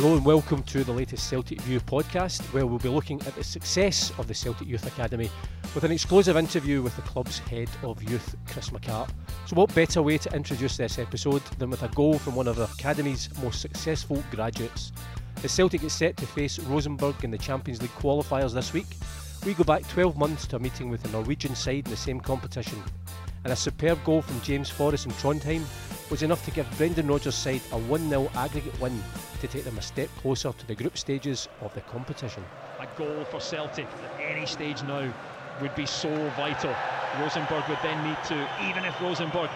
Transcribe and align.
Hello 0.00 0.16
and 0.16 0.24
welcome 0.24 0.62
to 0.62 0.82
the 0.82 0.92
latest 0.92 1.28
Celtic 1.28 1.60
View 1.60 1.78
podcast, 1.78 2.40
where 2.54 2.64
we'll 2.64 2.78
be 2.78 2.88
looking 2.88 3.20
at 3.26 3.34
the 3.36 3.44
success 3.44 4.10
of 4.16 4.28
the 4.28 4.32
Celtic 4.32 4.66
Youth 4.66 4.86
Academy 4.86 5.28
with 5.74 5.84
an 5.84 5.92
exclusive 5.92 6.38
interview 6.38 6.80
with 6.80 6.96
the 6.96 7.02
club's 7.02 7.38
head 7.38 7.68
of 7.82 8.02
youth, 8.04 8.34
Chris 8.46 8.70
McCart. 8.70 9.10
So, 9.44 9.56
what 9.56 9.74
better 9.74 10.00
way 10.00 10.16
to 10.16 10.34
introduce 10.34 10.78
this 10.78 10.98
episode 10.98 11.42
than 11.58 11.68
with 11.68 11.82
a 11.82 11.88
goal 11.88 12.18
from 12.18 12.34
one 12.34 12.48
of 12.48 12.56
the 12.56 12.64
Academy's 12.64 13.28
most 13.42 13.60
successful 13.60 14.24
graduates? 14.30 14.92
As 15.44 15.52
Celtic 15.52 15.84
is 15.84 15.92
set 15.92 16.16
to 16.16 16.26
face 16.26 16.58
Rosenborg 16.60 17.22
in 17.22 17.30
the 17.30 17.36
Champions 17.36 17.82
League 17.82 17.90
qualifiers 17.90 18.54
this 18.54 18.72
week, 18.72 18.96
we 19.44 19.52
go 19.52 19.64
back 19.64 19.86
12 19.88 20.16
months 20.16 20.46
to 20.46 20.56
a 20.56 20.60
meeting 20.60 20.88
with 20.88 21.02
the 21.02 21.10
Norwegian 21.10 21.54
side 21.54 21.84
in 21.84 21.90
the 21.90 21.96
same 21.98 22.20
competition. 22.20 22.82
And 23.44 23.52
a 23.52 23.56
superb 23.56 24.02
goal 24.04 24.22
from 24.22 24.40
James 24.40 24.70
Forrest 24.70 25.04
in 25.04 25.12
Trondheim 25.12 25.62
was 26.10 26.22
enough 26.24 26.44
to 26.44 26.50
give 26.50 26.66
Brendan 26.76 27.06
Rodgers' 27.06 27.36
side 27.36 27.60
a 27.70 27.78
1 27.78 28.08
0 28.08 28.28
aggregate 28.34 28.78
win 28.80 29.00
to 29.40 29.46
take 29.46 29.62
them 29.62 29.78
a 29.78 29.82
step 29.82 30.08
closer 30.20 30.52
to 30.52 30.66
the 30.66 30.74
group 30.74 30.98
stages 30.98 31.48
of 31.60 31.72
the 31.74 31.80
competition. 31.82 32.44
A 32.80 32.86
goal 32.98 33.24
for 33.24 33.40
Celtic 33.40 33.86
at 33.86 34.20
any 34.20 34.44
stage 34.44 34.82
now 34.82 35.12
would 35.62 35.74
be 35.76 35.86
so 35.86 36.08
vital. 36.30 36.74
Rosenborg 37.20 37.68
would 37.68 37.78
then 37.82 38.04
need 38.04 38.18
to, 38.24 38.48
even 38.68 38.84
if 38.84 39.00
Rosenborg 39.00 39.50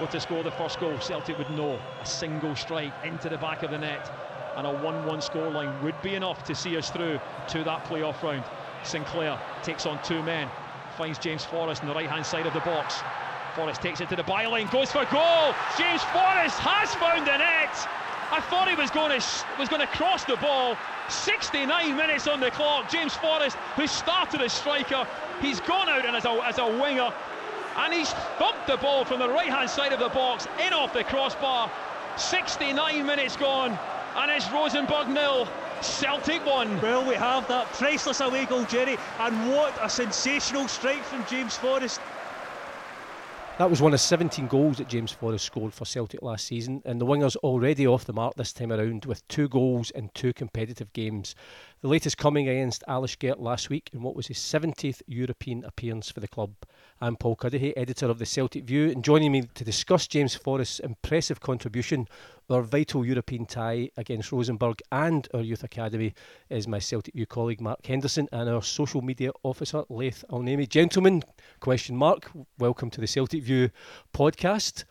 were 0.00 0.06
to 0.06 0.20
score 0.20 0.42
the 0.42 0.50
first 0.52 0.80
goal, 0.80 0.98
Celtic 1.00 1.36
would 1.36 1.50
know 1.50 1.78
a 2.00 2.06
single 2.06 2.56
strike 2.56 2.94
into 3.04 3.28
the 3.28 3.38
back 3.38 3.62
of 3.62 3.70
the 3.70 3.78
net 3.78 4.10
and 4.56 4.66
a 4.66 4.72
1 4.72 5.06
1 5.06 5.18
scoreline 5.20 5.82
would 5.82 6.00
be 6.02 6.14
enough 6.14 6.44
to 6.44 6.54
see 6.54 6.76
us 6.78 6.90
through 6.90 7.20
to 7.48 7.62
that 7.64 7.84
playoff 7.84 8.22
round. 8.22 8.44
Sinclair 8.84 9.38
takes 9.62 9.84
on 9.84 10.02
two 10.02 10.22
men, 10.22 10.48
finds 10.96 11.18
James 11.18 11.44
Forrest 11.44 11.82
on 11.82 11.88
the 11.88 11.94
right 11.94 12.08
hand 12.08 12.24
side 12.24 12.46
of 12.46 12.54
the 12.54 12.60
box. 12.60 13.02
Forrest 13.50 13.82
takes 13.82 14.00
it 14.00 14.08
to 14.08 14.16
the 14.16 14.22
byline, 14.22 14.70
goes 14.70 14.90
for 14.92 15.04
goal. 15.06 15.54
James 15.78 16.02
Forrest 16.04 16.58
has 16.58 16.94
found 16.94 17.26
the 17.26 17.36
net. 17.36 17.88
I 18.32 18.40
thought 18.48 18.68
he 18.68 18.76
was 18.76 18.90
going 18.90 19.10
to 19.10 19.26
was 19.58 19.68
going 19.68 19.80
to 19.80 19.88
cross 19.88 20.24
the 20.24 20.36
ball. 20.36 20.76
69 21.08 21.96
minutes 21.96 22.28
on 22.28 22.38
the 22.38 22.50
clock. 22.50 22.88
James 22.88 23.14
Forrest, 23.14 23.56
who 23.74 23.86
started 23.86 24.40
as 24.40 24.52
striker, 24.52 25.06
he's 25.40 25.60
gone 25.60 25.88
out 25.88 26.06
and 26.06 26.14
as 26.14 26.24
a, 26.24 26.30
as 26.44 26.58
a 26.58 26.66
winger, 26.66 27.12
and 27.76 27.92
he's 27.92 28.10
thumped 28.38 28.66
the 28.66 28.76
ball 28.76 29.04
from 29.04 29.18
the 29.18 29.28
right-hand 29.28 29.68
side 29.68 29.92
of 29.92 29.98
the 29.98 30.08
box 30.10 30.46
in 30.64 30.72
off 30.72 30.92
the 30.92 31.02
crossbar. 31.04 31.70
69 32.16 33.04
minutes 33.04 33.36
gone, 33.36 33.76
and 34.16 34.30
it's 34.30 34.50
Rosenborg 34.52 35.08
nil. 35.08 35.48
Celtic 35.80 36.44
one. 36.44 36.80
Well, 36.82 37.06
we 37.08 37.14
have 37.14 37.48
that 37.48 37.66
priceless 37.72 38.20
away 38.20 38.44
goal, 38.44 38.64
Jerry, 38.64 38.98
and 39.18 39.50
what 39.50 39.74
a 39.80 39.88
sensational 39.88 40.68
strike 40.68 41.02
from 41.02 41.24
James 41.26 41.56
Forrest. 41.56 42.00
That 43.60 43.68
was 43.68 43.82
one 43.82 43.92
of 43.92 44.00
17 44.00 44.46
goals 44.46 44.78
that 44.78 44.88
James 44.88 45.12
Forrest 45.12 45.44
scored 45.44 45.74
for 45.74 45.84
Celtic 45.84 46.22
last 46.22 46.46
season, 46.46 46.80
and 46.86 46.98
the 46.98 47.04
wingers 47.04 47.36
already 47.36 47.86
off 47.86 48.06
the 48.06 48.14
mark 48.14 48.34
this 48.36 48.54
time 48.54 48.72
around 48.72 49.04
with 49.04 49.28
two 49.28 49.50
goals 49.50 49.90
in 49.90 50.08
two 50.14 50.32
competitive 50.32 50.90
games. 50.94 51.34
The 51.82 51.88
latest 51.88 52.16
coming 52.16 52.48
against 52.48 52.82
Alashkert 52.88 53.38
last 53.38 53.68
week 53.68 53.90
in 53.92 54.00
what 54.00 54.16
was 54.16 54.28
his 54.28 54.38
70th 54.38 55.02
European 55.06 55.62
appearance 55.62 56.10
for 56.10 56.20
the 56.20 56.26
club. 56.26 56.54
I'm 57.02 57.16
Paul 57.16 57.34
Cuddihy, 57.34 57.72
editor 57.78 58.10
of 58.10 58.18
the 58.18 58.26
Celtic 58.26 58.64
View, 58.64 58.90
and 58.90 59.02
joining 59.02 59.32
me 59.32 59.48
to 59.54 59.64
discuss 59.64 60.06
James 60.06 60.34
Forrest's 60.34 60.80
impressive 60.80 61.40
contribution, 61.40 62.06
our 62.50 62.60
vital 62.60 63.06
European 63.06 63.46
tie 63.46 63.88
against 63.96 64.32
Rosenborg, 64.32 64.82
and 64.92 65.26
our 65.32 65.40
youth 65.40 65.64
academy 65.64 66.12
is 66.50 66.68
my 66.68 66.78
Celtic 66.78 67.14
View 67.14 67.24
colleague 67.24 67.62
Mark 67.62 67.86
Henderson 67.86 68.28
and 68.32 68.50
our 68.50 68.62
social 68.62 69.00
media 69.00 69.30
officer 69.44 69.82
Leith 69.88 70.26
Alnemi. 70.28 70.68
Gentlemen, 70.68 71.22
question 71.60 71.96
mark, 71.96 72.30
welcome 72.58 72.90
to 72.90 73.00
the 73.00 73.06
Celtic 73.06 73.44
View 73.44 73.70
podcast. 74.12 74.84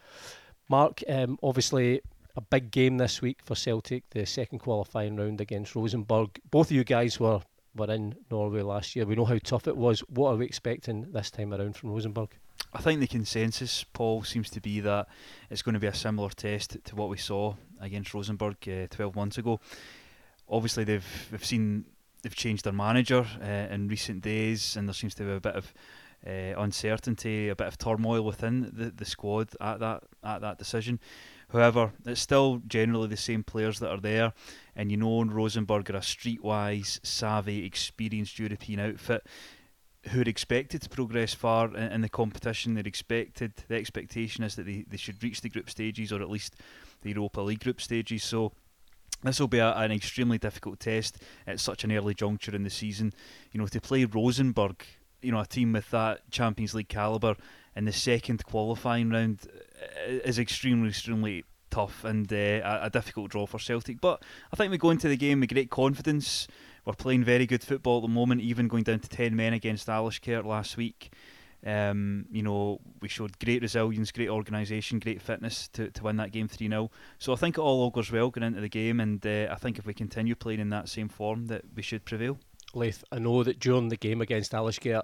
Mark, 0.68 1.04
um, 1.08 1.38
obviously 1.44 2.02
a 2.36 2.42
big 2.42 2.72
game 2.72 2.98
this 2.98 3.22
week 3.22 3.38
for 3.44 3.54
Celtic, 3.54 4.10
the 4.10 4.26
second 4.26 4.58
qualifying 4.58 5.16
round 5.16 5.42
against 5.42 5.76
Rosenborg. 5.76 6.40
Both 6.50 6.70
of 6.70 6.72
you 6.72 6.84
guys 6.84 7.20
were 7.20 7.42
were 7.80 7.92
in 7.92 8.16
Norway 8.30 8.62
last 8.62 8.96
year. 8.96 9.06
We 9.06 9.16
know 9.16 9.26
how 9.26 9.40
tough 9.44 9.68
it 9.68 9.78
was. 9.78 10.02
What 10.02 10.34
are 10.34 10.36
we 10.36 10.46
expecting 10.46 11.12
this 11.12 11.32
time 11.32 11.54
around 11.54 11.76
from 11.76 11.92
Rosenborg? 11.92 12.30
I 12.74 12.82
think 12.82 13.00
the 13.00 13.08
consensus, 13.08 13.84
Paul, 13.84 14.24
seems 14.24 14.50
to 14.52 14.62
be 14.62 14.80
that 14.82 15.08
it's 15.50 15.64
going 15.64 15.74
to 15.74 15.80
be 15.80 15.88
a 15.88 15.94
similar 15.94 16.30
test 16.30 16.78
to 16.84 16.96
what 16.96 17.10
we 17.10 17.18
saw 17.18 17.56
against 17.82 18.14
Rosenborg 18.14 18.58
uh, 18.68 18.88
12 18.90 19.16
months 19.16 19.38
ago. 19.40 19.60
Obviously, 20.48 20.84
they've 20.84 21.28
they've 21.32 21.46
seen 21.46 21.86
they've 22.22 22.36
changed 22.36 22.66
their 22.66 22.74
manager 22.74 23.26
uh, 23.42 23.74
in 23.74 23.88
recent 23.88 24.22
days, 24.22 24.76
and 24.76 24.88
there 24.88 24.94
seems 24.94 25.16
to 25.16 25.24
be 25.24 25.32
a 25.32 25.40
bit 25.40 25.56
of 25.56 25.74
uh, 26.28 26.62
uncertainty, 26.62 27.50
a 27.50 27.56
bit 27.56 27.68
of 27.68 27.78
turmoil 27.78 28.22
within 28.22 28.72
the, 28.74 28.92
the 28.92 29.06
squad 29.06 29.50
at 29.62 29.80
that 29.80 30.04
at 30.24 30.42
that 30.42 30.58
decision. 30.58 31.00
However, 31.52 31.94
it's 32.06 32.22
still 32.22 32.62
generally 32.68 33.08
the 33.08 33.18
same 33.18 33.44
players 33.44 33.80
that 33.80 33.90
are 33.90 34.00
there, 34.00 34.34
and 34.76 34.92
you 34.92 34.98
know 34.98 35.24
Rosenborg 35.24 35.90
are 35.90 35.98
a 35.98 36.02
streetwise, 36.02 37.04
savvy, 37.04 37.66
experienced 37.66 38.38
European 38.38 38.80
outfit 38.80 39.26
who 40.10 40.22
are 40.22 40.30
expected 40.30 40.82
to 40.82 40.90
progress 40.90 41.34
far 41.34 41.76
in, 41.76 42.02
the 42.02 42.10
competition. 42.10 42.74
They're 42.74 42.88
expected. 42.88 43.54
The 43.68 43.76
expectation 43.76 44.44
is 44.44 44.56
that 44.56 44.66
they, 44.66 44.86
they 44.88 44.98
should 44.98 45.22
reach 45.22 45.42
the 45.42 45.50
group 45.50 45.70
stages 45.70 46.14
or 46.14 46.22
at 46.22 46.30
least 46.30 46.56
the 47.02 47.10
Europa 47.10 47.42
League 47.42 47.60
group 47.60 47.82
stages. 47.82 48.24
So 48.24 48.54
this 49.24 49.40
will 49.40 49.48
be 49.48 49.60
a, 49.60 49.74
an 49.74 49.92
extremely 49.92 50.38
difficult 50.38 50.80
test 50.80 51.18
at 51.46 51.60
such 51.60 51.84
an 51.84 51.92
early 51.92 52.14
juncture 52.14 52.56
in 52.56 52.64
the 52.64 52.70
season. 52.70 53.14
You 53.52 53.60
know, 53.60 53.68
to 53.68 53.82
play 53.82 54.06
Rosenborg, 54.06 54.84
you 55.22 55.32
know, 55.32 55.42
a 55.42 55.46
team 55.46 55.74
with 55.74 55.90
that 55.92 56.30
Champions 56.32 56.74
League 56.74 56.88
caliber 56.88 57.36
in 57.76 57.86
the 57.86 57.92
second 57.92 58.44
qualifying 58.46 59.10
round 59.10 59.48
is 60.08 60.40
extremely, 60.40 60.90
extremely 60.90 61.46
tough 61.70 62.04
and 62.04 62.32
uh, 62.32 62.80
a, 62.82 62.90
difficult 62.90 63.32
draw 63.32 63.46
for 63.46 63.60
Celtic. 63.60 64.02
But 64.02 64.24
I 64.52 64.56
think 64.56 64.72
we 64.72 64.78
go 64.78 64.90
into 64.90 65.08
the 65.08 65.18
game 65.18 65.40
with 65.40 65.50
great 65.50 65.70
confidence. 65.70 66.48
We're 66.86 66.94
playing 66.94 67.24
very 67.24 67.46
good 67.46 67.64
football 67.64 67.98
at 67.98 68.04
the 68.04 68.14
moment, 68.14 68.42
even 68.42 68.68
going 68.68 68.84
down 68.84 69.00
to 69.00 69.10
10 69.10 69.36
men 69.36 69.54
against 69.54 69.88
Alashkert 69.88 70.46
last 70.46 70.78
week. 70.78 71.12
Um, 71.66 72.26
you 72.32 72.42
know, 72.42 72.80
we 73.02 73.10
showed 73.10 73.38
great 73.38 73.62
resilience, 73.62 74.12
great 74.12 74.30
organisation, 74.30 75.00
great 75.00 75.22
fitness 75.22 75.68
to, 75.74 75.92
to 75.92 76.04
win 76.04 76.16
that 76.18 76.32
game 76.32 76.48
3 76.48 76.70
0. 76.70 76.90
So 77.18 77.34
I 77.34 77.36
think 77.36 77.58
it 77.58 77.62
all 77.62 77.84
augurs 77.86 78.12
well 78.12 78.30
going 78.30 78.48
into 78.48 78.62
the 78.62 78.70
game, 78.70 79.00
and 79.02 79.26
uh, 79.26 79.48
I 79.52 79.56
think 79.56 79.78
if 79.78 79.86
we 79.86 79.94
continue 79.94 80.36
playing 80.36 80.62
in 80.62 80.70
that 80.70 80.88
same 80.88 81.10
form, 81.10 81.48
that 81.48 81.64
we 81.76 81.82
should 81.82 82.06
prevail. 82.06 82.38
Leith, 82.74 83.04
I 83.12 83.20
know 83.20 83.44
that 83.44 83.60
during 83.60 83.90
the 83.90 83.98
game 83.98 84.22
against 84.22 84.54
Alashkert, 84.54 85.04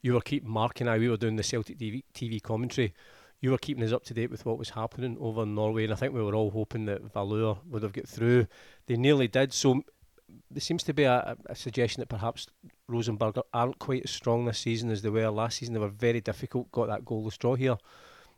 you 0.00 0.12
were 0.12 0.20
keeping 0.20 0.50
Mark 0.50 0.80
and 0.80 0.88
I, 0.88 0.98
we 0.98 1.08
were 1.08 1.16
doing 1.16 1.36
the 1.36 1.42
Celtic 1.42 1.78
TV 1.78 2.42
commentary 2.42 2.94
you 3.40 3.50
were 3.50 3.58
keeping 3.58 3.84
us 3.84 3.92
up 3.92 4.04
to 4.04 4.14
date 4.14 4.30
with 4.30 4.46
what 4.46 4.58
was 4.58 4.70
happening 4.70 5.16
over 5.20 5.42
in 5.42 5.54
Norway, 5.54 5.84
and 5.84 5.92
I 5.92 5.96
think 5.96 6.14
we 6.14 6.22
were 6.22 6.34
all 6.34 6.50
hoping 6.50 6.86
that 6.86 7.12
Valur 7.12 7.58
would 7.66 7.82
have 7.82 7.92
got 7.92 8.08
through. 8.08 8.46
They 8.86 8.96
nearly 8.96 9.28
did. 9.28 9.52
So 9.52 9.82
there 10.50 10.60
seems 10.60 10.82
to 10.84 10.94
be 10.94 11.04
a, 11.04 11.36
a, 11.46 11.54
suggestion 11.54 12.00
that 12.00 12.08
perhaps 12.08 12.46
Rosenborg 12.88 13.38
aren't 13.52 13.78
quite 13.78 14.04
as 14.04 14.10
strong 14.10 14.44
this 14.44 14.58
season 14.58 14.90
as 14.90 15.02
they 15.02 15.10
were 15.10 15.28
last 15.30 15.58
season. 15.58 15.74
They 15.74 15.80
were 15.80 15.88
very 15.88 16.20
difficult, 16.20 16.72
got 16.72 16.88
that 16.88 17.04
goalless 17.04 17.38
draw 17.38 17.54
here. 17.54 17.76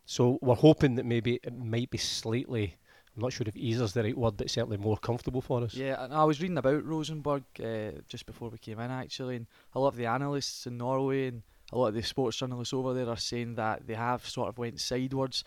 So 0.04 0.38
we're 0.40 0.54
hoping 0.54 0.96
that 0.96 1.06
maybe 1.06 1.40
it 1.42 1.56
might 1.56 1.90
be 1.90 1.98
slightly. 1.98 2.76
I'm 3.14 3.22
not 3.22 3.32
sure 3.32 3.46
if 3.46 3.56
easier 3.56 3.84
is 3.84 3.92
the 3.92 4.02
right 4.02 4.16
word, 4.16 4.36
but 4.36 4.50
certainly 4.50 4.76
more 4.76 4.96
comfortable 4.96 5.40
for 5.40 5.62
us. 5.62 5.74
Yeah, 5.74 6.02
and 6.02 6.14
I 6.14 6.24
was 6.24 6.40
reading 6.40 6.58
about 6.58 6.84
Rosenborg 6.84 7.44
uh, 7.62 8.00
just 8.08 8.26
before 8.26 8.48
we 8.48 8.58
came 8.58 8.80
in 8.80 8.90
actually, 8.90 9.36
and 9.36 9.46
a 9.74 9.80
lot 9.80 9.88
of 9.88 9.96
the 9.96 10.06
analysts 10.06 10.66
in 10.66 10.78
Norway 10.78 11.28
and 11.28 11.42
a 11.72 11.78
lot 11.78 11.88
of 11.88 11.94
the 11.94 12.02
sports 12.02 12.38
journalists 12.38 12.74
over 12.74 12.94
there 12.94 13.08
are 13.08 13.16
saying 13.16 13.56
that 13.56 13.86
they 13.86 13.94
have 13.94 14.26
sort 14.26 14.48
of 14.48 14.58
went 14.58 14.80
sideways, 14.80 15.44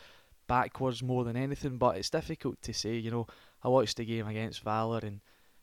backwards 0.48 1.02
more 1.02 1.24
than 1.24 1.36
anything. 1.36 1.78
But 1.78 1.98
it's 1.98 2.10
difficult 2.10 2.62
to 2.64 2.74
say. 2.74 2.96
You 2.96 3.12
know, 3.12 3.28
I 3.64 3.70
watched 3.70 3.98
the 3.98 4.06
game 4.06 4.28
against 4.28 4.64
Valur 4.64 5.04
and 5.04 5.22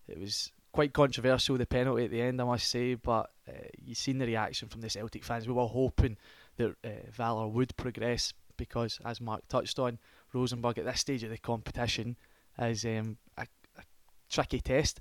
it 0.09 0.19
was 0.19 0.51
quite 0.73 0.93
controversial 0.93 1.57
the 1.57 1.67
penalty 1.67 2.05
at 2.05 2.11
the 2.11 2.23
end, 2.23 2.41
I 2.41 2.45
must 2.45 2.69
say. 2.69 2.95
But 2.95 3.31
uh, 3.49 3.69
you've 3.85 3.99
seen 3.99 4.19
the 4.19 4.27
reaction 4.27 4.69
from 4.69 4.81
the 4.81 4.91
Celtic 4.91 5.25
fans. 5.25 5.47
We 5.47 5.55
were 5.55 5.67
hoping 5.67 6.17
that 6.57 6.75
uh, 6.85 6.89
Valur 7.17 7.51
would 7.53 7.77
progress 7.77 8.33
because, 8.57 8.99
as 9.05 9.21
Mark 9.21 9.47
touched 9.49 9.79
on, 9.79 9.99
Rosenborg 10.33 10.79
at 10.79 10.85
this 10.85 11.01
stage 11.01 11.23
of 11.23 11.31
the 11.31 11.39
competition 11.39 12.17
is 12.59 12.85
um, 12.85 13.17
a, 13.37 13.47
a 13.79 13.83
tricky 14.29 14.61
test. 14.61 15.01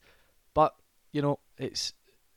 But 0.54 0.76
you 1.12 1.22
know, 1.22 1.40
it's 1.58 1.94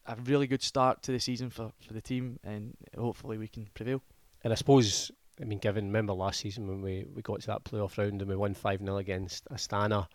a 0.06 0.17
really 0.25 0.47
good 0.47 0.62
start 0.62 1.02
to 1.05 1.12
the 1.12 1.20
season 1.20 1.50
for, 1.50 1.73
for 1.87 1.93
the 1.93 2.00
team, 2.00 2.38
and 2.44 2.76
hopefully 2.97 3.38
we 3.38 3.49
can 3.49 3.69
prevail. 3.75 4.02
And 4.43 4.52
I 4.52 4.56
suppose, 4.56 5.11
I 5.41 5.44
mean, 5.44 5.58
given 5.58 5.87
remember 5.87 6.12
last 6.12 6.41
season 6.41 6.67
when 6.67 6.82
we, 6.82 7.06
we 7.14 7.23
got 7.23 7.41
to 7.43 7.47
that 7.49 7.64
playoff 7.64 7.99
round 7.99 8.20
and 8.20 8.29
we 8.29 8.37
won 8.37 8.55
5 8.55 8.81
0 8.81 8.97
against 8.97 9.49
Astana, 9.50 10.08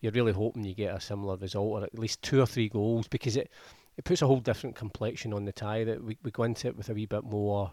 you're 0.00 0.12
really 0.12 0.32
hoping 0.32 0.64
you 0.64 0.74
get 0.74 0.94
a 0.94 1.00
similar 1.00 1.36
result 1.36 1.80
or 1.80 1.84
at 1.84 1.98
least 1.98 2.22
two 2.22 2.40
or 2.40 2.46
three 2.46 2.68
goals 2.68 3.08
because 3.08 3.36
it, 3.36 3.50
it 3.96 4.04
puts 4.04 4.20
a 4.20 4.26
whole 4.26 4.40
different 4.40 4.76
complexion 4.76 5.32
on 5.32 5.46
the 5.46 5.52
tie 5.52 5.84
that 5.84 6.02
we, 6.04 6.18
we 6.22 6.30
go 6.30 6.42
into 6.42 6.68
it 6.68 6.76
with 6.76 6.90
a 6.90 6.94
wee 6.94 7.06
bit 7.06 7.24
more 7.24 7.72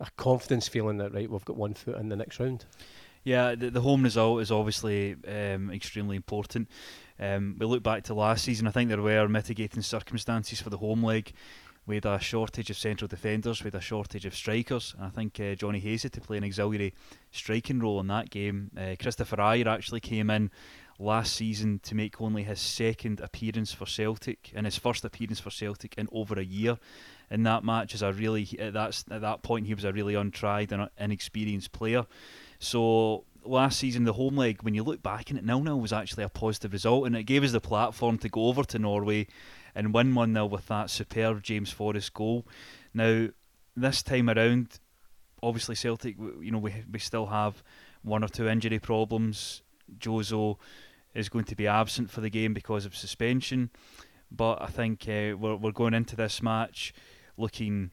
a 0.00 0.10
confidence 0.16 0.66
feeling 0.66 0.96
that, 0.96 1.12
right, 1.12 1.30
we've 1.30 1.44
got 1.44 1.56
one 1.56 1.74
foot 1.74 1.96
in 1.98 2.08
the 2.08 2.16
next 2.16 2.40
round. 2.40 2.64
Yeah, 3.22 3.54
the, 3.54 3.70
the 3.70 3.82
home 3.82 4.02
result 4.02 4.40
is 4.40 4.50
obviously 4.50 5.14
um, 5.28 5.70
extremely 5.70 6.16
important. 6.16 6.68
Um, 7.20 7.56
we 7.58 7.66
look 7.66 7.82
back 7.82 8.04
to 8.04 8.14
last 8.14 8.44
season, 8.44 8.66
I 8.66 8.70
think 8.70 8.88
there 8.88 9.00
were 9.00 9.28
mitigating 9.28 9.82
circumstances 9.82 10.60
for 10.60 10.70
the 10.70 10.78
home 10.78 11.04
leg. 11.04 11.32
We 11.86 11.96
had 11.96 12.06
a 12.06 12.18
shortage 12.18 12.70
of 12.70 12.78
central 12.78 13.08
defenders, 13.08 13.62
we 13.62 13.68
had 13.68 13.74
a 13.74 13.80
shortage 13.80 14.24
of 14.24 14.34
strikers, 14.34 14.94
and 14.96 15.06
I 15.06 15.10
think 15.10 15.38
uh, 15.38 15.54
Jonny 15.54 15.80
Hayes 15.80 16.04
had 16.04 16.12
to 16.12 16.20
play 16.20 16.38
an 16.38 16.44
auxiliary 16.44 16.94
striking 17.30 17.80
role 17.80 18.00
in 18.00 18.06
that 18.06 18.30
game. 18.30 18.70
Uh, 18.76 18.96
Kristoffer 18.96 19.38
Ajer 19.38 19.66
actually 19.66 20.00
came 20.00 20.30
in 20.30 20.50
last 21.00 21.34
season 21.34 21.80
to 21.82 21.94
make 21.94 22.20
only 22.20 22.42
his 22.42 22.60
second 22.60 23.20
appearance 23.20 23.72
for 23.72 23.86
Celtic 23.86 24.52
and 24.54 24.66
his 24.66 24.76
first 24.76 25.04
appearance 25.04 25.40
for 25.40 25.50
Celtic 25.50 25.94
in 25.96 26.08
over 26.12 26.38
a 26.38 26.44
year. 26.44 26.78
In 27.30 27.42
that 27.44 27.64
match, 27.64 27.94
as 27.94 28.02
a 28.02 28.12
really 28.12 28.48
at 28.58 28.72
that 28.74 29.02
at 29.10 29.20
that 29.20 29.42
point 29.42 29.66
he 29.66 29.74
was 29.74 29.84
a 29.84 29.92
really 29.92 30.14
untried 30.14 30.72
and 30.72 30.88
inexperienced 30.98 31.72
player. 31.72 32.06
So 32.58 33.24
last 33.44 33.78
season, 33.78 34.04
the 34.04 34.12
home 34.12 34.36
leg, 34.36 34.62
when 34.62 34.74
you 34.74 34.82
look 34.82 35.02
back 35.02 35.30
in 35.30 35.36
it, 35.36 35.44
nil 35.44 35.62
nil 35.62 35.80
was 35.80 35.92
actually 35.92 36.24
a 36.24 36.28
positive 36.28 36.72
result, 36.72 37.06
and 37.06 37.16
it 37.16 37.24
gave 37.24 37.44
us 37.44 37.52
the 37.52 37.60
platform 37.60 38.18
to 38.18 38.28
go 38.28 38.46
over 38.46 38.64
to 38.64 38.78
Norway 38.78 39.26
and 39.74 39.94
win 39.94 40.14
one 40.14 40.32
0 40.32 40.46
with 40.46 40.66
that 40.66 40.90
superb 40.90 41.42
James 41.42 41.70
Forrest 41.70 42.12
goal. 42.14 42.46
Now, 42.92 43.28
this 43.76 44.02
time 44.02 44.28
around, 44.28 44.80
obviously 45.42 45.74
Celtic, 45.74 46.16
you 46.18 46.50
know, 46.50 46.58
we 46.58 46.74
we 46.90 46.98
still 46.98 47.26
have 47.26 47.62
one 48.02 48.24
or 48.24 48.28
two 48.28 48.48
injury 48.48 48.78
problems. 48.78 49.62
Jozo 49.98 50.56
is 51.14 51.28
going 51.28 51.44
to 51.46 51.56
be 51.56 51.66
absent 51.66 52.10
for 52.10 52.20
the 52.20 52.30
game 52.30 52.54
because 52.54 52.86
of 52.86 52.96
suspension. 52.96 53.70
But 54.30 54.62
I 54.62 54.66
think 54.66 55.02
uh, 55.08 55.36
we're 55.36 55.56
we're 55.56 55.72
going 55.72 55.94
into 55.94 56.16
this 56.16 56.42
match 56.42 56.94
looking 57.36 57.90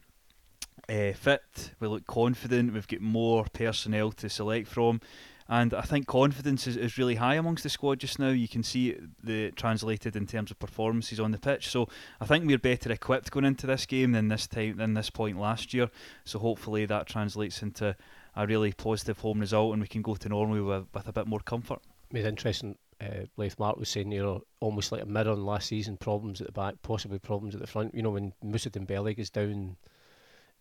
uh, 0.88 1.12
fit. 1.12 1.72
We 1.80 1.88
look 1.88 2.06
confident. 2.06 2.72
We've 2.72 2.86
got 2.86 3.00
more 3.00 3.46
personnel 3.52 4.12
to 4.12 4.28
select 4.28 4.68
from. 4.68 5.00
And 5.48 5.72
I 5.72 5.80
think 5.80 6.06
confidence 6.06 6.66
is, 6.66 6.76
is 6.76 6.98
really 6.98 7.14
high 7.14 7.36
amongst 7.36 7.62
the 7.62 7.70
squad 7.70 8.00
just 8.00 8.18
now. 8.18 8.28
You 8.28 8.48
can 8.48 8.62
see 8.62 8.96
the 9.22 9.50
translated 9.52 10.14
in 10.14 10.26
terms 10.26 10.50
of 10.50 10.58
performances 10.58 11.18
on 11.18 11.30
the 11.30 11.38
pitch. 11.38 11.68
So 11.68 11.88
I 12.20 12.26
think 12.26 12.46
we're 12.46 12.58
better 12.58 12.92
equipped 12.92 13.30
going 13.30 13.46
into 13.46 13.66
this 13.66 13.86
game 13.86 14.12
than 14.12 14.28
this 14.28 14.46
time 14.46 14.76
than 14.76 14.94
this 14.94 15.08
point 15.08 15.40
last 15.40 15.72
year. 15.72 15.90
So 16.24 16.38
hopefully 16.38 16.84
that 16.86 17.06
translates 17.06 17.62
into 17.62 17.96
a 18.36 18.46
really 18.46 18.72
positive 18.72 19.18
home 19.18 19.40
result, 19.40 19.72
and 19.72 19.80
we 19.80 19.88
can 19.88 20.02
go 20.02 20.14
to 20.16 20.28
Norway 20.28 20.60
with, 20.60 20.86
with 20.92 21.08
a 21.08 21.12
bit 21.12 21.26
more 21.26 21.40
comfort. 21.40 21.80
It's 22.10 22.26
interesting 22.26 22.76
uh, 23.00 23.26
Leith 23.36 23.58
Mark 23.58 23.76
was 23.76 23.88
saying, 23.88 24.10
you 24.12 24.22
know, 24.22 24.42
almost 24.60 24.90
like 24.92 25.02
a 25.02 25.06
mirror 25.06 25.30
on 25.30 25.44
last 25.44 25.68
season, 25.68 25.96
problems 25.96 26.40
at 26.40 26.46
the 26.46 26.52
back, 26.52 26.74
possibly 26.82 27.18
problems 27.18 27.54
at 27.54 27.60
the 27.60 27.66
front. 27.66 27.94
You 27.94 28.02
know, 28.02 28.10
when 28.10 28.32
Moussa 28.42 28.70
Dembele 28.70 29.16
goes 29.16 29.30
down 29.30 29.76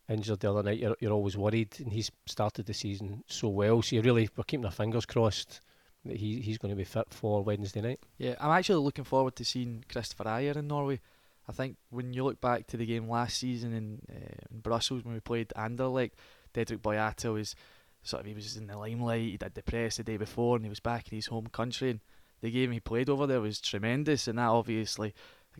injured 0.10 0.40
the 0.40 0.50
other 0.50 0.64
night, 0.64 0.80
you're, 0.80 0.96
you're 1.00 1.12
always 1.12 1.38
worried, 1.38 1.76
and 1.80 1.92
he's 1.92 2.12
started 2.26 2.66
the 2.66 2.74
season 2.74 3.24
so 3.28 3.50
well. 3.50 3.82
So 3.82 3.96
you 3.96 4.02
really, 4.02 4.30
we're 4.36 4.44
keeping 4.44 4.66
our 4.66 4.72
fingers 4.72 5.06
crossed 5.06 5.62
that 6.06 6.18
he, 6.18 6.40
he's 6.42 6.58
going 6.58 6.72
to 6.72 6.78
be 6.78 6.84
fit 6.84 7.08
for 7.12 7.44
Wednesday 7.44 7.82
night. 7.82 8.00
Yeah, 8.18 8.36
I'm 8.40 8.52
actually 8.52 8.84
looking 8.84 9.04
forward 9.04 9.36
to 9.38 9.46
seeing 9.46 9.84
Kristoffer 9.90 10.26
Ajer 10.26 10.56
in 10.56 10.68
Norway. 10.68 11.00
I 11.48 11.52
think 11.52 11.78
when 11.90 12.14
you 12.14 12.24
look 12.24 12.42
back 12.42 12.68
to 12.68 12.78
the 12.78 12.86
game 12.86 13.10
last 13.10 13.38
season 13.38 13.74
in, 13.74 14.02
uh, 14.10 14.36
in 14.52 14.60
Brussels 14.60 15.04
when 15.04 15.14
we 15.14 15.20
played 15.20 15.50
Anderlecht, 15.56 16.12
Dedryck 16.54 16.80
Boyata 16.80 17.32
was 17.32 17.56
sort 18.04 18.22
of 18.22 18.28
he 18.28 18.34
was 18.34 18.58
in 18.58 18.68
the 18.68 18.78
limelight. 18.78 19.22
He 19.22 19.38
did 19.38 19.54
the 19.54 19.64
press 19.64 19.98
the 19.98 20.04
day 20.04 20.18
before, 20.18 20.56
and 20.56 20.66
he 20.66 20.70
was 20.70 20.80
back 20.80 21.12
in 21.12 21.16
his 21.16 21.28
home 21.28 21.48
country. 21.48 21.92
And 21.92 22.00
the 22.42 22.52
game 22.52 22.72
he 22.72 22.80
played 22.80 23.10
over 23.10 23.28
there 23.28 23.42
was 23.42 23.62
tremendous, 23.62 24.28
and 24.28 24.38
that 24.38 24.48
obviously 24.48 25.14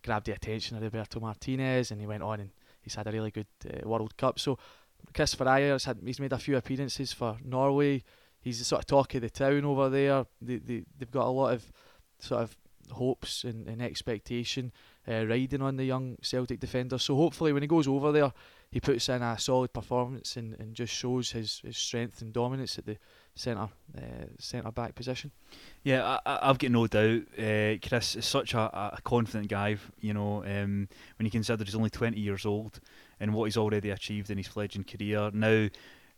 grabbed 0.04 0.28
the 0.28 0.34
attention 0.34 0.78
of 0.78 0.84
Roberto 0.84 1.20
Martinez, 1.20 1.92
and 1.92 2.02
he 2.02 2.08
went 2.08 2.24
on 2.24 2.40
and 2.40 2.52
he's 2.88 2.96
had 2.96 3.08
a 3.08 3.12
really 3.12 3.32
good 3.32 3.48
uh, 3.66 3.88
World 3.88 4.16
Cup. 4.18 4.40
So 4.40 4.58
Kristoffer 5.14 5.46
Ajer's 5.46 5.86
had 5.86 6.00
he's 6.06 6.20
made 6.20 6.34
a 6.34 6.38
few 6.38 6.58
appearances 6.58 7.14
for 7.14 7.38
Norway. 7.44 8.04
He's 8.40 8.60
the 8.60 8.66
sort 8.66 8.84
of 8.84 8.86
talk 8.86 9.14
of 9.16 9.22
the 9.22 9.30
town 9.30 9.66
over 9.66 9.90
there. 9.90 10.26
They 10.42 10.58
they 10.58 10.84
they've 10.98 11.12
got 11.12 11.28
a 11.28 11.30
lot 11.30 11.54
of 11.54 11.72
sort 12.20 12.44
of 12.44 12.58
hopes 12.92 13.44
and, 13.44 13.68
and 13.68 13.82
expectation 13.82 14.72
uh, 15.08 15.26
riding 15.26 15.62
on 15.62 15.76
the 15.76 15.86
young 15.86 16.18
Celtic 16.22 16.60
defender. 16.60 16.98
So 16.98 17.16
hopefully 17.16 17.54
when 17.54 17.64
he 17.64 17.68
goes 17.68 17.88
over 17.88 18.12
there, 18.12 18.32
he 18.72 18.80
puts 18.80 19.08
in 19.08 19.22
a 19.22 19.40
solid 19.40 19.72
performance 19.72 20.36
and, 20.36 20.56
and 20.60 20.76
just 20.76 20.94
shows 20.94 21.32
his, 21.32 21.62
his 21.66 21.78
strength 21.78 22.22
and 22.22 22.34
dominance 22.34 22.78
at 22.78 22.86
the 22.86 22.98
centre 23.34 23.70
uh, 23.98 24.26
centre 24.40 24.72
back 24.72 24.94
position. 24.94 25.32
Yeah, 25.84 26.20
I, 26.26 26.48
have 26.48 26.60
got 26.60 26.72
no 26.72 26.88
doubt. 26.88 27.22
Uh, 27.38 27.76
Chris 27.88 28.16
is 28.16 28.26
such 28.26 28.54
a, 28.54 28.94
a 28.96 29.00
confident 29.04 29.48
guy. 29.48 29.78
You 30.02 30.14
know, 30.14 30.44
um, 30.44 30.90
when 31.18 31.26
you 31.26 31.32
consider 31.32 31.64
he's 31.64 31.76
only 31.76 31.90
20 31.90 32.20
years 32.20 32.46
old 32.46 32.80
and 33.20 33.34
what 33.34 33.46
he's 33.46 33.58
already 33.58 33.90
achieved 33.92 34.30
in 34.30 34.38
his 34.38 34.48
fledgling 34.48 34.84
career, 34.84 35.32
now 35.34 35.70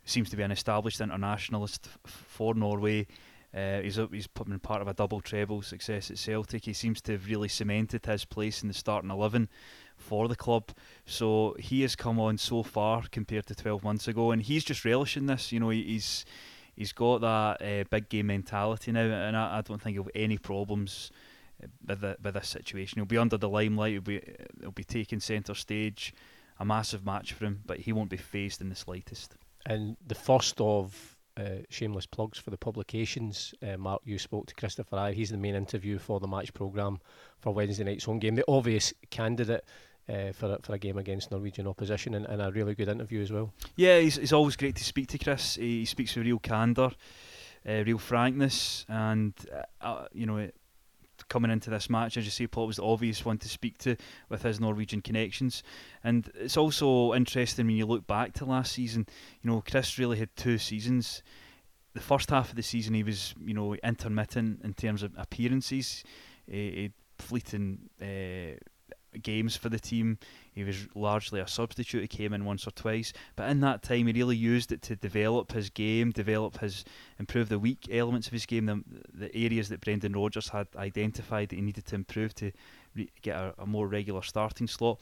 seems 0.05 0.29
to 0.31 0.37
be 0.37 0.43
an 0.43 0.51
established 0.51 1.01
internationalist 1.01 1.87
f- 2.05 2.25
for 2.27 2.55
Norway. 2.55 3.05
Uh, 3.53 3.81
he's 3.81 3.99
he's 4.11 4.27
been 4.27 4.59
part 4.59 4.81
of 4.81 4.87
a 4.87 4.93
double 4.93 5.21
treble 5.21 5.61
success 5.61 6.09
at 6.11 6.17
Celtic. 6.17 6.65
He 6.65 6.73
seems 6.73 7.01
to 7.01 7.13
have 7.13 7.27
really 7.27 7.47
cemented 7.47 8.05
his 8.05 8.25
place 8.25 8.61
in 8.61 8.67
the 8.67 8.73
starting 8.73 9.11
eleven 9.11 9.49
for 9.99 10.27
the 10.27 10.35
club. 10.35 10.71
So 11.05 11.55
he 11.59 11.81
has 11.81 11.95
come 11.95 12.19
on 12.19 12.37
so 12.37 12.63
far 12.63 13.03
compared 13.11 13.45
to 13.47 13.55
12 13.55 13.83
months 13.83 14.07
ago, 14.07 14.31
and 14.31 14.41
he's 14.41 14.63
just 14.63 14.85
relishing 14.85 15.27
this. 15.27 15.51
You 15.51 15.59
know, 15.59 15.69
he's 15.69 16.25
he's 16.75 16.93
got 16.93 17.21
that 17.21 17.61
uh, 17.61 17.83
big 17.89 18.09
game 18.09 18.27
mentality 18.27 18.91
now, 18.91 19.01
and 19.01 19.35
I, 19.35 19.59
I 19.59 19.61
don't 19.61 19.81
think 19.81 19.95
he'll 19.95 20.03
have 20.03 20.11
any 20.15 20.37
problems 20.37 21.11
uh, 21.63 21.67
with 21.85 22.01
the, 22.01 22.17
with 22.23 22.33
this 22.33 22.49
situation. 22.49 22.97
He'll 22.97 23.05
be 23.05 23.17
under 23.17 23.37
the 23.37 23.49
limelight. 23.49 23.93
He'll 23.93 24.01
be 24.01 24.21
he'll 24.61 24.71
be 24.71 24.83
taking 24.83 25.19
centre 25.19 25.55
stage. 25.55 26.13
A 26.61 26.65
massive 26.65 27.05
match 27.05 27.31
for 27.31 27.45
him, 27.45 27.61
but 27.65 27.79
he 27.79 27.93
won't 27.93 28.09
be 28.09 28.17
fazed 28.17 28.59
in 28.59 28.67
the 28.67 28.75
slightest. 28.75 29.37
And 29.65 29.95
the 30.05 30.15
first 30.15 30.59
of 30.59 31.15
uh, 31.39 31.61
shameless 31.69 32.05
plugs 32.05 32.37
for 32.37 32.49
the 32.49 32.57
publications. 32.57 33.53
Uh, 33.61 33.77
Mark, 33.77 34.01
you 34.03 34.19
spoke 34.19 34.47
to 34.47 34.55
Kristoffer 34.55 34.97
Ajer. 34.97 35.13
He's 35.13 35.29
the 35.29 35.37
main 35.37 35.55
interview 35.55 35.97
for 35.97 36.19
the 36.19 36.27
match 36.27 36.53
programme 36.53 36.99
for 37.39 37.53
Wednesday 37.53 37.83
night's 37.83 38.03
home 38.03 38.19
game. 38.19 38.35
The 38.35 38.43
obvious 38.47 38.93
candidate 39.09 39.63
uh, 40.09 40.31
for, 40.33 40.53
a, 40.53 40.59
for 40.61 40.73
a 40.73 40.79
game 40.79 40.97
against 40.97 41.31
Norwegian 41.31 41.67
opposition 41.67 42.15
and, 42.15 42.25
and, 42.25 42.41
a 42.41 42.51
really 42.51 42.73
good 42.73 42.87
interview 42.87 43.21
as 43.21 43.31
well. 43.31 43.53
Yeah, 43.75 43.99
he's, 43.99 44.17
it's 44.17 44.33
always 44.33 44.55
great 44.55 44.75
to 44.77 44.83
speak 44.83 45.07
to 45.09 45.17
Chris. 45.17 45.55
He, 45.55 45.79
he 45.79 45.85
speaks 45.85 46.15
with 46.15 46.25
real 46.25 46.39
candour, 46.39 46.91
uh, 47.67 47.83
real 47.85 47.99
frankness, 47.99 48.85
and 48.89 49.33
uh, 49.53 49.85
uh 49.85 50.07
you 50.11 50.25
know, 50.25 50.37
it, 50.37 50.55
coming 51.27 51.51
into 51.51 51.69
this 51.69 51.89
match, 51.89 52.17
as 52.17 52.25
you 52.25 52.31
say, 52.31 52.47
Paul 52.47 52.67
was 52.67 52.77
the 52.77 52.83
obvious 52.83 53.23
one 53.23 53.37
to 53.39 53.49
speak 53.49 53.77
to 53.79 53.95
with 54.29 54.43
his 54.43 54.59
Norwegian 54.59 55.01
connections. 55.01 55.63
And 56.03 56.31
it's 56.33 56.57
also 56.57 57.13
interesting 57.13 57.67
when 57.67 57.75
you 57.75 57.85
look 57.85 58.07
back 58.07 58.33
to 58.35 58.45
last 58.45 58.71
season. 58.71 59.05
You 59.41 59.51
know, 59.51 59.61
Chris 59.69 59.99
really 59.99 60.17
had 60.17 60.35
two 60.35 60.57
seasons. 60.57 61.21
The 61.93 61.99
first 61.99 62.29
half 62.29 62.49
of 62.49 62.55
the 62.55 62.63
season, 62.63 62.93
he 62.93 63.03
was, 63.03 63.35
you 63.43 63.53
know, 63.53 63.75
intermittent 63.75 64.61
in 64.63 64.73
terms 64.73 65.03
of 65.03 65.11
appearances. 65.17 66.03
He, 66.47 66.71
he 66.71 66.91
fleeting. 67.19 67.89
Uh, 68.01 68.57
games 69.21 69.55
for 69.55 69.69
the 69.69 69.79
team. 69.79 70.17
He 70.53 70.63
was 70.63 70.87
largely 70.95 71.39
a 71.39 71.47
substitute. 71.47 72.01
He 72.01 72.07
came 72.07 72.33
in 72.33 72.45
once 72.45 72.67
or 72.67 72.71
twice, 72.71 73.13
but 73.35 73.49
in 73.49 73.61
that 73.61 73.81
time, 73.81 74.07
he 74.07 74.13
really 74.13 74.35
used 74.35 74.71
it 74.71 74.81
to 74.83 74.95
develop 74.95 75.51
his 75.51 75.69
game, 75.69 76.11
develop 76.11 76.59
his, 76.59 76.85
improve 77.19 77.49
the 77.49 77.59
weak 77.59 77.87
elements 77.91 78.27
of 78.27 78.33
his 78.33 78.45
game, 78.45 78.65
the, 78.65 78.83
the 79.13 79.35
areas 79.35 79.69
that 79.69 79.81
Brendan 79.81 80.13
Rodgers 80.13 80.49
had 80.49 80.67
identified 80.75 81.49
that 81.49 81.55
he 81.55 81.61
needed 81.61 81.85
to 81.85 81.95
improve 81.95 82.33
to 82.35 82.51
re- 82.95 83.09
get 83.21 83.35
a, 83.35 83.53
a 83.59 83.65
more 83.65 83.87
regular 83.87 84.21
starting 84.21 84.67
slot. 84.67 84.99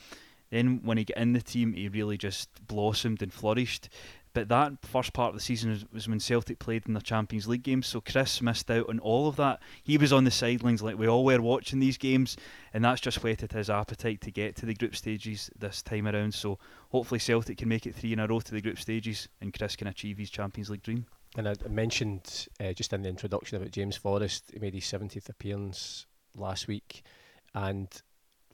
Then 0.49 0.81
when 0.83 0.97
he 0.97 1.03
got 1.03 1.17
in 1.17 1.33
the 1.33 1.41
team, 1.41 1.73
he 1.73 1.89
really 1.89 2.17
just 2.17 2.49
blossomed 2.67 3.21
and 3.21 3.33
flourished. 3.33 3.89
But 4.37 4.49
that 4.49 4.85
first 4.85 5.13
part 5.13 5.29
of 5.29 5.33
the 5.33 5.41
season 5.41 5.83
was, 5.91 6.07
when 6.07 6.19
Celtic 6.19 6.59
played 6.59 6.83
in 6.85 6.93
the 6.93 7.01
Champions 7.01 7.47
League 7.47 7.63
games, 7.63 7.87
so 7.87 8.01
Chris 8.01 8.39
missed 8.39 8.69
out 8.69 8.87
on 8.87 8.99
all 8.99 9.27
of 9.27 9.35
that. 9.37 9.59
He 9.81 9.97
was 9.97 10.13
on 10.13 10.25
the 10.25 10.29
sidelines 10.29 10.83
like 10.83 10.95
we 10.95 11.07
all 11.07 11.25
were 11.25 11.41
watching 11.41 11.79
these 11.79 11.97
games, 11.97 12.37
and 12.71 12.85
that's 12.85 13.01
just 13.01 13.23
whetted 13.23 13.53
his 13.53 13.67
appetite 13.67 14.21
to 14.21 14.29
get 14.29 14.55
to 14.57 14.67
the 14.67 14.75
group 14.75 14.95
stages 14.95 15.49
this 15.57 15.81
time 15.81 16.07
around. 16.07 16.35
So 16.35 16.59
hopefully 16.89 17.17
Celtic 17.17 17.57
can 17.57 17.67
make 17.67 17.87
it 17.87 17.95
three 17.95 18.13
in 18.13 18.19
a 18.19 18.27
row 18.27 18.39
to 18.39 18.51
the 18.51 18.61
group 18.61 18.77
stages, 18.77 19.27
and 19.41 19.51
Chris 19.51 19.75
can 19.75 19.87
achieve 19.87 20.19
his 20.19 20.29
Champions 20.29 20.69
League 20.69 20.83
dream. 20.83 21.07
And 21.35 21.47
I 21.47 21.55
mentioned 21.67 22.47
uh, 22.59 22.73
just 22.73 22.93
in 22.93 23.01
the 23.01 23.09
introduction 23.09 23.57
about 23.57 23.71
James 23.71 23.97
Forrest, 23.97 24.51
he 24.53 24.59
made 24.59 24.75
his 24.75 24.83
70th 24.83 25.29
appearance 25.29 26.05
last 26.35 26.67
week, 26.67 27.01
and 27.55 27.89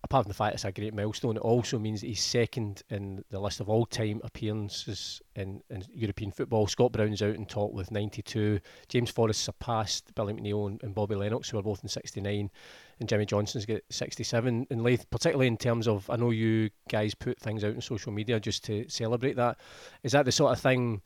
apart 0.03 0.25
from 0.25 0.29
the 0.29 0.35
fact 0.35 0.53
it's 0.53 0.65
a 0.65 0.71
great 0.71 0.93
milestone, 0.93 1.37
it 1.37 1.41
also 1.41 1.79
means 1.79 2.01
he's 2.01 2.21
second 2.21 2.83
in 2.89 3.23
the 3.29 3.39
list 3.39 3.61
of 3.61 3.69
all 3.69 3.85
time 3.85 4.19
appearances 4.23 5.21
in, 5.35 5.61
in 5.69 5.83
European 5.93 6.31
football. 6.31 6.67
Scott 6.67 6.91
Brown's 6.91 7.21
out 7.21 7.35
in 7.35 7.45
top 7.45 7.71
with 7.71 7.89
92. 7.89 8.59
James 8.89 9.09
Forrest 9.09 9.43
surpassed 9.43 10.13
Billy 10.15 10.33
McNeill 10.33 10.67
and, 10.67 10.83
and 10.83 10.93
Bobby 10.93 11.15
Lennox, 11.15 11.49
who 11.49 11.57
are 11.57 11.63
both 11.63 11.83
in 11.83 11.89
69. 11.89 12.51
And 12.99 13.09
Jimmy 13.09 13.25
Johnstone's 13.25 13.65
got 13.65 13.81
67. 13.89 14.67
And 14.69 14.83
Leith, 14.83 15.09
particularly 15.09 15.47
in 15.47 15.57
terms 15.57 15.87
of, 15.87 16.09
I 16.09 16.17
know 16.17 16.31
you 16.31 16.69
guys 16.89 17.15
put 17.15 17.39
things 17.39 17.63
out 17.63 17.75
on 17.75 17.81
social 17.81 18.11
media 18.11 18.39
just 18.39 18.65
to 18.65 18.87
celebrate 18.89 19.37
that. 19.37 19.57
Is 20.03 20.11
that 20.11 20.25
the 20.25 20.31
sort 20.31 20.51
of 20.51 20.59
thing? 20.59 21.01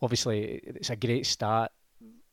Obviously, 0.00 0.62
it's 0.64 0.88
a 0.88 0.96
great 0.96 1.26
start 1.26 1.70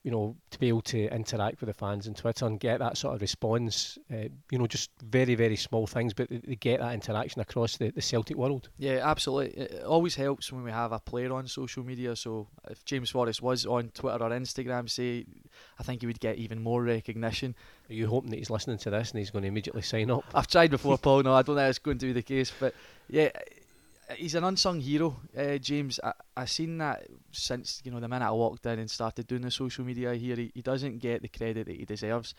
you 0.07 0.11
know, 0.11 0.37
to 0.51 0.57
be 0.57 0.69
able 0.69 0.81
to 0.81 1.13
interact 1.13 1.59
with 1.59 1.67
the 1.67 1.73
fans 1.73 2.07
on 2.07 2.13
Twitter 2.13 2.45
and 2.45 2.61
get 2.61 2.79
that 2.79 2.95
sort 2.95 3.13
of 3.13 3.19
response, 3.19 3.97
uh, 4.09 4.29
you 4.49 4.57
know, 4.57 4.65
just 4.65 4.89
very, 5.03 5.35
very 5.35 5.57
small 5.57 5.85
things, 5.85 6.13
but 6.13 6.29
they, 6.29 6.55
get 6.55 6.79
that 6.79 6.93
interaction 6.93 7.41
across 7.41 7.75
the, 7.75 7.89
the 7.89 8.01
Celtic 8.01 8.37
world. 8.37 8.69
Yeah, 8.77 9.01
absolutely. 9.03 9.63
It 9.63 9.83
always 9.83 10.15
helps 10.15 10.49
when 10.49 10.63
we 10.63 10.71
have 10.71 10.93
a 10.93 10.99
player 10.99 11.33
on 11.33 11.45
social 11.47 11.83
media. 11.83 12.15
So 12.15 12.47
if 12.69 12.85
James 12.85 13.09
Forrest 13.09 13.41
was 13.41 13.65
on 13.65 13.89
Twitter 13.89 14.23
or 14.23 14.29
Instagram, 14.29 14.89
say, 14.89 15.25
I 15.77 15.83
think 15.83 15.99
he 15.99 16.07
would 16.07 16.21
get 16.21 16.37
even 16.37 16.63
more 16.63 16.83
recognition. 16.83 17.53
Are 17.89 17.93
you 17.93 18.07
hoping 18.07 18.29
that 18.29 18.37
he's 18.37 18.49
listening 18.49 18.77
to 18.77 18.89
this 18.89 19.11
and 19.11 19.19
he's 19.19 19.29
going 19.29 19.41
to 19.41 19.49
immediately 19.49 19.81
sign 19.81 20.09
up? 20.09 20.23
I've 20.33 20.47
tried 20.47 20.71
before, 20.71 20.97
Paul. 20.97 21.23
No, 21.23 21.33
I 21.33 21.41
don't 21.41 21.57
think 21.57 21.69
it's 21.69 21.79
going 21.79 21.97
to 21.97 22.05
be 22.05 22.13
the 22.13 22.23
case. 22.23 22.49
But 22.57 22.73
yeah, 23.09 23.31
he's 24.15 24.35
an 24.35 24.43
unsung 24.43 24.79
hero, 24.79 25.17
uh, 25.37 25.57
James. 25.57 25.99
I 26.03 26.13
I 26.35 26.45
seen 26.45 26.77
that 26.77 27.07
since 27.31 27.81
you 27.83 27.91
know 27.91 27.99
the 27.99 28.07
minute 28.07 28.25
I 28.25 28.31
walked 28.31 28.65
in 28.65 28.79
and 28.79 28.89
started 28.89 29.27
doing 29.27 29.41
the 29.41 29.51
social 29.51 29.83
media 29.83 30.13
here. 30.15 30.35
He, 30.35 30.51
he 30.53 30.61
doesn't 30.61 30.99
get 30.99 31.21
the 31.21 31.27
credit 31.27 31.67
that 31.67 31.75
he 31.75 31.85
deserves. 31.85 32.33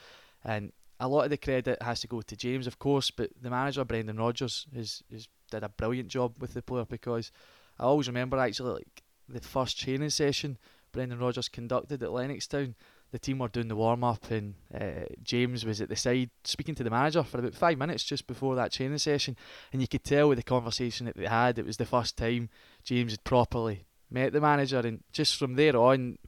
And 0.44 0.72
a 1.00 1.08
lot 1.08 1.24
of 1.24 1.30
the 1.30 1.36
credit 1.36 1.80
has 1.82 2.00
to 2.00 2.08
go 2.08 2.22
to 2.22 2.36
James, 2.36 2.66
of 2.66 2.78
course, 2.78 3.10
but 3.10 3.30
the 3.40 3.50
manager 3.50 3.84
Brendan 3.84 4.16
Rodgers 4.16 4.66
has, 4.74 5.02
has 5.12 5.28
did 5.50 5.62
a 5.62 5.68
brilliant 5.68 6.08
job 6.08 6.34
with 6.40 6.54
the 6.54 6.62
player 6.62 6.84
because 6.84 7.30
I 7.78 7.84
always 7.84 8.08
remember 8.08 8.38
actually 8.38 8.72
like 8.74 9.02
the 9.28 9.40
first 9.40 9.78
training 9.78 10.10
session 10.10 10.58
Brendan 10.92 11.18
Rodgers 11.18 11.48
conducted 11.48 12.02
at 12.02 12.10
Lennoxtown. 12.10 12.74
The 13.10 13.18
team 13.18 13.38
were 13.38 13.48
doing 13.48 13.68
the 13.68 13.76
warm 13.76 14.04
up, 14.04 14.30
and 14.30 14.54
uh, 14.74 15.06
James 15.22 15.64
was 15.64 15.80
at 15.80 15.88
the 15.88 15.96
side 15.96 16.30
speaking 16.44 16.74
to 16.74 16.84
the 16.84 16.90
manager 16.90 17.22
for 17.22 17.38
about 17.38 17.54
five 17.54 17.78
minutes 17.78 18.04
just 18.04 18.26
before 18.26 18.54
that 18.56 18.72
training 18.72 18.98
session. 18.98 19.36
And 19.72 19.80
you 19.80 19.88
could 19.88 20.04
tell 20.04 20.28
with 20.28 20.36
the 20.36 20.44
conversation 20.44 21.06
that 21.06 21.16
they 21.16 21.26
had, 21.26 21.58
it 21.58 21.64
was 21.64 21.78
the 21.78 21.86
first 21.86 22.18
time 22.18 22.50
James 22.84 23.12
had 23.12 23.24
properly 23.24 23.86
met 24.10 24.32
the 24.32 24.40
manager. 24.40 24.80
And 24.80 25.02
just 25.10 25.36
from 25.36 25.54
there 25.54 25.76
on, 25.76 26.18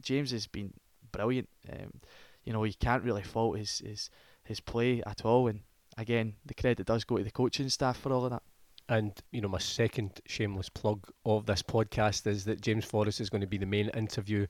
James 0.00 0.30
has 0.32 0.46
been 0.46 0.74
brilliant. 1.12 1.48
Um, 1.72 2.00
you 2.44 2.52
know, 2.52 2.64
you 2.64 2.74
can't 2.78 3.04
really 3.04 3.22
fault 3.22 3.58
his, 3.58 3.78
his, 3.78 4.10
his 4.44 4.60
play 4.60 5.02
at 5.06 5.24
all. 5.24 5.48
And 5.48 5.60
again, 5.96 6.34
the 6.44 6.54
credit 6.54 6.86
does 6.86 7.04
go 7.04 7.16
to 7.16 7.24
the 7.24 7.30
coaching 7.30 7.68
staff 7.70 7.98
for 7.98 8.12
all 8.12 8.24
of 8.24 8.30
that. 8.30 8.42
And 8.88 9.12
you 9.32 9.42
know, 9.42 9.48
my 9.48 9.58
second 9.58 10.20
shameless 10.26 10.70
plug 10.70 11.06
of 11.26 11.44
this 11.44 11.62
podcast 11.62 12.26
is 12.26 12.46
that 12.46 12.62
James 12.62 12.86
Forrest 12.86 13.20
is 13.20 13.28
going 13.28 13.42
to 13.42 13.46
be 13.46 13.58
the 13.58 13.66
main 13.66 13.90
interview 13.90 14.46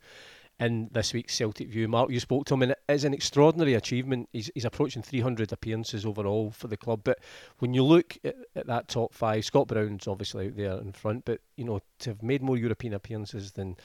in 0.61 0.89
this 0.93 1.13
week's 1.13 1.35
Celtic 1.35 1.69
View. 1.69 1.87
Mark, 1.87 2.11
you 2.11 2.19
spoke 2.19 2.47
to 2.47 2.55
him, 2.55 2.63
and 2.63 2.73
it 2.73 2.79
is 2.89 3.05
an 3.05 3.15
extraordinary 3.15 3.75
achievement. 3.75 4.29
He's, 4.33 4.51
he's 4.55 4.65
approaching 4.65 5.03
300 5.03 5.53
appearances 5.53 6.05
overall 6.05 6.51
for 6.51 6.67
the 6.67 6.77
club. 6.77 7.03
But 7.05 7.21
when 7.59 7.75
you 7.75 7.85
look 7.85 8.19
at, 8.25 8.35
at, 8.57 8.67
that 8.67 8.89
top 8.89 9.15
five, 9.15 9.45
Scott 9.45 9.69
Brown's 9.69 10.09
obviously 10.09 10.49
out 10.49 10.57
there 10.57 10.79
in 10.81 10.93
front, 10.93 11.25
but 11.25 11.41
you 11.57 11.65
know, 11.65 11.81
to 12.01 12.11
have 12.11 12.23
made 12.23 12.43
more 12.43 12.57
European 12.57 12.95
appearances 12.95 13.53
than 13.53 13.77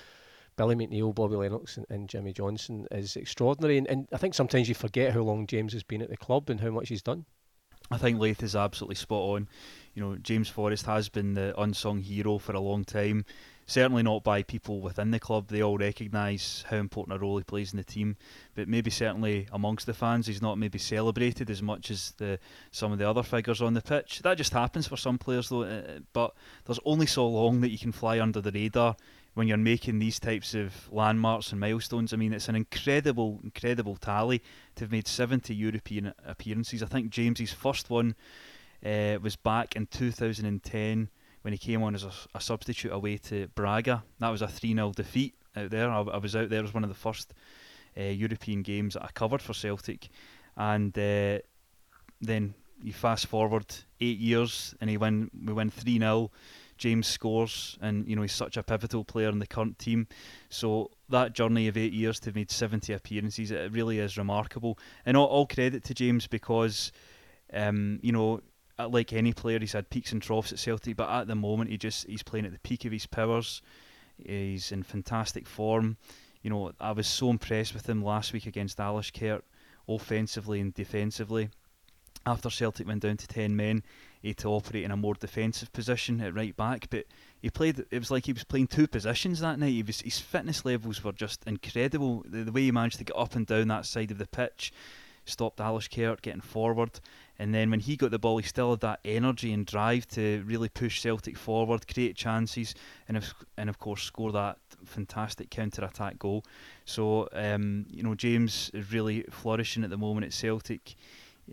Billy 0.55 0.75
McNeill, 0.75 1.13
Bobby 1.13 1.35
Lennox, 1.35 1.77
and, 1.77 1.85
and 1.89 2.09
Jimmy 2.09 2.33
Johnstone 2.33 2.87
is 2.91 3.15
extraordinary. 3.15 3.77
And, 3.77 3.87
and 3.87 4.07
I 4.11 4.17
think 4.17 4.33
sometimes 4.33 4.67
you 4.67 4.75
forget 4.75 5.13
how 5.13 5.21
long 5.21 5.45
James 5.47 5.73
has 5.73 5.83
been 5.83 6.01
at 6.01 6.09
the 6.09 6.17
club 6.17 6.49
and 6.49 6.59
how 6.59 6.71
much 6.71 6.89
he's 6.89 7.01
done. 7.01 7.25
I 7.91 7.97
think 7.97 8.19
Laith 8.19 8.41
is 8.41 8.55
absolutely 8.55 8.95
spot 8.95 9.35
on. 9.35 9.47
You 9.93 10.03
know, 10.03 10.15
James 10.15 10.49
Forrest 10.49 10.85
has 10.85 11.09
been 11.09 11.33
the 11.33 11.53
unsung 11.59 11.99
hero 11.99 12.37
for 12.37 12.53
a 12.53 12.59
long 12.59 12.83
time. 12.85 13.25
Certainly 13.65 14.03
not 14.03 14.23
by 14.23 14.43
people 14.43 14.81
within 14.81 15.11
the 15.11 15.19
club. 15.19 15.47
They 15.47 15.63
all 15.63 15.77
recognise 15.77 16.65
how 16.69 16.77
important 16.77 17.15
a 17.15 17.19
role 17.19 17.37
he 17.37 17.43
plays 17.43 17.71
in 17.71 17.77
the 17.77 17.83
team. 17.83 18.17
But 18.55 18.67
maybe 18.67 18.91
certainly 18.91 19.47
amongst 19.51 19.85
the 19.85 19.93
fans, 19.93 20.27
he's 20.27 20.41
not 20.41 20.57
maybe 20.57 20.77
celebrated 20.77 21.49
as 21.49 21.61
much 21.61 21.89
as 21.89 22.11
the 22.17 22.39
some 22.71 22.91
of 22.91 22.99
the 22.99 23.09
other 23.09 23.23
figures 23.23 23.61
on 23.61 23.73
the 23.73 23.81
pitch. 23.81 24.19
That 24.23 24.37
just 24.37 24.53
happens 24.53 24.87
for 24.87 24.97
some 24.97 25.17
players, 25.17 25.49
though. 25.49 25.63
Uh, 25.63 25.99
but 26.11 26.33
there's 26.65 26.79
only 26.83 27.05
so 27.05 27.27
long 27.27 27.61
that 27.61 27.71
you 27.71 27.77
can 27.77 27.93
fly 27.93 28.19
under 28.19 28.41
the 28.41 28.51
radar 28.51 28.97
when 29.33 29.47
you're 29.47 29.57
making 29.57 29.99
these 29.99 30.19
types 30.19 30.53
of 30.53 30.91
landmarks 30.91 31.51
and 31.51 31.59
milestones. 31.59 32.13
I 32.13 32.17
mean, 32.17 32.33
it's 32.33 32.49
an 32.49 32.55
incredible, 32.55 33.39
incredible 33.43 33.95
tally 33.95 34.43
to 34.75 34.83
have 34.83 34.91
made 34.91 35.07
70 35.07 35.55
European 35.55 36.13
appearances. 36.25 36.83
I 36.83 36.87
think 36.87 37.09
James's 37.09 37.51
first 37.51 37.89
one 37.89 38.15
uh, 38.85 39.17
was 39.21 39.35
back 39.35 39.75
in 39.75 39.87
2010 39.87 41.09
when 41.43 41.53
he 41.53 41.57
came 41.57 41.83
on 41.83 41.95
as 41.95 42.03
a, 42.03 42.11
a, 42.35 42.41
substitute 42.41 42.91
away 42.91 43.17
to 43.17 43.47
Braga. 43.55 44.03
That 44.19 44.29
was 44.29 44.41
a 44.41 44.47
3 44.47 44.73
0 44.73 44.91
defeat 44.95 45.35
out 45.55 45.69
there. 45.69 45.89
I, 45.89 46.01
I, 46.01 46.17
was 46.17 46.35
out 46.35 46.49
there 46.49 46.63
as 46.63 46.73
one 46.73 46.83
of 46.83 46.89
the 46.89 46.95
first 46.95 47.33
uh, 47.97 48.03
European 48.03 48.63
games 48.63 48.95
that 48.95 49.03
I 49.03 49.09
covered 49.13 49.41
for 49.41 49.53
Celtic. 49.53 50.09
And 50.57 50.97
uh, 50.97 51.39
then 52.21 52.53
you 52.81 52.93
fast 52.93 53.27
forward 53.27 53.73
eight 54.01 54.19
years 54.19 54.73
and 54.81 54.89
he 54.89 54.97
win, 54.97 55.29
we 55.45 55.53
win 55.53 55.69
3 55.69 55.99
0 55.99 56.31
James 56.77 57.07
scores, 57.07 57.77
and 57.81 58.07
you 58.07 58.15
know 58.15 58.23
he's 58.23 58.33
such 58.33 58.57
a 58.57 58.63
pivotal 58.63 59.03
player 59.05 59.29
in 59.29 59.39
the 59.39 59.47
current 59.47 59.79
team. 59.79 60.07
So 60.49 60.91
that 61.09 61.33
journey 61.33 61.67
of 61.67 61.77
eight 61.77 61.93
years 61.93 62.19
to 62.21 62.25
have 62.25 62.35
made 62.35 62.51
70 62.51 62.91
appearances, 62.93 63.51
it 63.51 63.71
really 63.71 63.99
is 63.99 64.17
remarkable. 64.17 64.77
And 65.05 65.15
all, 65.15 65.27
all 65.27 65.47
credit 65.47 65.83
to 65.85 65.93
James 65.93 66.27
because, 66.27 66.91
um, 67.53 67.99
you 68.01 68.11
know, 68.11 68.41
Uh, 68.79 68.87
like 68.87 69.13
any 69.13 69.33
player, 69.33 69.59
he's 69.59 69.73
had 69.73 69.89
peaks 69.89 70.11
and 70.11 70.21
troughs 70.21 70.51
at 70.51 70.59
Celtic, 70.59 70.95
but 70.95 71.09
at 71.09 71.27
the 71.27 71.35
moment 71.35 71.69
he 71.69 71.77
just 71.77 72.07
he's 72.07 72.23
playing 72.23 72.45
at 72.45 72.51
the 72.51 72.59
peak 72.59 72.85
of 72.85 72.91
his 72.91 73.05
powers. 73.05 73.61
He's 74.17 74.71
in 74.71 74.83
fantastic 74.83 75.47
form. 75.47 75.97
You 76.41 76.49
know, 76.49 76.71
I 76.79 76.91
was 76.91 77.07
so 77.07 77.29
impressed 77.29 77.73
with 77.73 77.87
him 77.87 78.03
last 78.03 78.33
week 78.33 78.45
against 78.47 78.77
Alashkert, 78.77 79.41
offensively 79.87 80.59
and 80.59 80.73
defensively. 80.73 81.49
After 82.25 82.49
Celtic 82.49 82.87
went 82.87 83.01
down 83.01 83.17
to 83.17 83.27
10 83.27 83.55
men, 83.55 83.83
he 84.21 84.29
had 84.29 84.37
to 84.37 84.49
operate 84.49 84.85
in 84.85 84.91
a 84.91 84.97
more 84.97 85.13
defensive 85.13 85.73
position 85.73 86.21
at 86.21 86.33
right 86.33 86.55
back. 86.55 86.87
But 86.89 87.05
he 87.41 87.49
played. 87.49 87.83
It 87.91 87.99
was 87.99 88.11
like 88.11 88.25
he 88.25 88.33
was 88.33 88.45
playing 88.45 88.67
two 88.67 88.87
positions 88.87 89.41
that 89.41 89.59
night. 89.59 89.71
He 89.71 89.83
was, 89.83 90.01
his 90.01 90.19
fitness 90.19 90.63
levels 90.63 91.03
were 91.03 91.11
just 91.11 91.43
incredible. 91.45 92.23
The, 92.25 92.45
the 92.45 92.51
way 92.51 92.61
he 92.61 92.71
managed 92.71 92.99
to 92.99 93.03
get 93.03 93.17
up 93.17 93.35
and 93.35 93.45
down 93.45 93.67
that 93.67 93.85
side 93.85 94.11
of 94.11 94.17
the 94.17 94.27
pitch 94.27 94.71
stopped 95.25 95.59
Alashkert 95.59 96.21
getting 96.21 96.41
forward. 96.41 96.99
And 97.43 97.53
then 97.53 97.71
when 97.71 97.81
he 97.81 97.97
got 97.97 98.11
the 98.11 98.19
ball, 98.19 98.37
he 98.37 98.47
still 98.47 98.69
had 98.69 98.79
that 98.79 99.01
energy 99.03 99.51
and 99.51 99.65
drive 99.65 100.07
to 100.11 100.41
really 100.47 100.69
push 100.69 101.01
Celtic 101.01 101.37
forward, 101.37 101.93
create 101.93 102.15
chances, 102.15 102.73
and 103.09 103.17
of, 103.17 103.33
and 103.57 103.69
of 103.69 103.79
course 103.79 104.03
score 104.03 104.31
that 104.31 104.59
fantastic 104.85 105.49
counter 105.49 105.83
attack 105.83 106.17
goal. 106.17 106.45
So 106.85 107.27
um, 107.33 107.85
you 107.89 108.01
know 108.01 108.15
James 108.15 108.71
is 108.73 108.93
really 108.93 109.25
flourishing 109.29 109.83
at 109.83 109.89
the 109.89 109.97
moment 109.97 110.25
at 110.25 110.31
Celtic 110.31 110.95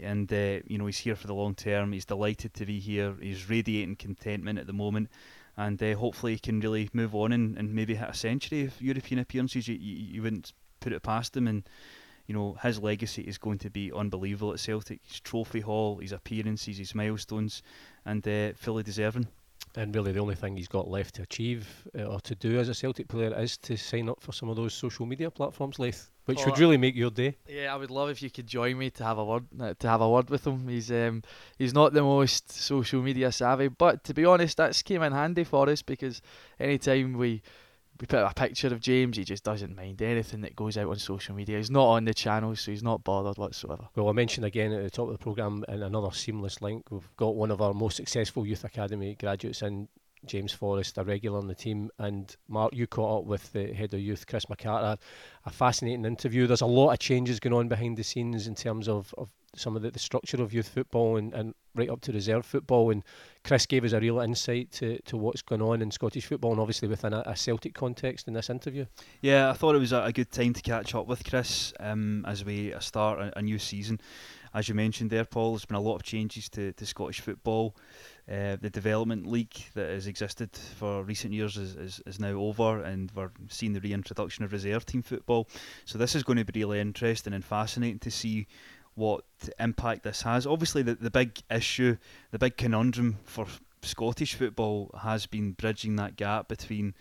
and 0.00 0.32
uh, 0.32 0.60
you 0.64 0.78
know 0.78 0.86
he's 0.86 0.98
here 0.98 1.16
for 1.16 1.26
the 1.26 1.34
long 1.34 1.56
term. 1.56 1.90
He's 1.90 2.04
delighted 2.04 2.54
to 2.54 2.64
be 2.64 2.78
here. 2.78 3.16
He's 3.20 3.50
radiating 3.50 3.96
contentment 3.96 4.60
at 4.60 4.68
the 4.68 4.72
moment, 4.72 5.10
and 5.56 5.82
uh, 5.82 5.96
hopefully 5.96 6.34
he 6.34 6.38
can 6.38 6.60
really 6.60 6.88
move 6.92 7.16
on 7.16 7.32
and, 7.32 7.58
and 7.58 7.74
maybe 7.74 7.96
hit 7.96 8.10
a 8.10 8.14
century 8.14 8.64
of 8.64 8.80
European 8.80 9.18
appearances. 9.18 9.66
You, 9.66 9.74
you, 9.74 9.96
you 9.96 10.22
wouldn't 10.22 10.52
put 10.78 10.92
it 10.92 11.02
past 11.02 11.36
him, 11.36 11.48
and 11.48 11.64
you 12.26 12.34
know 12.34 12.56
his 12.62 12.80
legacy 12.80 13.22
is 13.22 13.38
going 13.38 13.58
to 13.58 13.70
be 13.70 13.92
unbelievable 13.92 14.52
at 14.52 14.60
Celtic. 14.60 15.00
His 15.04 15.20
trophy 15.20 15.60
haul, 15.60 15.98
his 15.98 16.12
appearances, 16.12 16.78
his 16.78 16.94
milestones, 16.94 17.62
and 18.04 18.26
uh, 18.26 18.52
fully 18.54 18.82
deserving. 18.82 19.26
And 19.76 19.94
really, 19.94 20.10
the 20.10 20.18
only 20.18 20.34
thing 20.34 20.56
he's 20.56 20.68
got 20.68 20.88
left 20.88 21.14
to 21.16 21.22
achieve 21.22 21.86
uh, 21.96 22.02
or 22.02 22.20
to 22.22 22.34
do 22.34 22.58
as 22.58 22.68
a 22.68 22.74
Celtic 22.74 23.06
player 23.06 23.32
is 23.38 23.56
to 23.58 23.76
sign 23.76 24.08
up 24.08 24.20
for 24.20 24.32
some 24.32 24.48
of 24.48 24.56
those 24.56 24.74
social 24.74 25.06
media 25.06 25.30
platforms, 25.30 25.78
Leith, 25.78 26.10
which 26.24 26.40
oh, 26.40 26.46
would 26.46 26.58
really 26.58 26.76
make 26.76 26.96
your 26.96 27.10
day. 27.10 27.36
Yeah, 27.48 27.72
I 27.72 27.76
would 27.76 27.90
love 27.90 28.10
if 28.10 28.20
you 28.20 28.30
could 28.30 28.48
join 28.48 28.76
me 28.78 28.90
to 28.90 29.04
have 29.04 29.18
a 29.18 29.24
word 29.24 29.46
uh, 29.60 29.74
to 29.78 29.88
have 29.88 30.00
a 30.00 30.08
word 30.08 30.28
with 30.28 30.44
him. 30.44 30.66
He's 30.66 30.90
um, 30.90 31.22
he's 31.56 31.72
not 31.72 31.92
the 31.92 32.02
most 32.02 32.50
social 32.50 33.00
media 33.00 33.30
savvy, 33.30 33.68
but 33.68 34.02
to 34.04 34.14
be 34.14 34.24
honest, 34.24 34.56
that's 34.56 34.82
came 34.82 35.02
in 35.02 35.12
handy 35.12 35.44
for 35.44 35.68
us 35.68 35.82
because 35.82 36.20
anytime 36.58 37.12
we 37.12 37.42
we 38.00 38.06
put 38.06 38.24
a 38.24 38.32
picture 38.34 38.68
of 38.68 38.80
James, 38.80 39.16
he 39.16 39.24
just 39.24 39.44
doesn't 39.44 39.76
mind 39.76 40.00
anything 40.00 40.40
that 40.40 40.56
goes 40.56 40.78
out 40.78 40.88
on 40.88 40.96
social 40.96 41.34
media. 41.34 41.58
He's 41.58 41.70
not 41.70 41.86
on 41.86 42.04
the 42.04 42.14
channel, 42.14 42.56
so 42.56 42.70
he's 42.70 42.82
not 42.82 43.04
bothered 43.04 43.36
whatsoever. 43.36 43.88
Well, 43.94 44.08
I 44.08 44.12
mentioned 44.12 44.46
again 44.46 44.72
at 44.72 44.82
the 44.82 44.90
top 44.90 45.08
of 45.08 45.12
the 45.12 45.18
programme, 45.18 45.64
in 45.68 45.82
another 45.82 46.10
seamless 46.12 46.62
link, 46.62 46.90
we've 46.90 47.08
got 47.16 47.36
one 47.36 47.50
of 47.50 47.60
our 47.60 47.74
most 47.74 47.96
successful 47.96 48.46
youth 48.46 48.64
academy 48.64 49.16
graduates 49.20 49.60
in 49.60 49.88
James 50.26 50.52
Forrest, 50.52 50.98
a 50.98 51.04
regular 51.04 51.38
on 51.38 51.46
the 51.46 51.54
team, 51.54 51.90
and 51.98 52.36
Mark, 52.48 52.74
you 52.74 52.86
caught 52.86 53.20
up 53.20 53.24
with 53.26 53.52
the 53.52 53.72
head 53.72 53.92
of 53.94 54.00
youth, 54.00 54.26
Chris 54.26 54.46
McCarter. 54.46 54.98
A 55.46 55.50
fascinating 55.50 56.04
interview. 56.04 56.46
There's 56.46 56.60
a 56.60 56.66
lot 56.66 56.92
of 56.92 56.98
changes 56.98 57.40
going 57.40 57.54
on 57.54 57.68
behind 57.68 57.96
the 57.96 58.04
scenes 58.04 58.46
in 58.46 58.54
terms 58.54 58.88
of, 58.88 59.14
of 59.16 59.30
some 59.56 59.76
of 59.76 59.82
the, 59.82 59.90
the 59.90 59.98
structure 59.98 60.42
of 60.42 60.52
youth 60.52 60.68
football 60.68 61.16
and, 61.16 61.34
and 61.34 61.54
right 61.74 61.90
up 61.90 62.00
to 62.02 62.12
reserve 62.12 62.44
football. 62.44 62.90
And 62.90 63.02
Chris 63.44 63.66
gave 63.66 63.84
us 63.84 63.92
a 63.92 64.00
real 64.00 64.20
insight 64.20 64.72
to, 64.72 64.98
to 65.02 65.16
what's 65.16 65.42
going 65.42 65.62
on 65.62 65.82
in 65.82 65.90
Scottish 65.90 66.26
football 66.26 66.52
and 66.52 66.60
obviously 66.60 66.88
within 66.88 67.12
a, 67.12 67.22
a 67.26 67.36
Celtic 67.36 67.74
context 67.74 68.28
in 68.28 68.34
this 68.34 68.50
interview. 68.50 68.86
Yeah, 69.20 69.50
I 69.50 69.54
thought 69.54 69.74
it 69.74 69.80
was 69.80 69.92
a, 69.92 70.04
a 70.04 70.12
good 70.12 70.30
time 70.30 70.52
to 70.54 70.62
catch 70.62 70.94
up 70.94 71.06
with 71.06 71.28
Chris 71.28 71.72
um, 71.80 72.24
as 72.26 72.44
we 72.44 72.74
start 72.80 73.20
a, 73.20 73.38
a 73.38 73.42
new 73.42 73.58
season. 73.58 74.00
As 74.52 74.68
you 74.68 74.74
mentioned 74.74 75.10
there, 75.10 75.24
Paul, 75.24 75.52
there's 75.52 75.64
been 75.64 75.76
a 75.76 75.80
lot 75.80 75.94
of 75.94 76.02
changes 76.02 76.48
to, 76.50 76.72
to 76.72 76.84
Scottish 76.84 77.20
football. 77.20 77.76
Uh, 78.28 78.56
the 78.60 78.70
development 78.70 79.26
league 79.26 79.54
that 79.74 79.90
has 79.90 80.08
existed 80.08 80.50
for 80.76 81.04
recent 81.04 81.32
years 81.32 81.56
is, 81.56 81.76
is, 81.76 82.00
is 82.04 82.18
now 82.18 82.32
over, 82.32 82.82
and 82.82 83.12
we're 83.14 83.30
seeing 83.48 83.72
the 83.72 83.80
reintroduction 83.80 84.44
of 84.44 84.52
reserve 84.52 84.84
team 84.86 85.02
football. 85.02 85.48
So 85.84 85.98
this 85.98 86.16
is 86.16 86.24
going 86.24 86.38
to 86.38 86.44
be 86.44 86.60
really 86.60 86.80
interesting 86.80 87.32
and 87.32 87.44
fascinating 87.44 88.00
to 88.00 88.10
see 88.10 88.48
what 89.00 89.24
impact 89.58 90.02
this 90.02 90.22
has. 90.22 90.46
Obviously, 90.46 90.82
the, 90.82 90.94
the 90.94 91.10
big 91.10 91.40
issue, 91.50 91.96
the 92.30 92.38
big 92.38 92.58
conundrum 92.58 93.16
for 93.24 93.46
Scottish 93.82 94.34
football 94.34 94.90
has 95.02 95.24
been 95.24 95.52
bridging 95.52 95.96
that 95.96 96.16
gap 96.16 96.48
between 96.48 96.94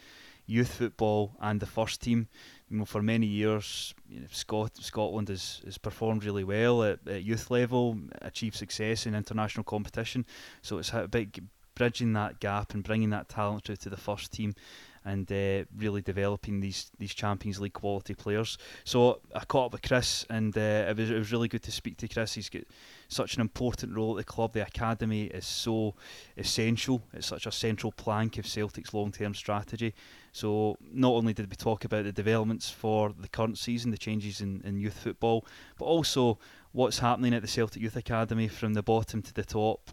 youth 0.46 0.74
football 0.75 1.36
and 1.41 1.60
the 1.60 1.65
first 1.65 2.01
team. 2.01 2.29
You 2.70 2.77
know, 2.77 2.86
for 2.86 3.01
many 3.01 3.27
years, 3.27 3.94
you 4.10 4.22
know, 4.22 4.27
Scot- 4.32 4.77
Scotland 4.77 5.27
has, 5.27 5.62
has 5.65 5.77
performed 5.77 6.24
really 6.24 6.46
well 6.46 6.84
at, 6.84 7.00
at 7.06 7.24
youth 7.24 7.51
level, 7.51 7.98
achieved 8.22 8.56
success 8.56 9.06
in 9.06 9.13
international 9.13 9.65
competition. 9.65 10.25
So 10.62 10.77
it's 10.77 10.94
a 10.94 11.06
big 11.06 11.44
bridging 11.75 12.13
that 12.13 12.39
gap 12.39 12.74
and 12.74 12.84
bringing 12.84 13.10
that 13.10 13.27
talent 13.27 13.65
through 13.65 13.75
to 13.77 13.89
the 13.89 13.98
first 13.98 14.32
team 14.32 14.56
and 15.10 15.32
uh, 15.32 15.66
really 15.75 16.01
developing 16.01 16.60
these 16.60 16.92
these 17.00 17.13
Champions 17.13 17.60
League 17.60 17.74
quality 17.74 18.13
players. 18.13 18.58
So 18.84 19.22
I 19.36 19.44
caught 19.46 19.68
up 19.68 19.72
with 19.74 19.82
Chris, 19.82 20.25
and 20.30 20.56
uh, 20.56 20.89
it 20.89 20.98
was 20.98 21.10
it 21.10 21.18
was 21.18 21.32
really 21.32 21.48
good 21.48 21.63
to 21.63 21.72
speak 21.72 21.98
to 21.98 22.08
Chris. 22.08 22.36
He's 22.36 22.50
got 22.50 22.63
such 23.08 23.36
an 23.36 23.42
important 23.42 23.96
role 23.96 24.12
at 24.12 24.25
the 24.25 24.32
club. 24.32 24.54
The 24.54 24.66
academy 24.66 25.24
is 25.24 25.48
so 25.48 25.96
essential. 26.38 27.01
It's 27.13 27.28
such 27.28 27.48
a 27.48 27.51
central 27.51 27.92
plank 27.92 28.38
of 28.38 28.46
Celtic's 28.46 28.94
long 28.94 29.12
term 29.12 29.34
strategy. 29.34 29.94
So 30.32 30.78
not 30.94 31.13
only 31.13 31.34
did 31.34 31.50
we 31.50 31.56
talk 31.56 31.86
about 31.86 32.04
the 32.04 32.12
developments 32.12 32.70
for 32.70 33.13
the 33.20 33.28
current 33.28 33.58
season, 33.58 33.89
the 33.89 33.98
changes 33.98 34.42
in, 34.42 34.62
in 34.63 34.80
youth 34.80 35.00
football, 35.00 35.46
but 35.80 35.86
also 35.86 36.38
what's 36.72 37.00
happening 37.00 37.34
at 37.34 37.42
the 37.42 37.48
Celtic 37.48 37.82
Youth 37.82 37.96
Academy 37.96 38.48
from 38.48 38.75
the 38.75 38.84
bottom 38.84 39.24
to 39.24 39.34
the 39.34 39.44
top 39.44 39.89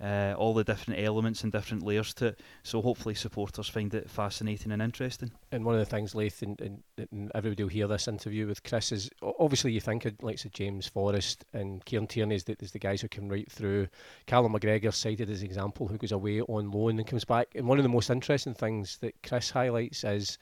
uh, 0.00 0.34
all 0.38 0.54
the 0.54 0.64
different 0.64 1.00
elements 1.00 1.42
and 1.42 1.52
different 1.52 1.82
layers 1.82 2.14
to 2.14 2.26
it. 2.26 2.40
So 2.62 2.80
hopefully 2.80 3.14
supporters 3.14 3.68
find 3.68 3.92
it 3.94 4.08
fascinating 4.08 4.72
and 4.72 4.80
interesting. 4.80 5.32
And 5.50 5.64
one 5.64 5.74
of 5.74 5.80
the 5.80 5.86
things, 5.86 6.14
Leith, 6.14 6.42
and, 6.42 6.60
and, 6.60 6.82
and 7.10 7.32
everybody 7.34 7.64
will 7.64 7.70
hear 7.70 7.88
this 7.88 8.08
interview 8.08 8.46
with 8.46 8.62
Chris 8.62 8.92
is 8.92 9.10
obviously 9.40 9.72
you 9.72 9.80
think 9.80 10.04
of 10.04 10.14
like 10.22 10.38
so 10.38 10.48
James 10.52 10.86
Forrest 10.86 11.44
and 11.52 11.84
Kieran 11.84 12.06
Tierney 12.06 12.36
is 12.36 12.44
the, 12.44 12.56
is 12.60 12.72
the 12.72 12.78
guys 12.78 13.00
who 13.00 13.08
come 13.08 13.28
right 13.28 13.50
through. 13.50 13.88
Callum 14.26 14.52
McGregor 14.52 14.94
cited 14.94 15.30
as 15.30 15.42
example 15.42 15.88
who 15.88 15.98
goes 15.98 16.12
away 16.12 16.40
on 16.42 16.70
loan 16.70 16.98
and 16.98 17.06
comes 17.06 17.24
back. 17.24 17.48
And 17.54 17.66
one 17.66 17.78
of 17.78 17.82
the 17.82 17.88
most 17.88 18.10
interesting 18.10 18.54
things 18.54 18.98
that 18.98 19.14
Chris 19.22 19.50
highlights 19.50 20.04
is 20.04 20.38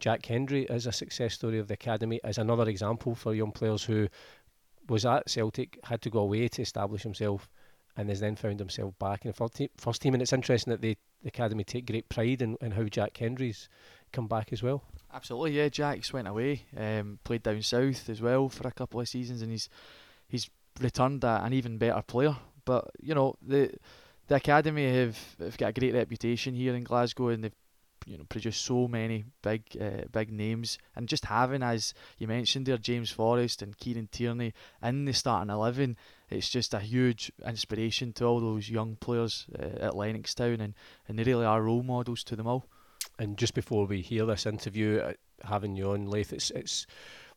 Jack 0.00 0.24
Hendry 0.26 0.68
as 0.70 0.86
a 0.86 0.92
success 0.92 1.34
story 1.34 1.58
of 1.58 1.68
the 1.68 1.74
academy 1.74 2.20
as 2.24 2.38
another 2.38 2.68
example 2.68 3.14
for 3.14 3.34
young 3.34 3.52
players 3.52 3.82
who 3.82 4.08
was 4.88 5.04
at 5.04 5.28
Celtic, 5.28 5.78
had 5.84 6.00
to 6.02 6.10
go 6.10 6.20
away 6.20 6.48
to 6.48 6.62
establish 6.62 7.02
himself 7.02 7.48
and 7.98 8.08
has 8.08 8.20
then 8.20 8.36
found 8.36 8.60
himself 8.60 8.96
back 9.00 9.24
in 9.24 9.28
the 9.28 9.34
first 9.34 9.56
team. 9.56 9.68
First 9.76 10.00
team, 10.00 10.14
and 10.14 10.22
it's 10.22 10.32
interesting 10.32 10.70
that 10.70 10.80
they, 10.80 10.96
the 11.20 11.28
academy 11.28 11.64
take 11.64 11.84
great 11.84 12.08
pride 12.08 12.40
in, 12.40 12.56
in 12.60 12.70
how 12.70 12.84
Jack 12.84 13.16
Hendry's 13.16 13.68
come 14.12 14.28
back 14.28 14.52
as 14.52 14.62
well. 14.62 14.84
Absolutely, 15.12 15.56
yeah. 15.56 15.68
Jack's 15.68 16.12
went 16.12 16.28
away, 16.28 16.62
um, 16.76 17.18
played 17.24 17.42
down 17.42 17.60
south 17.60 18.08
as 18.08 18.22
well 18.22 18.48
for 18.48 18.68
a 18.68 18.72
couple 18.72 19.00
of 19.00 19.08
seasons, 19.08 19.42
and 19.42 19.50
he's 19.50 19.68
he's 20.28 20.48
returned 20.80 21.24
a, 21.24 21.42
an 21.44 21.52
even 21.52 21.76
better 21.76 22.00
player. 22.02 22.36
But 22.64 22.88
you 23.02 23.16
know 23.16 23.34
the 23.42 23.72
the 24.28 24.36
academy 24.36 24.94
have, 24.94 25.18
have 25.40 25.58
got 25.58 25.70
a 25.70 25.80
great 25.80 25.94
reputation 25.94 26.54
here 26.54 26.76
in 26.76 26.84
Glasgow, 26.84 27.28
and 27.28 27.42
they've 27.42 27.54
you 28.06 28.16
know 28.16 28.24
produced 28.28 28.64
so 28.64 28.86
many 28.86 29.24
big 29.42 29.62
uh, 29.80 30.04
big 30.12 30.30
names, 30.30 30.78
and 30.94 31.08
just 31.08 31.24
having 31.24 31.64
as 31.64 31.94
you 32.18 32.28
mentioned 32.28 32.66
there 32.66 32.78
James 32.78 33.10
Forrest 33.10 33.60
and 33.60 33.76
Kieran 33.76 34.08
Tierney 34.12 34.54
in 34.84 35.04
the 35.04 35.12
starting 35.12 35.50
eleven 35.50 35.96
it's 36.30 36.48
just 36.48 36.74
a 36.74 36.80
huge 36.80 37.32
inspiration 37.46 38.12
to 38.14 38.24
all 38.24 38.40
those 38.40 38.68
young 38.68 38.96
players 38.96 39.46
uh, 39.58 39.86
at 39.86 39.92
Lennoxtown, 39.92 40.60
and, 40.60 40.74
and 41.08 41.18
they 41.18 41.24
really 41.24 41.46
are 41.46 41.62
role 41.62 41.82
models 41.82 42.24
to 42.24 42.36
them 42.36 42.46
all. 42.46 42.66
And 43.18 43.36
just 43.36 43.54
before 43.54 43.86
we 43.86 44.00
hear 44.00 44.26
this 44.26 44.46
interview, 44.46 45.00
uh, 45.00 45.12
having 45.44 45.76
you 45.76 45.90
on, 45.90 46.10
Leith, 46.10 46.32
it's 46.32 46.50
it's 46.50 46.86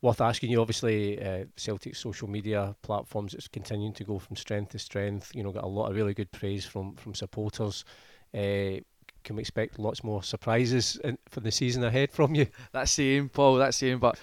worth 0.01 0.21
asking 0.21 0.51
you. 0.51 0.62
Obviously, 0.62 1.21
uh, 1.24 1.45
Celtic's 1.55 2.00
social 2.00 2.27
media 2.27 2.75
platforms 2.81 3.33
it's 3.33 3.48
continuing 3.48 3.93
to 3.93 4.03
go 4.03 4.19
from 4.19 4.36
strength 4.36 4.71
to 4.71 4.79
strength. 4.79 5.31
You 5.33 5.43
know, 5.43 5.51
got 5.51 5.63
a 5.63 5.67
lot 5.67 5.89
of 5.89 5.95
really 5.95 6.13
good 6.13 6.31
praise 6.31 6.65
from 6.65 6.95
from 6.95 7.13
supporters. 7.13 7.86
Uh, 8.33 8.81
can 9.24 9.36
we 9.36 9.41
expect 9.41 9.77
lots 9.77 10.03
more 10.03 10.24
surprises 10.24 11.00
in, 11.03 11.17
for 11.29 11.41
the 11.41 11.51
season 11.51 11.83
ahead 11.83 12.12
from 12.12 12.33
you? 12.33 12.48
That's 12.71 12.95
the 12.95 13.17
aim, 13.17 13.29
Paul. 13.29 13.55
That's 13.55 13.79
the 13.79 13.91
aim. 13.91 14.00
But 14.00 14.17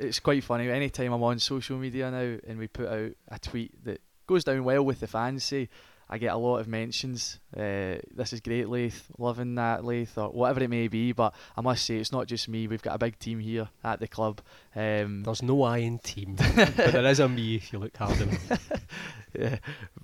it's 0.00 0.20
quite 0.20 0.44
funny. 0.44 0.70
Anytime 0.70 1.12
I'm 1.12 1.22
on 1.22 1.38
social 1.38 1.78
media 1.78 2.10
now 2.10 2.38
and 2.46 2.58
we 2.58 2.66
put 2.68 2.88
out 2.88 3.10
a 3.28 3.38
tweet 3.38 3.84
that 3.84 4.00
goes 4.26 4.44
down 4.44 4.64
well 4.64 4.84
with 4.84 5.00
the 5.00 5.06
fans, 5.06 5.44
say, 5.44 5.68
I 6.10 6.16
get 6.16 6.32
a 6.32 6.36
lot 6.36 6.58
of 6.58 6.68
mentions. 6.68 7.38
Uh, 7.54 7.96
this 8.14 8.32
is 8.32 8.40
great, 8.40 8.68
Leith. 8.68 9.08
Loving 9.18 9.54
that, 9.56 9.84
Leith, 9.84 10.16
or 10.16 10.30
whatever 10.30 10.62
it 10.62 10.70
may 10.70 10.88
be. 10.88 11.12
But 11.12 11.34
I 11.56 11.60
must 11.60 11.84
say, 11.84 11.96
it's 11.96 12.12
not 12.12 12.26
just 12.26 12.48
me. 12.48 12.66
We've 12.66 12.82
got 12.82 12.94
a 12.94 12.98
big 12.98 13.18
team 13.18 13.40
here 13.40 13.68
at 13.84 14.00
the 14.00 14.08
club. 14.08 14.40
Um, 14.74 15.22
There's 15.22 15.42
no 15.42 15.62
I 15.62 15.78
in 15.78 15.98
team, 15.98 16.36
but 16.56 16.76
there 16.76 17.04
is 17.04 17.20
a 17.20 17.28
me 17.28 17.56
if 17.56 17.72
you 17.72 17.78
look 17.78 17.96
hard 17.96 18.18
enough. 18.20 18.70
yeah, 19.38 19.58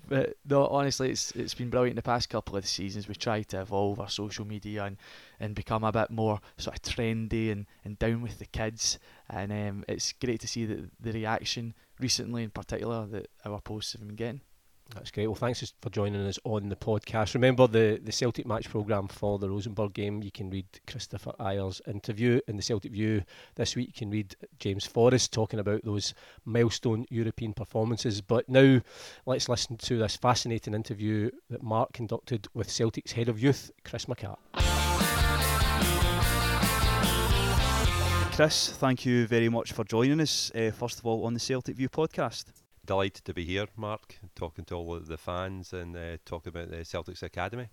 but 0.07 0.37
no, 0.47 0.67
honestly, 0.67 1.09
it's 1.09 1.31
it's 1.31 1.55
been 1.55 1.71
brilliant. 1.71 1.95
The 1.95 2.03
past 2.03 2.29
couple 2.29 2.55
of 2.55 2.67
seasons, 2.67 3.07
we've 3.07 3.17
tried 3.17 3.49
to 3.49 3.61
evolve 3.61 3.99
our 3.99 4.09
social 4.09 4.45
media 4.45 4.83
and, 4.83 4.97
and 5.39 5.55
become 5.55 5.83
a 5.83 5.91
bit 5.91 6.11
more 6.11 6.39
sort 6.57 6.75
of 6.75 6.83
trendy 6.83 7.51
and, 7.51 7.65
and 7.83 7.97
down 7.97 8.21
with 8.21 8.37
the 8.37 8.45
kids. 8.45 8.99
And 9.27 9.51
um, 9.51 9.85
it's 9.87 10.13
great 10.13 10.41
to 10.41 10.47
see 10.47 10.65
the 10.65 10.87
the 10.99 11.13
reaction 11.13 11.73
recently, 11.99 12.43
in 12.43 12.51
particular, 12.51 13.07
that 13.07 13.29
our 13.43 13.59
posts 13.59 13.93
have 13.93 14.05
been 14.05 14.15
getting. 14.15 14.41
That's 14.93 15.09
great. 15.11 15.27
Well, 15.27 15.35
thanks 15.35 15.73
for 15.81 15.89
joining 15.89 16.25
us 16.27 16.37
on 16.43 16.69
the 16.69 16.75
podcast. 16.75 17.33
Remember 17.33 17.67
the, 17.67 17.99
the 18.03 18.11
Celtic 18.11 18.45
match 18.45 18.69
programme 18.69 19.07
for 19.07 19.39
the 19.39 19.49
Rosenborg 19.49 19.93
game. 19.93 20.21
You 20.21 20.31
can 20.31 20.49
read 20.49 20.67
Kristoffer 20.87 21.35
Ajer's 21.37 21.81
interview 21.87 22.39
in 22.47 22.55
the 22.55 22.61
Celtic 22.61 22.91
View 22.91 23.23
this 23.55 23.75
week. 23.75 23.87
You 23.87 23.93
can 23.93 24.11
read 24.11 24.35
James 24.59 24.85
Forrest 24.85 25.33
talking 25.33 25.59
about 25.59 25.83
those 25.83 26.13
milestone 26.45 27.05
European 27.09 27.53
performances. 27.53 28.21
But 28.21 28.47
now 28.47 28.79
let's 29.25 29.49
listen 29.49 29.75
to 29.77 29.97
this 29.97 30.17
fascinating 30.17 30.75
interview 30.75 31.31
that 31.49 31.63
Mark 31.63 31.91
conducted 31.93 32.47
with 32.53 32.69
Celtic's 32.69 33.11
head 33.11 33.27
of 33.27 33.41
youth, 33.41 33.71
Chris 33.83 34.05
McCart. 34.05 34.37
Chris, 38.35 38.69
thank 38.69 39.05
you 39.05 39.25
very 39.27 39.49
much 39.49 39.71
for 39.73 39.83
joining 39.83 40.21
us, 40.21 40.51
uh, 40.53 40.69
first 40.71 40.99
of 40.99 41.05
all, 41.05 41.25
on 41.25 41.33
the 41.33 41.39
Celtic 41.39 41.75
View 41.75 41.89
podcast 41.89 42.45
delighted 42.85 43.25
to 43.25 43.33
be 43.33 43.45
here, 43.45 43.67
Mark, 43.75 44.19
talking 44.35 44.65
to 44.65 44.75
all 44.75 44.99
the 44.99 45.17
fans 45.17 45.73
and 45.73 45.95
uh, 45.95 46.17
talking 46.25 46.49
about 46.49 46.69
the 46.69 46.77
Celtics 46.77 47.23
Academy. 47.23 47.67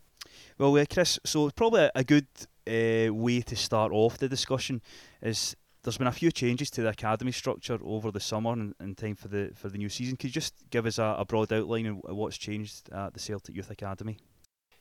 Well, 0.58 0.76
uh, 0.76 0.84
Chris, 0.90 1.18
so 1.24 1.50
probably 1.50 1.90
a 1.94 2.04
good 2.04 2.26
uh, 2.66 3.12
way 3.12 3.40
to 3.42 3.56
start 3.56 3.92
off 3.92 4.18
the 4.18 4.28
discussion 4.28 4.80
is 5.20 5.56
there's 5.82 5.98
been 5.98 6.06
a 6.06 6.12
few 6.12 6.30
changes 6.30 6.70
to 6.70 6.82
the 6.82 6.90
academy 6.90 7.32
structure 7.32 7.78
over 7.82 8.10
the 8.10 8.20
summer 8.20 8.52
and, 8.52 8.74
and 8.78 8.96
time 8.96 9.16
for 9.16 9.28
the 9.28 9.50
for 9.54 9.68
the 9.68 9.78
new 9.78 9.88
season. 9.88 10.16
Could 10.16 10.28
you 10.28 10.34
just 10.34 10.54
give 10.70 10.86
us 10.86 10.98
a, 10.98 11.16
a 11.18 11.24
broad 11.24 11.52
outline 11.52 11.86
of 11.86 12.16
what's 12.16 12.38
changed 12.38 12.88
at 12.92 13.14
the 13.14 13.20
Celtic 13.20 13.56
Youth 13.56 13.70
Academy? 13.70 14.18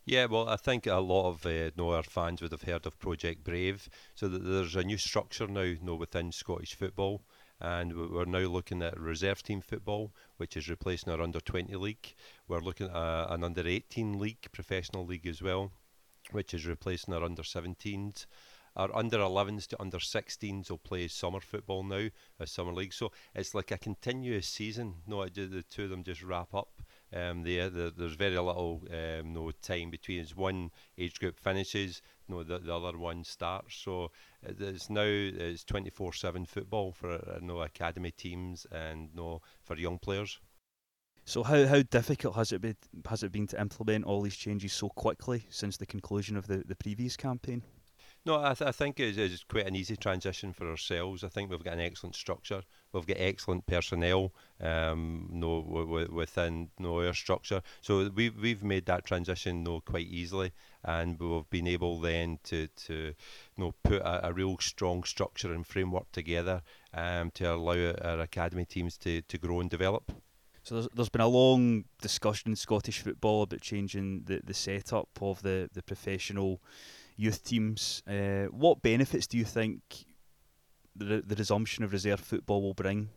Yeah, 0.05 0.25
well, 0.25 0.49
I 0.49 0.55
think 0.55 0.87
a 0.87 0.95
lot 0.95 1.29
of 1.29 1.45
uh, 1.45 1.69
our 1.83 2.03
fans 2.03 2.41
would 2.41 2.51
have 2.51 2.63
heard 2.63 2.87
of 2.87 2.97
Project 2.99 3.43
Brave. 3.43 3.87
So 4.15 4.27
that 4.27 4.43
there's 4.43 4.75
a 4.75 4.83
new 4.83 4.97
structure 4.97 5.47
now, 5.47 5.61
you 5.61 5.79
know, 5.81 5.95
within 5.95 6.31
Scottish 6.31 6.75
football 6.75 7.21
and 7.61 8.11
we're 8.11 8.25
now 8.25 8.39
looking 8.39 8.81
at 8.81 8.99
reserve 8.99 9.43
team 9.43 9.61
football, 9.61 10.11
which 10.37 10.57
is 10.57 10.69
replacing 10.69 11.13
our 11.13 11.21
under 11.21 11.39
20 11.39 11.75
league. 11.75 12.15
We're 12.47 12.59
looking 12.59 12.87
at 12.87 12.95
a, 12.95 13.33
an 13.33 13.43
under 13.43 13.67
18 13.67 14.17
league, 14.17 14.47
professional 14.51 15.05
league 15.05 15.27
as 15.27 15.41
well, 15.41 15.71
which 16.31 16.53
is 16.53 16.65
replacing 16.65 17.13
our 17.13 17.23
under 17.23 17.43
17s. 17.43 18.25
Our 18.75 18.95
under 18.95 19.17
11s 19.17 19.67
to 19.67 19.81
under 19.81 19.97
16s 19.97 20.69
will 20.69 20.77
play 20.77 21.07
summer 21.07 21.41
football 21.41 21.83
now 21.83 22.07
a 22.39 22.47
summer 22.47 22.73
league. 22.73 22.93
So 22.93 23.11
it's 23.35 23.53
like 23.53 23.71
a 23.71 23.77
continuous 23.77 24.47
season. 24.47 24.95
No, 25.05 25.23
the 25.25 25.63
two 25.69 25.83
of 25.83 25.89
them 25.89 26.03
just 26.03 26.23
wrap 26.23 26.53
up. 26.53 26.81
Um, 27.13 27.43
the, 27.43 27.67
the, 27.69 27.93
there's 27.95 28.13
very 28.13 28.37
little 28.37 28.81
um, 28.89 29.33
no 29.33 29.51
time 29.61 29.89
between 29.89 30.21
as 30.21 30.35
one 30.35 30.71
age 30.97 31.19
group 31.19 31.39
finishes, 31.39 32.01
no 32.29 32.43
the, 32.43 32.59
the 32.59 32.73
other 32.73 32.97
one 32.97 33.23
starts. 33.23 33.75
So 33.75 34.11
it's 34.43 34.89
now 34.89 35.01
it's 35.03 35.65
24/7 35.65 36.47
football 36.47 36.93
for 36.93 37.15
uh, 37.15 37.39
no 37.41 37.61
academy 37.61 38.11
teams 38.11 38.65
and 38.71 39.09
no 39.13 39.41
for 39.63 39.75
young 39.75 39.99
players. 39.99 40.39
So 41.25 41.43
how, 41.43 41.65
how 41.67 41.81
difficult 41.83 42.35
has 42.35 42.51
it 42.51 42.61
been 42.61 42.77
has 43.07 43.23
it 43.23 43.31
been 43.31 43.47
to 43.47 43.61
implement 43.61 44.05
all 44.05 44.21
these 44.21 44.35
changes 44.35 44.73
so 44.73 44.89
quickly 44.89 45.45
since 45.49 45.77
the 45.77 45.85
conclusion 45.85 46.37
of 46.37 46.47
the, 46.47 46.63
the 46.65 46.75
previous 46.75 47.17
campaign? 47.17 47.63
No, 48.23 48.39
I, 48.39 48.53
th- 48.53 48.67
I 48.67 48.71
think 48.71 48.99
it's, 48.99 49.17
it's 49.17 49.43
quite 49.43 49.65
an 49.65 49.75
easy 49.75 49.95
transition 49.95 50.53
for 50.53 50.69
ourselves. 50.69 51.23
I 51.23 51.27
think 51.27 51.49
we've 51.49 51.63
got 51.63 51.73
an 51.73 51.79
excellent 51.79 52.15
structure. 52.15 52.61
We've 52.93 53.07
got 53.07 53.17
excellent 53.19 53.65
personnel, 53.65 54.31
um, 54.59 55.27
no, 55.31 55.63
w- 55.63 55.85
w- 55.85 56.13
within 56.13 56.69
no 56.77 57.03
our 57.03 57.15
structure. 57.15 57.63
So 57.81 58.11
we've 58.13 58.37
we've 58.37 58.63
made 58.63 58.85
that 58.85 59.05
transition 59.05 59.63
no 59.63 59.79
quite 59.79 60.05
easily, 60.05 60.51
and 60.83 61.19
we've 61.19 61.49
been 61.49 61.67
able 61.67 61.99
then 61.99 62.37
to 62.43 62.67
to 62.85 63.13
know 63.57 63.73
put 63.83 64.01
a, 64.03 64.27
a 64.27 64.33
real 64.33 64.57
strong 64.59 65.03
structure 65.03 65.51
and 65.51 65.65
framework 65.65 66.11
together 66.11 66.61
um, 66.93 67.31
to 67.31 67.45
allow 67.45 67.93
our 68.03 68.19
academy 68.19 68.65
teams 68.65 68.97
to, 68.97 69.21
to 69.23 69.37
grow 69.39 69.61
and 69.61 69.69
develop. 69.71 70.11
So 70.61 70.75
there's, 70.75 70.89
there's 70.93 71.09
been 71.09 71.21
a 71.21 71.27
long 71.27 71.85
discussion 72.01 72.51
in 72.51 72.55
Scottish 72.55 72.99
football 72.99 73.41
about 73.41 73.61
changing 73.61 74.25
the, 74.25 74.41
the 74.43 74.53
setup 74.53 75.09
of 75.19 75.41
the, 75.41 75.71
the 75.73 75.81
professional 75.81 76.61
youth 77.15 77.43
teams. 77.43 78.03
Uh, 78.07 78.45
what 78.45 78.81
benefits 78.81 79.27
do 79.27 79.37
you 79.37 79.45
think 79.45 79.81
the, 80.95 81.21
the 81.25 81.35
resumption 81.35 81.83
of 81.83 81.91
reserve 81.91 82.19
football 82.19 82.61
will 82.61 82.73
bring? 82.73 83.09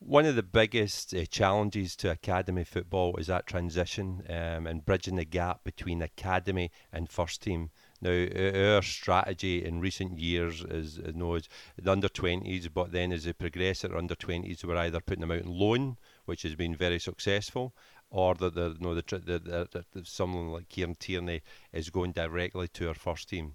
One 0.00 0.26
of 0.26 0.36
the 0.36 0.44
biggest 0.44 1.12
uh, 1.12 1.24
challenges 1.24 1.96
to 1.96 2.10
academy 2.12 2.62
football 2.62 3.16
is 3.16 3.26
that 3.26 3.48
transition 3.48 4.22
um, 4.28 4.68
and 4.68 4.84
bridging 4.84 5.16
the 5.16 5.24
gap 5.24 5.64
between 5.64 6.02
academy 6.02 6.70
and 6.92 7.10
first 7.10 7.42
team. 7.42 7.70
Now, 8.00 8.10
our 8.12 8.82
strategy 8.82 9.64
in 9.64 9.80
recent 9.80 10.20
years 10.20 10.62
is, 10.62 10.98
you 10.98 11.14
know, 11.14 11.36
the 11.76 11.90
under 11.90 12.08
20s, 12.08 12.68
but 12.72 12.92
then 12.92 13.10
as 13.10 13.24
they 13.24 13.32
progress 13.32 13.84
at 13.84 13.92
under 13.92 14.14
20s, 14.14 14.64
we're 14.64 14.76
either 14.76 15.00
putting 15.00 15.22
them 15.22 15.32
out 15.32 15.42
on 15.42 15.58
loan, 15.58 15.96
which 16.26 16.42
has 16.42 16.54
been 16.54 16.76
very 16.76 17.00
successful, 17.00 17.74
or 18.10 18.34
that 18.36 18.54
the, 18.54 18.76
you 18.78 18.80
know, 18.80 18.94
the, 18.94 19.02
the, 19.02 19.84
the, 19.92 20.04
someone 20.04 20.48
like 20.48 20.68
Kieran 20.68 20.94
Tierney 20.94 21.42
is 21.72 21.90
going 21.90 22.12
directly 22.12 22.68
to 22.68 22.88
our 22.88 22.94
first 22.94 23.28
team. 23.28 23.54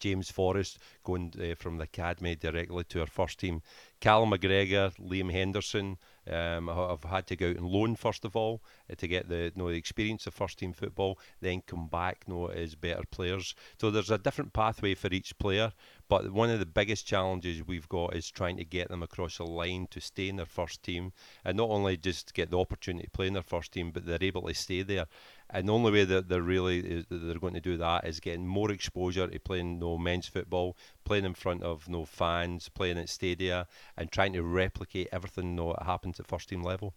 James 0.00 0.30
Forrest 0.30 0.78
going 1.04 1.32
uh, 1.40 1.54
from 1.54 1.78
the 1.78 1.84
academy 1.84 2.34
directly 2.34 2.84
to 2.84 3.00
our 3.00 3.06
first 3.06 3.38
team. 3.38 3.62
Cal 4.00 4.26
McGregor, 4.26 4.92
Liam 4.98 5.30
Henderson, 5.30 5.98
Um, 6.28 6.68
I've 6.68 7.04
had 7.04 7.26
to 7.28 7.36
go 7.36 7.50
out 7.50 7.56
and 7.56 7.66
loan 7.66 7.94
first 7.94 8.24
of 8.24 8.34
all 8.34 8.60
uh, 8.90 8.94
to 8.96 9.06
get 9.06 9.28
the 9.28 9.44
you 9.44 9.52
know, 9.54 9.68
the 9.70 9.76
experience 9.76 10.26
of 10.26 10.34
first 10.34 10.58
team 10.58 10.72
football, 10.72 11.18
then 11.40 11.62
come 11.66 11.88
back 11.88 12.24
you 12.26 12.34
know, 12.34 12.46
as 12.46 12.74
better 12.74 13.04
players. 13.10 13.54
So 13.80 13.90
there's 13.90 14.10
a 14.10 14.18
different 14.18 14.52
pathway 14.52 14.94
for 14.94 15.12
each 15.12 15.38
player. 15.38 15.72
But 16.08 16.30
one 16.30 16.50
of 16.50 16.60
the 16.60 16.66
biggest 16.66 17.06
challenges 17.06 17.66
we've 17.66 17.88
got 17.88 18.14
is 18.14 18.30
trying 18.30 18.56
to 18.58 18.64
get 18.64 18.88
them 18.88 19.02
across 19.02 19.38
the 19.38 19.44
line 19.44 19.88
to 19.90 20.00
stay 20.00 20.28
in 20.28 20.36
their 20.36 20.46
first 20.46 20.82
team, 20.82 21.12
and 21.44 21.56
not 21.56 21.68
only 21.68 21.96
just 21.96 22.32
get 22.32 22.50
the 22.50 22.58
opportunity 22.58 23.06
to 23.06 23.10
play 23.10 23.26
in 23.26 23.32
their 23.32 23.42
first 23.42 23.72
team, 23.72 23.90
but 23.90 24.06
they're 24.06 24.18
able 24.20 24.42
to 24.42 24.54
stay 24.54 24.82
there. 24.82 25.06
And 25.50 25.68
the 25.68 25.72
only 25.72 25.92
way 25.92 26.04
that 26.04 26.28
they're 26.28 26.42
really 26.42 26.80
that 26.80 27.08
they're 27.10 27.38
going 27.38 27.54
to 27.54 27.60
do 27.60 27.76
that 27.78 28.06
is 28.06 28.20
getting 28.20 28.46
more 28.46 28.70
exposure 28.70 29.26
to 29.26 29.38
playing 29.40 29.78
no 29.78 29.98
men's 29.98 30.28
football, 30.28 30.76
playing 31.04 31.24
in 31.24 31.34
front 31.34 31.62
of 31.62 31.88
no 31.88 32.04
fans, 32.04 32.68
playing 32.68 32.98
at 32.98 33.08
stadia, 33.08 33.66
and 33.96 34.12
trying 34.12 34.32
to 34.34 34.42
replicate 34.42 35.08
everything 35.10 35.50
you 35.50 35.54
know, 35.54 35.74
that 35.78 35.86
happens 35.86 36.20
at 36.20 36.26
first 36.26 36.48
team 36.48 36.62
level. 36.62 36.94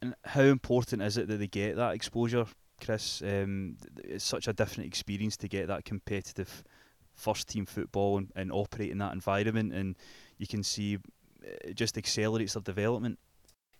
And 0.00 0.14
how 0.24 0.42
important 0.42 1.02
is 1.02 1.16
it 1.16 1.28
that 1.28 1.36
they 1.38 1.48
get 1.48 1.76
that 1.76 1.94
exposure, 1.94 2.46
Chris? 2.80 3.22
Um, 3.22 3.76
it's 4.04 4.24
such 4.24 4.46
a 4.46 4.52
different 4.52 4.86
experience 4.86 5.36
to 5.38 5.48
get 5.48 5.66
that 5.68 5.84
competitive 5.84 6.62
first 7.18 7.48
team 7.48 7.66
football 7.66 8.18
and, 8.18 8.32
and 8.34 8.52
operate 8.52 8.90
in 8.90 8.98
that 8.98 9.12
environment, 9.12 9.72
and 9.74 9.96
you 10.38 10.46
can 10.46 10.62
see 10.62 10.98
it 11.42 11.74
just 11.74 11.96
accelerates 11.98 12.54
their 12.54 12.62
development. 12.62 13.18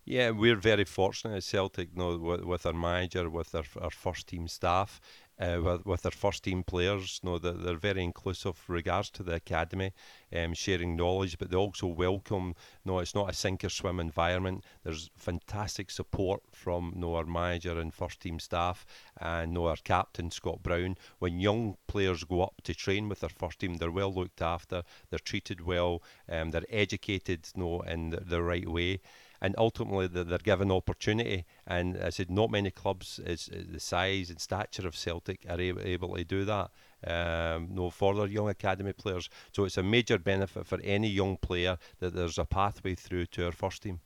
Yeah, 0.05 0.31
we're 0.31 0.55
very 0.55 0.85
fortunate 0.85 1.35
at 1.37 1.43
Celtic, 1.43 1.89
you 1.93 1.99
know, 1.99 2.17
with, 2.17 2.43
with 2.43 2.65
our 2.65 2.73
manager, 2.73 3.29
with 3.29 3.53
our, 3.53 3.65
our 3.79 3.91
first 3.91 4.27
team 4.27 4.47
staff, 4.47 4.99
uh, 5.39 5.59
with, 5.63 5.85
with 5.85 6.05
our 6.05 6.11
first 6.11 6.43
team 6.43 6.63
players. 6.63 7.19
You 7.23 7.29
know, 7.29 7.37
they're, 7.39 7.53
they're 7.53 7.77
very 7.77 8.03
inclusive 8.03 8.61
regards 8.67 9.09
to 9.11 9.23
the 9.23 9.35
academy, 9.35 9.93
um, 10.35 10.53
sharing 10.53 10.95
knowledge, 10.95 11.37
but 11.37 11.49
they 11.49 11.57
also 11.57 11.87
welcome. 11.87 12.55
You 12.83 12.91
know, 12.91 12.99
it's 12.99 13.15
not 13.15 13.29
a 13.29 13.33
sink 13.33 13.63
or 13.63 13.69
swim 13.69 13.99
environment. 13.99 14.63
There's 14.83 15.09
fantastic 15.15 15.91
support 15.91 16.41
from 16.51 16.91
you 16.95 17.01
know, 17.01 17.15
our 17.15 17.25
manager 17.25 17.79
and 17.79 17.93
first 17.93 18.19
team 18.19 18.39
staff, 18.39 18.85
and 19.19 19.51
you 19.51 19.59
know, 19.59 19.67
our 19.67 19.77
captain 19.77 20.31
Scott 20.31 20.61
Brown. 20.61 20.97
When 21.19 21.39
young 21.39 21.77
players 21.87 22.23
go 22.23 22.41
up 22.41 22.61
to 22.63 22.73
train 22.73 23.09
with 23.09 23.21
their 23.21 23.29
first 23.29 23.59
team, 23.59 23.77
they're 23.77 23.91
well 23.91 24.13
looked 24.13 24.41
after. 24.41 24.83
They're 25.09 25.19
treated 25.19 25.65
well. 25.65 26.03
Um, 26.27 26.51
they're 26.51 26.63
educated, 26.69 27.47
you 27.55 27.63
know, 27.63 27.81
in 27.81 28.09
the, 28.09 28.21
the 28.21 28.41
right 28.43 28.67
way 28.67 28.99
and 29.41 29.55
ultimately 29.57 30.07
they're, 30.07 30.37
given 30.39 30.71
opportunity. 30.71 31.45
And 31.65 31.97
I 31.97 32.09
said, 32.09 32.29
not 32.29 32.51
many 32.51 32.71
clubs 32.71 33.19
is, 33.25 33.49
is 33.49 33.67
the 33.67 33.79
size 33.79 34.29
and 34.29 34.39
stature 34.39 34.87
of 34.87 34.95
Celtic 34.95 35.45
are 35.49 35.59
able, 35.59 35.81
able 35.81 36.15
to 36.15 36.23
do 36.23 36.45
that. 36.45 36.71
Um, 37.07 37.69
no, 37.71 37.89
for 37.89 38.13
their 38.15 38.27
young 38.27 38.49
academy 38.49 38.93
players. 38.93 39.29
So 39.53 39.63
it's 39.63 39.77
a 39.77 39.83
major 39.83 40.17
benefit 40.17 40.65
for 40.65 40.79
any 40.83 41.07
young 41.07 41.37
player 41.37 41.77
that 41.99 42.13
there's 42.13 42.37
a 42.37 42.45
pathway 42.45 42.95
through 42.95 43.27
to 43.27 43.45
our 43.45 43.51
first 43.53 43.83
team. 43.83 44.01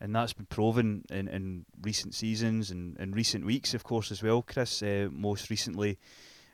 And 0.00 0.14
that's 0.14 0.32
been 0.32 0.46
proven 0.46 1.04
in, 1.10 1.28
in 1.28 1.64
recent 1.80 2.14
seasons 2.14 2.70
and 2.70 2.98
in 2.98 3.12
recent 3.12 3.46
weeks, 3.46 3.74
of 3.74 3.84
course, 3.84 4.10
as 4.10 4.22
well, 4.22 4.42
Chris. 4.42 4.82
Uh, 4.82 5.08
most 5.10 5.48
recently, 5.48 5.98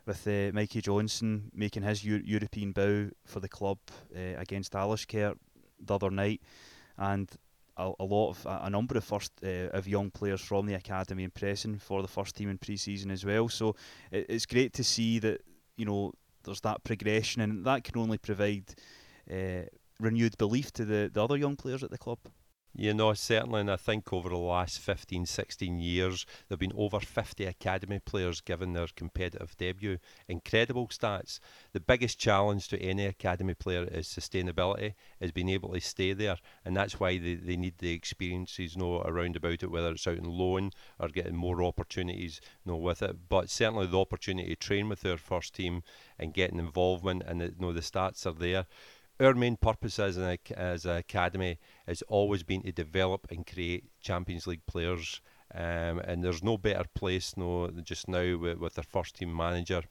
with 0.06 0.26
uh, 0.28 0.52
Mikey 0.52 0.80
Johnston 0.80 1.50
making 1.54 1.82
his 1.82 2.04
Euro- 2.04 2.22
European 2.24 2.72
bow 2.72 3.10
for 3.24 3.40
the 3.40 3.48
club 3.48 3.78
uh, 4.14 4.38
against 4.38 4.72
Alashkert 4.72 5.36
the 5.80 5.94
other 5.94 6.10
night. 6.10 6.40
And 6.96 7.30
a, 7.76 7.92
a 8.00 8.04
lot 8.04 8.30
of 8.30 8.46
a, 8.46 8.60
a, 8.64 8.70
number 8.70 8.96
of 8.96 9.04
first 9.04 9.32
uh, 9.44 9.68
of 9.76 9.88
young 9.88 10.10
players 10.10 10.40
from 10.40 10.66
the 10.66 10.74
academy 10.74 11.24
impressing 11.24 11.78
for 11.78 12.02
the 12.02 12.08
first 12.08 12.36
team 12.36 12.48
in 12.50 12.58
pre-season 12.58 13.10
as 13.10 13.24
well. 13.24 13.48
So 13.48 13.76
it, 14.10 14.26
it's 14.28 14.46
great 14.46 14.72
to 14.74 14.84
see 14.84 15.18
that 15.20 15.42
you 15.76 15.84
know 15.84 16.12
there's 16.44 16.60
that 16.62 16.84
progression, 16.84 17.42
and 17.42 17.64
that 17.64 17.84
can 17.84 17.98
only 17.98 18.18
provide 18.18 18.74
uh, 19.30 19.62
renewed 20.00 20.36
belief 20.38 20.72
to 20.72 20.84
the, 20.84 21.10
the 21.12 21.22
other 21.22 21.36
young 21.36 21.56
players 21.56 21.82
at 21.82 21.90
the 21.90 21.98
club. 21.98 22.18
You 22.74 22.94
know, 22.94 23.12
certainly, 23.12 23.60
and 23.60 23.70
I 23.70 23.76
think 23.76 24.10
over 24.14 24.30
the 24.30 24.38
last 24.38 24.78
15, 24.78 25.26
16 25.26 25.78
years, 25.78 26.24
there 26.48 26.54
have 26.54 26.58
been 26.58 26.72
over 26.74 27.00
50 27.00 27.44
academy 27.44 27.98
players 27.98 28.40
given 28.40 28.72
their 28.72 28.86
competitive 28.96 29.54
debut. 29.58 29.98
Incredible 30.26 30.88
stats. 30.88 31.38
The 31.74 31.80
biggest 31.80 32.18
challenge 32.18 32.68
to 32.68 32.80
any 32.80 33.04
academy 33.04 33.52
player 33.52 33.84
is 33.84 34.06
sustainability, 34.06 34.94
is 35.20 35.32
being 35.32 35.50
able 35.50 35.74
to 35.74 35.80
stay 35.80 36.14
there, 36.14 36.38
and 36.64 36.74
that's 36.74 36.98
why 36.98 37.18
they, 37.18 37.34
they 37.34 37.56
need 37.56 37.76
the 37.76 37.92
experiences, 37.92 38.74
you 38.74 38.80
know, 38.80 39.02
around 39.02 39.36
about 39.36 39.62
it, 39.62 39.70
whether 39.70 39.90
it's 39.90 40.06
out 40.06 40.16
in 40.16 40.24
loan 40.24 40.70
or 40.98 41.08
getting 41.08 41.36
more 41.36 41.62
opportunities, 41.62 42.40
you 42.64 42.72
know, 42.72 42.78
with 42.78 43.02
it. 43.02 43.28
But 43.28 43.50
certainly 43.50 43.86
the 43.86 44.00
opportunity 44.00 44.48
to 44.48 44.56
train 44.56 44.88
with 44.88 45.02
their 45.02 45.18
first 45.18 45.54
team 45.54 45.82
and 46.18 46.32
getting 46.32 46.58
involvement, 46.58 47.22
and 47.26 47.42
you 47.42 47.54
know, 47.58 47.74
the 47.74 47.80
stats 47.80 48.24
are 48.24 48.32
there 48.32 48.64
our 49.22 49.34
main 49.34 49.56
purpose 49.56 49.98
as 49.98 50.16
an 50.16 50.38
as 50.56 50.84
an 50.84 50.96
academy 50.96 51.58
has 51.86 52.02
always 52.02 52.42
been 52.42 52.62
to 52.62 52.72
develop 52.72 53.26
and 53.30 53.46
create 53.46 53.84
Champions 54.00 54.46
League 54.46 54.66
players. 54.66 55.20
Um, 55.54 55.98
and 55.98 56.24
there's 56.24 56.42
no 56.42 56.56
better 56.56 56.84
place, 56.94 57.36
no, 57.36 57.68
just 57.82 58.08
now 58.08 58.38
with, 58.38 58.58
with 58.58 58.74
their 58.74 58.84
first 58.84 59.16
team 59.16 59.36
manager, 59.36 59.82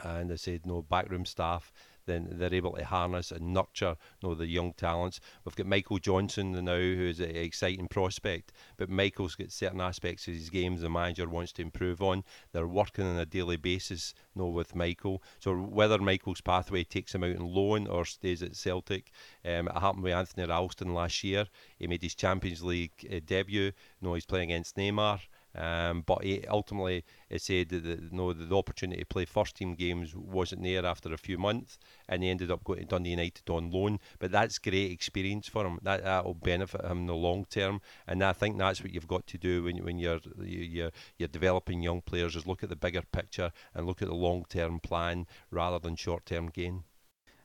and 0.00 0.32
I 0.32 0.36
said 0.36 0.64
no 0.64 0.80
backroom 0.80 1.26
staff 1.26 1.72
then 2.08 2.28
they're 2.32 2.54
able 2.54 2.72
to 2.72 2.84
harness 2.84 3.30
and 3.30 3.54
nurture 3.54 3.96
you 4.20 4.28
know, 4.28 4.34
the 4.34 4.46
young 4.46 4.72
talents. 4.72 5.20
We've 5.44 5.54
got 5.54 5.66
Michael 5.66 5.98
Johnston 5.98 6.52
now, 6.52 6.74
who's 6.74 7.20
an 7.20 7.36
exciting 7.36 7.86
prospect, 7.86 8.52
but 8.76 8.88
Michael's 8.88 9.34
got 9.34 9.52
certain 9.52 9.80
aspects 9.80 10.26
of 10.26 10.34
his 10.34 10.50
games 10.50 10.80
the 10.80 10.90
manager 10.90 11.28
wants 11.28 11.52
to 11.52 11.62
improve 11.62 12.02
on. 12.02 12.24
They're 12.52 12.66
working 12.66 13.04
on 13.04 13.18
a 13.18 13.26
daily 13.26 13.56
basis 13.56 14.14
you 14.34 14.42
know, 14.42 14.48
with 14.48 14.74
Michael. 14.74 15.22
So 15.38 15.54
whether 15.54 15.98
Michael's 15.98 16.40
pathway 16.40 16.84
takes 16.84 17.14
him 17.14 17.24
out 17.24 17.36
on 17.36 17.46
loan 17.46 17.86
or 17.86 18.04
stays 18.04 18.42
at 18.42 18.56
Celtic, 18.56 19.10
um, 19.44 19.68
it 19.68 19.78
happened 19.78 20.02
with 20.02 20.14
Anthony 20.14 20.46
Ralston 20.46 20.94
last 20.94 21.22
year. 21.22 21.46
He 21.78 21.86
made 21.86 22.02
his 22.02 22.14
Champions 22.14 22.62
League 22.62 23.06
uh, 23.12 23.20
debut. 23.24 23.64
You 23.64 23.72
know, 24.00 24.14
he's 24.14 24.26
playing 24.26 24.50
against 24.50 24.76
Neymar. 24.76 25.20
Um, 25.54 26.02
but 26.06 26.22
he 26.24 26.46
ultimately 26.46 27.04
he 27.28 27.38
said 27.38 27.70
that 27.70 27.82
the, 27.82 27.90
you 27.90 28.10
know, 28.12 28.32
the 28.32 28.56
opportunity 28.56 29.00
to 29.00 29.06
play 29.06 29.24
first 29.24 29.56
team 29.56 29.74
games 29.74 30.14
wasn't 30.14 30.62
there 30.62 30.84
after 30.84 31.12
a 31.12 31.18
few 31.18 31.38
months, 31.38 31.78
and 32.08 32.22
he 32.22 32.30
ended 32.30 32.50
up 32.50 32.64
going 32.64 32.80
to 32.80 32.84
Dundee 32.84 33.10
United 33.10 33.48
on 33.50 33.70
loan. 33.70 33.98
But 34.18 34.30
that's 34.30 34.58
great 34.58 34.92
experience 34.92 35.48
for 35.48 35.66
him. 35.66 35.78
That 35.82 36.04
that 36.04 36.24
will 36.24 36.34
benefit 36.34 36.84
him 36.84 36.98
in 36.98 37.06
the 37.06 37.14
long 37.14 37.46
term, 37.46 37.80
and 38.06 38.22
I 38.22 38.32
think 38.32 38.58
that's 38.58 38.82
what 38.82 38.92
you've 38.92 39.08
got 39.08 39.26
to 39.28 39.38
do 39.38 39.64
when 39.64 39.78
when 39.84 39.98
you're 39.98 40.20
you're 40.40 40.92
you're 41.16 41.28
developing 41.28 41.82
young 41.82 42.02
players 42.02 42.36
is 42.36 42.46
look 42.46 42.62
at 42.62 42.68
the 42.68 42.76
bigger 42.76 43.02
picture 43.02 43.50
and 43.74 43.86
look 43.86 44.02
at 44.02 44.08
the 44.08 44.14
long 44.14 44.44
term 44.48 44.80
plan 44.80 45.26
rather 45.50 45.78
than 45.78 45.96
short 45.96 46.26
term 46.26 46.48
gain. 46.48 46.84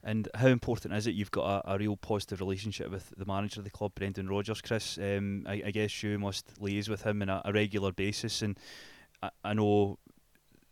And 0.04 0.28
how 0.36 0.48
important 0.48 0.94
is 0.94 1.08
it 1.08 1.16
you've 1.16 1.32
got 1.32 1.64
a, 1.66 1.74
a, 1.76 1.78
real 1.78 1.96
positive 1.96 2.42
relationship 2.42 2.92
with 2.92 3.14
the 3.16 3.26
manager 3.26 3.62
of 3.62 3.64
the 3.64 3.72
club, 3.72 3.94
Brendan 3.96 4.28
Rodgers, 4.28 4.62
Chris? 4.62 4.98
Um, 4.98 5.46
I, 5.48 5.64
I, 5.66 5.72
guess 5.72 6.04
you 6.04 6.20
must 6.20 6.60
liaise 6.62 6.90
with 6.90 7.04
him 7.04 7.22
on 7.22 7.30
a, 7.30 7.42
a 7.46 7.54
regular 7.54 7.94
basis, 7.94 8.42
and 8.42 8.60
I, 9.22 9.30
I, 9.46 9.54
know 9.54 9.98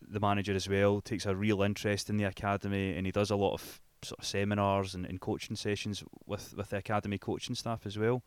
the 0.01 0.19
manager 0.19 0.53
as 0.53 0.67
well 0.67 0.99
takes 0.99 1.25
a 1.25 1.33
real 1.33 1.61
interest 1.61 2.09
in 2.09 2.17
the 2.17 2.25
academy, 2.25 2.97
and 2.97 3.05
he 3.05 3.11
does 3.13 3.31
a 3.31 3.37
lot 3.37 3.53
of 3.53 3.79
sort 4.03 4.19
of 4.19 4.25
seminars 4.25 4.95
and, 4.95 5.05
and 5.05 5.21
coaching 5.21 5.55
sessions 5.55 6.03
with, 6.25 6.53
with 6.57 6.69
the 6.69 6.77
academy 6.77 7.17
coaching 7.17 7.55
staff 7.55 7.85
as 7.85 7.97
well 7.97 8.23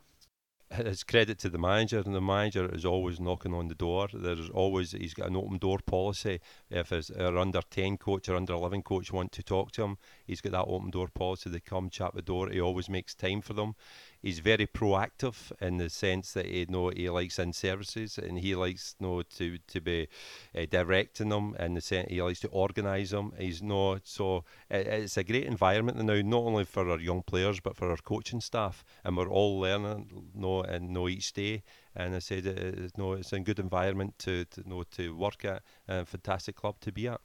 it's 0.70 1.04
credit 1.04 1.38
to 1.40 1.48
the 1.48 1.58
manager, 1.58 2.00
and 2.04 2.14
the 2.14 2.20
manager 2.20 2.72
is 2.72 2.84
always 2.84 3.20
knocking 3.20 3.54
on 3.54 3.68
the 3.68 3.74
door. 3.74 4.08
There's 4.12 4.50
always 4.50 4.92
he's 4.92 5.14
got 5.14 5.28
an 5.28 5.36
open 5.36 5.58
door 5.58 5.78
policy. 5.84 6.40
If 6.70 6.90
his 6.90 7.10
our 7.10 7.36
under 7.36 7.60
ten 7.70 7.96
coach 7.96 8.28
or 8.28 8.36
under 8.36 8.54
eleven 8.54 8.82
coach 8.82 9.12
want 9.12 9.32
to 9.32 9.42
talk 9.42 9.72
to 9.72 9.82
him, 9.82 9.98
he's 10.26 10.40
got 10.40 10.52
that 10.52 10.66
open 10.66 10.90
door 10.90 11.08
policy. 11.08 11.50
They 11.50 11.60
come 11.60 11.90
chat 11.90 12.14
the 12.14 12.22
door. 12.22 12.48
He 12.48 12.60
always 12.60 12.88
makes 12.88 13.14
time 13.14 13.40
for 13.40 13.52
them 13.52 13.74
he's 14.24 14.38
very 14.38 14.66
proactive 14.66 15.52
in 15.60 15.76
the 15.76 15.90
sense 15.90 16.32
that 16.32 16.46
he 16.46 16.60
you 16.60 16.66
know 16.66 16.88
he 16.88 17.08
likes 17.10 17.38
in 17.38 17.52
services 17.52 18.16
and 18.18 18.38
he 18.38 18.54
likes 18.54 18.96
you 18.98 19.06
know 19.06 19.22
to 19.22 19.58
to 19.68 19.80
be 19.80 20.08
uh, 20.56 20.64
directing 20.70 21.28
them 21.28 21.54
and 21.58 21.76
the 21.76 21.80
sense 21.80 22.08
he 22.10 22.22
likes 22.22 22.40
to 22.40 22.48
organise 22.48 23.10
them. 23.10 23.32
He's 23.38 23.62
no 23.62 23.98
so 24.02 24.44
it, 24.70 24.86
it's 24.86 25.18
a 25.18 25.24
great 25.24 25.44
environment 25.44 25.98
now, 26.02 26.20
not 26.22 26.44
only 26.44 26.64
for 26.64 26.88
our 26.88 26.98
young 26.98 27.22
players 27.22 27.60
but 27.60 27.76
for 27.76 27.90
our 27.90 27.98
coaching 27.98 28.40
staff, 28.40 28.82
and 29.04 29.16
we're 29.16 29.28
all 29.28 29.60
learning 29.60 30.30
you 30.34 30.40
know 30.40 30.62
and 30.62 30.90
know 30.90 31.08
each 31.08 31.32
day. 31.34 31.62
And 31.96 32.16
I 32.16 32.18
said, 32.18 32.46
it, 32.46 32.58
it, 32.58 32.98
no, 32.98 33.12
it's 33.12 33.32
a 33.32 33.38
good 33.38 33.60
environment 33.60 34.18
to, 34.20 34.44
to 34.46 34.62
you 34.64 34.70
know 34.70 34.82
to 34.96 35.14
work 35.14 35.44
at, 35.44 35.62
and 35.86 36.00
a 36.00 36.06
fantastic 36.06 36.56
club 36.56 36.80
to 36.80 36.92
be 36.92 37.08
at. 37.08 37.20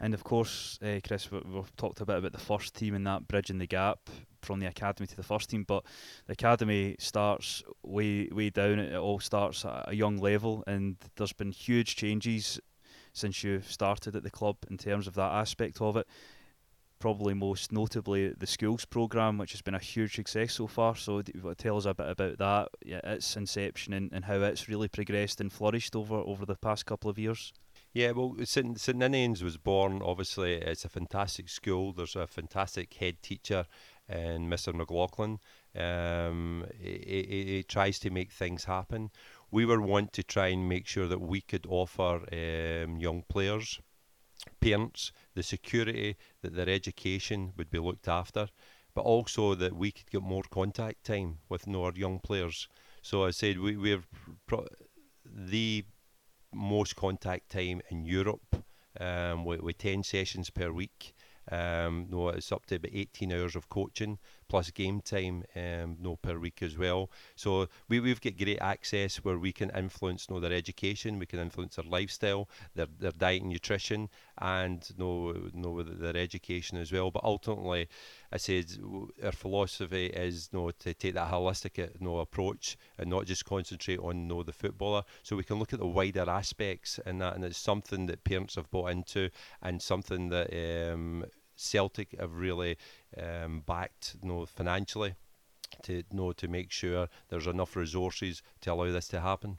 And 0.00 0.14
of 0.14 0.24
course, 0.24 0.78
uh, 0.82 0.98
Chris, 1.06 1.30
we've 1.30 1.76
talked 1.76 2.00
a 2.00 2.06
bit 2.06 2.16
about 2.16 2.32
the 2.32 2.38
first 2.38 2.74
team 2.74 2.94
and 2.94 3.06
that 3.06 3.28
bridging 3.28 3.58
the 3.58 3.66
gap 3.66 4.10
from 4.42 4.60
the 4.60 4.66
academy 4.66 5.06
to 5.06 5.16
the 5.16 5.22
first 5.22 5.50
team. 5.50 5.64
But 5.64 5.84
the 6.26 6.32
academy 6.32 6.96
starts 6.98 7.62
way 7.82 8.28
way 8.32 8.50
down. 8.50 8.78
It 8.78 8.96
all 8.96 9.20
starts 9.20 9.64
at 9.64 9.88
a 9.88 9.94
young 9.94 10.18
level, 10.18 10.64
and 10.66 10.96
there's 11.16 11.32
been 11.32 11.52
huge 11.52 11.96
changes 11.96 12.60
since 13.12 13.42
you 13.42 13.60
started 13.62 14.14
at 14.16 14.22
the 14.22 14.30
club 14.30 14.56
in 14.70 14.78
terms 14.78 15.06
of 15.06 15.14
that 15.14 15.32
aspect 15.32 15.80
of 15.80 15.96
it. 15.96 16.06
Probably 16.98 17.32
most 17.32 17.72
notably 17.72 18.28
the 18.28 18.46
schools 18.46 18.84
program, 18.84 19.38
which 19.38 19.52
has 19.52 19.62
been 19.62 19.74
a 19.74 19.78
huge 19.78 20.16
success 20.16 20.52
so 20.52 20.66
far. 20.66 20.94
So 20.94 21.22
tell 21.56 21.78
us 21.78 21.86
a 21.86 21.94
bit 21.94 22.10
about 22.10 22.38
that, 22.38 22.68
yeah, 22.84 23.00
its 23.04 23.36
inception 23.36 23.94
and, 23.94 24.12
and 24.12 24.26
how 24.26 24.40
it's 24.42 24.68
really 24.68 24.88
progressed 24.88 25.40
and 25.40 25.50
flourished 25.50 25.96
over 25.96 26.16
over 26.16 26.44
the 26.44 26.56
past 26.56 26.84
couple 26.84 27.10
of 27.10 27.18
years. 27.18 27.54
Yeah, 27.92 28.12
well, 28.12 28.36
St 28.44 28.78
St 28.78 28.98
Ninians 28.98 29.42
was 29.42 29.56
born. 29.56 30.02
Obviously, 30.04 30.54
it's 30.54 30.84
a 30.84 30.88
fantastic 30.88 31.48
school. 31.48 31.92
There's 31.92 32.14
a 32.14 32.26
fantastic 32.26 32.92
head 32.94 33.22
teacher, 33.22 33.64
and 34.10 34.50
Mr. 34.50 34.74
McLaughlin. 34.74 35.38
Um, 35.76 36.66
he, 36.78 37.64
tries 37.68 37.98
to 38.00 38.10
make 38.10 38.32
things 38.32 38.64
happen. 38.64 39.10
We 39.50 39.64
were 39.64 39.80
want 39.80 40.12
to 40.14 40.22
try 40.22 40.48
and 40.48 40.68
make 40.68 40.86
sure 40.86 41.06
that 41.06 41.20
we 41.20 41.40
could 41.40 41.66
offer 41.68 42.24
um, 42.32 42.98
young 42.98 43.22
players, 43.28 43.80
parents, 44.60 45.12
the 45.34 45.42
security 45.42 46.16
that 46.42 46.54
their 46.54 46.68
education 46.68 47.52
would 47.56 47.70
be 47.70 47.78
looked 47.78 48.08
after, 48.08 48.48
but 48.94 49.02
also 49.02 49.54
that 49.54 49.76
we 49.76 49.92
could 49.92 50.10
get 50.10 50.22
more 50.22 50.42
contact 50.50 51.04
time 51.04 51.38
with 51.48 51.68
our 51.68 51.92
young 51.94 52.18
players. 52.18 52.68
So 53.02 53.24
I 53.24 53.30
said 53.30 53.58
we, 53.58 53.76
we're 53.76 54.02
pro- 54.46 54.66
the 55.24 55.84
most 56.52 56.96
contact 56.96 57.50
time 57.50 57.80
in 57.90 58.04
Europe 58.04 58.64
um, 58.98 59.44
with, 59.44 59.60
with 59.60 59.78
10 59.78 60.02
sessions 60.02 60.50
per 60.50 60.72
week. 60.72 61.14
Um, 61.50 62.06
no, 62.10 62.28
it's 62.28 62.52
up 62.52 62.66
to 62.66 62.76
about 62.76 62.92
18 62.92 63.32
hours 63.32 63.56
of 63.56 63.68
coaching 63.68 64.18
plus 64.50 64.70
game 64.72 65.00
time 65.00 65.44
um, 65.54 65.96
no 66.00 66.16
per 66.16 66.36
week 66.38 66.60
as 66.62 66.76
well. 66.76 67.08
So 67.36 67.68
we, 67.88 68.00
we've 68.00 68.20
got 68.20 68.36
great 68.36 68.58
access 68.60 69.16
where 69.18 69.38
we 69.38 69.52
can 69.52 69.70
influence 69.70 70.28
no, 70.28 70.40
their 70.40 70.52
education, 70.52 71.20
we 71.20 71.26
can 71.26 71.38
influence 71.38 71.76
their 71.76 71.84
lifestyle, 71.84 72.48
their, 72.74 72.88
their 72.98 73.12
diet 73.12 73.42
and 73.42 73.50
nutrition, 73.50 74.08
and 74.38 74.86
no, 74.98 75.34
no 75.54 75.82
their 75.82 76.16
education 76.16 76.78
as 76.78 76.92
well. 76.92 77.12
But 77.12 77.22
ultimately, 77.22 77.88
I 78.32 78.36
said 78.38 78.66
our 79.22 79.32
philosophy 79.32 80.06
is 80.06 80.50
no 80.52 80.72
to 80.72 80.94
take 80.94 81.14
that 81.14 81.30
holistic 81.30 82.00
no 82.00 82.18
approach 82.18 82.76
and 82.98 83.08
not 83.08 83.26
just 83.26 83.44
concentrate 83.44 84.00
on 84.00 84.26
no 84.26 84.42
the 84.42 84.52
footballer. 84.52 85.04
So 85.22 85.36
we 85.36 85.44
can 85.44 85.60
look 85.60 85.72
at 85.72 85.78
the 85.78 85.86
wider 85.86 86.28
aspects 86.28 86.98
in 87.06 87.18
that, 87.18 87.36
and 87.36 87.44
it's 87.44 87.56
something 87.56 88.06
that 88.06 88.24
parents 88.24 88.56
have 88.56 88.70
bought 88.70 88.90
into, 88.90 89.30
and 89.62 89.80
something 89.80 90.28
that 90.30 90.92
um, 90.92 91.24
Celtic 91.60 92.18
have 92.18 92.34
really 92.34 92.76
um, 93.20 93.62
backed 93.66 94.16
you 94.22 94.28
know, 94.28 94.46
financially 94.46 95.14
to 95.82 95.92
you 95.92 96.04
know, 96.12 96.32
to 96.32 96.48
make 96.48 96.70
sure 96.70 97.08
there's 97.28 97.46
enough 97.46 97.76
resources 97.76 98.42
to 98.60 98.72
allow 98.72 98.90
this 98.90 99.08
to 99.08 99.20
happen. 99.20 99.58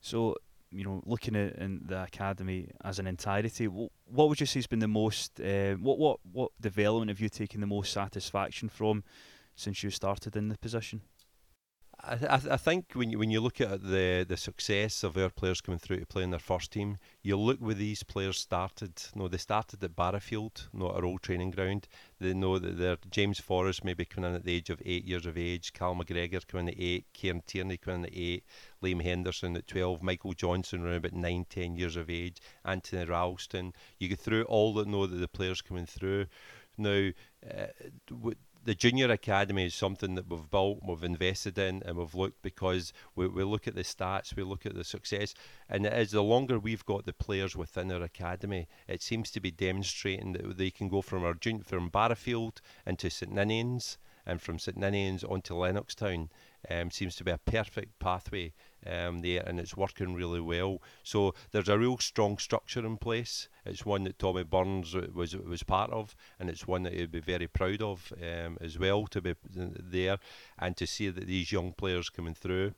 So, 0.00 0.36
you 0.70 0.84
know, 0.84 1.02
looking 1.06 1.36
at 1.36 1.56
in 1.56 1.82
the 1.86 2.02
academy 2.02 2.70
as 2.84 2.98
an 2.98 3.06
entirety, 3.06 3.68
what, 3.68 3.90
what 4.04 4.28
would 4.28 4.40
you 4.40 4.46
say 4.46 4.58
has 4.58 4.66
been 4.66 4.80
the 4.80 4.88
most, 4.88 5.40
uh, 5.40 5.74
what 5.74 5.98
what 5.98 6.20
what 6.32 6.50
development 6.60 7.10
have 7.10 7.20
you 7.20 7.28
taken 7.28 7.60
the 7.60 7.66
most 7.66 7.92
satisfaction 7.92 8.68
from 8.68 9.02
since 9.56 9.82
you 9.82 9.90
started 9.90 10.36
in 10.36 10.48
the 10.48 10.58
position? 10.58 11.00
I, 12.06 12.16
th- 12.16 12.52
I 12.52 12.56
think 12.56 12.92
when 12.94 13.10
you, 13.10 13.18
when 13.18 13.30
you 13.30 13.40
look 13.40 13.60
at 13.60 13.82
the 13.82 14.26
the 14.28 14.36
success 14.36 15.02
of 15.02 15.16
our 15.16 15.30
players 15.30 15.60
coming 15.60 15.78
through 15.78 16.00
to 16.00 16.06
play 16.06 16.22
in 16.22 16.30
their 16.30 16.38
first 16.38 16.72
team, 16.72 16.98
you 17.22 17.36
look 17.36 17.58
where 17.58 17.74
these 17.74 18.02
players 18.02 18.38
started. 18.38 18.92
You 19.14 19.22
know, 19.22 19.28
they 19.28 19.38
started 19.38 19.82
at 19.82 19.96
Barrowfield, 19.96 20.68
not 20.72 20.94
our 20.94 21.04
old 21.04 21.22
training 21.22 21.52
ground. 21.52 21.88
They 22.20 22.34
know 22.34 22.58
that 22.58 22.78
they're 22.78 22.98
James 23.10 23.40
Forrest 23.40 23.84
maybe 23.84 24.04
coming 24.04 24.30
in 24.30 24.36
at 24.36 24.44
the 24.44 24.54
age 24.54 24.70
of 24.70 24.82
eight 24.84 25.04
years 25.04 25.26
of 25.26 25.38
age, 25.38 25.72
Cal 25.72 25.94
McGregor 25.94 26.46
coming 26.46 26.68
in 26.68 26.74
at 26.74 26.80
eight, 26.80 27.06
Kieran 27.12 27.42
Tierney 27.46 27.76
coming 27.76 28.00
in 28.00 28.06
at 28.06 28.12
eight, 28.14 28.44
Liam 28.82 29.02
Henderson 29.02 29.56
at 29.56 29.66
12, 29.66 30.02
Michael 30.02 30.32
Johnston 30.32 30.84
around 30.84 30.96
about 30.96 31.12
nine, 31.12 31.46
ten 31.48 31.76
years 31.76 31.96
of 31.96 32.10
age, 32.10 32.38
Anthony 32.64 33.04
Ralston. 33.04 33.72
You 33.98 34.08
go 34.08 34.16
through 34.16 34.44
all 34.44 34.74
that 34.74 34.88
know 34.88 35.06
that 35.06 35.16
the 35.16 35.28
players 35.28 35.62
coming 35.62 35.86
through. 35.86 36.26
Now, 36.76 37.10
uh, 37.48 37.66
the 38.64 38.74
junior 38.74 39.10
academy 39.10 39.66
is 39.66 39.74
something 39.74 40.14
that 40.14 40.28
we've 40.28 40.50
built, 40.50 40.80
we've 40.86 41.04
invested 41.04 41.58
in, 41.58 41.82
and 41.84 41.96
we've 41.96 42.14
looked 42.14 42.42
because 42.42 42.92
we, 43.14 43.28
we 43.28 43.44
look 43.44 43.68
at 43.68 43.74
the 43.74 43.82
stats, 43.82 44.34
we 44.34 44.42
look 44.42 44.64
at 44.66 44.74
the 44.74 44.84
success, 44.84 45.34
and 45.68 45.86
it 45.86 45.92
is 45.92 46.12
the 46.12 46.22
longer 46.22 46.58
we've 46.58 46.84
got 46.84 47.04
the 47.04 47.12
players 47.12 47.54
within 47.54 47.92
our 47.92 48.02
academy, 48.02 48.66
it 48.88 49.02
seems 49.02 49.30
to 49.30 49.40
be 49.40 49.50
demonstrating 49.50 50.32
that 50.32 50.56
they 50.56 50.70
can 50.70 50.88
go 50.88 51.02
from 51.02 51.24
our 51.24 51.34
junior, 51.34 51.64
from 51.64 51.88
Barrowfield 51.88 52.60
into 52.86 53.10
St 53.10 53.32
Ninians, 53.32 53.98
and 54.26 54.40
from 54.40 54.58
St 54.58 54.78
Ninians 54.78 55.30
onto 55.30 55.54
Lennoxtown. 55.54 56.28
Um, 56.70 56.90
seems 56.90 57.14
to 57.16 57.24
be 57.24 57.30
a 57.30 57.38
perfect 57.38 57.98
pathway 57.98 58.54
um, 58.86 59.20
there, 59.20 59.42
and 59.46 59.58
it's 59.58 59.76
working 59.76 60.14
really 60.14 60.40
well. 60.40 60.80
So 61.02 61.34
there's 61.50 61.68
a 61.68 61.78
real 61.78 61.98
strong 61.98 62.38
structure 62.38 62.84
in 62.84 62.96
place. 62.96 63.48
It's 63.64 63.86
one 63.86 64.04
that 64.04 64.18
Tommy 64.18 64.44
Burns 64.44 64.94
was 64.94 65.36
was 65.36 65.62
part 65.62 65.90
of, 65.90 66.14
and 66.38 66.48
it's 66.50 66.66
one 66.66 66.82
that 66.84 66.94
he'd 66.94 67.10
be 67.10 67.20
very 67.20 67.46
proud 67.46 67.82
of 67.82 68.12
um, 68.22 68.58
as 68.60 68.78
well 68.78 69.06
to 69.08 69.20
be 69.20 69.34
there 69.54 70.18
and 70.58 70.76
to 70.76 70.86
see 70.86 71.10
that 71.10 71.26
these 71.26 71.52
young 71.52 71.72
players 71.72 72.10
coming 72.10 72.34
through. 72.34 72.74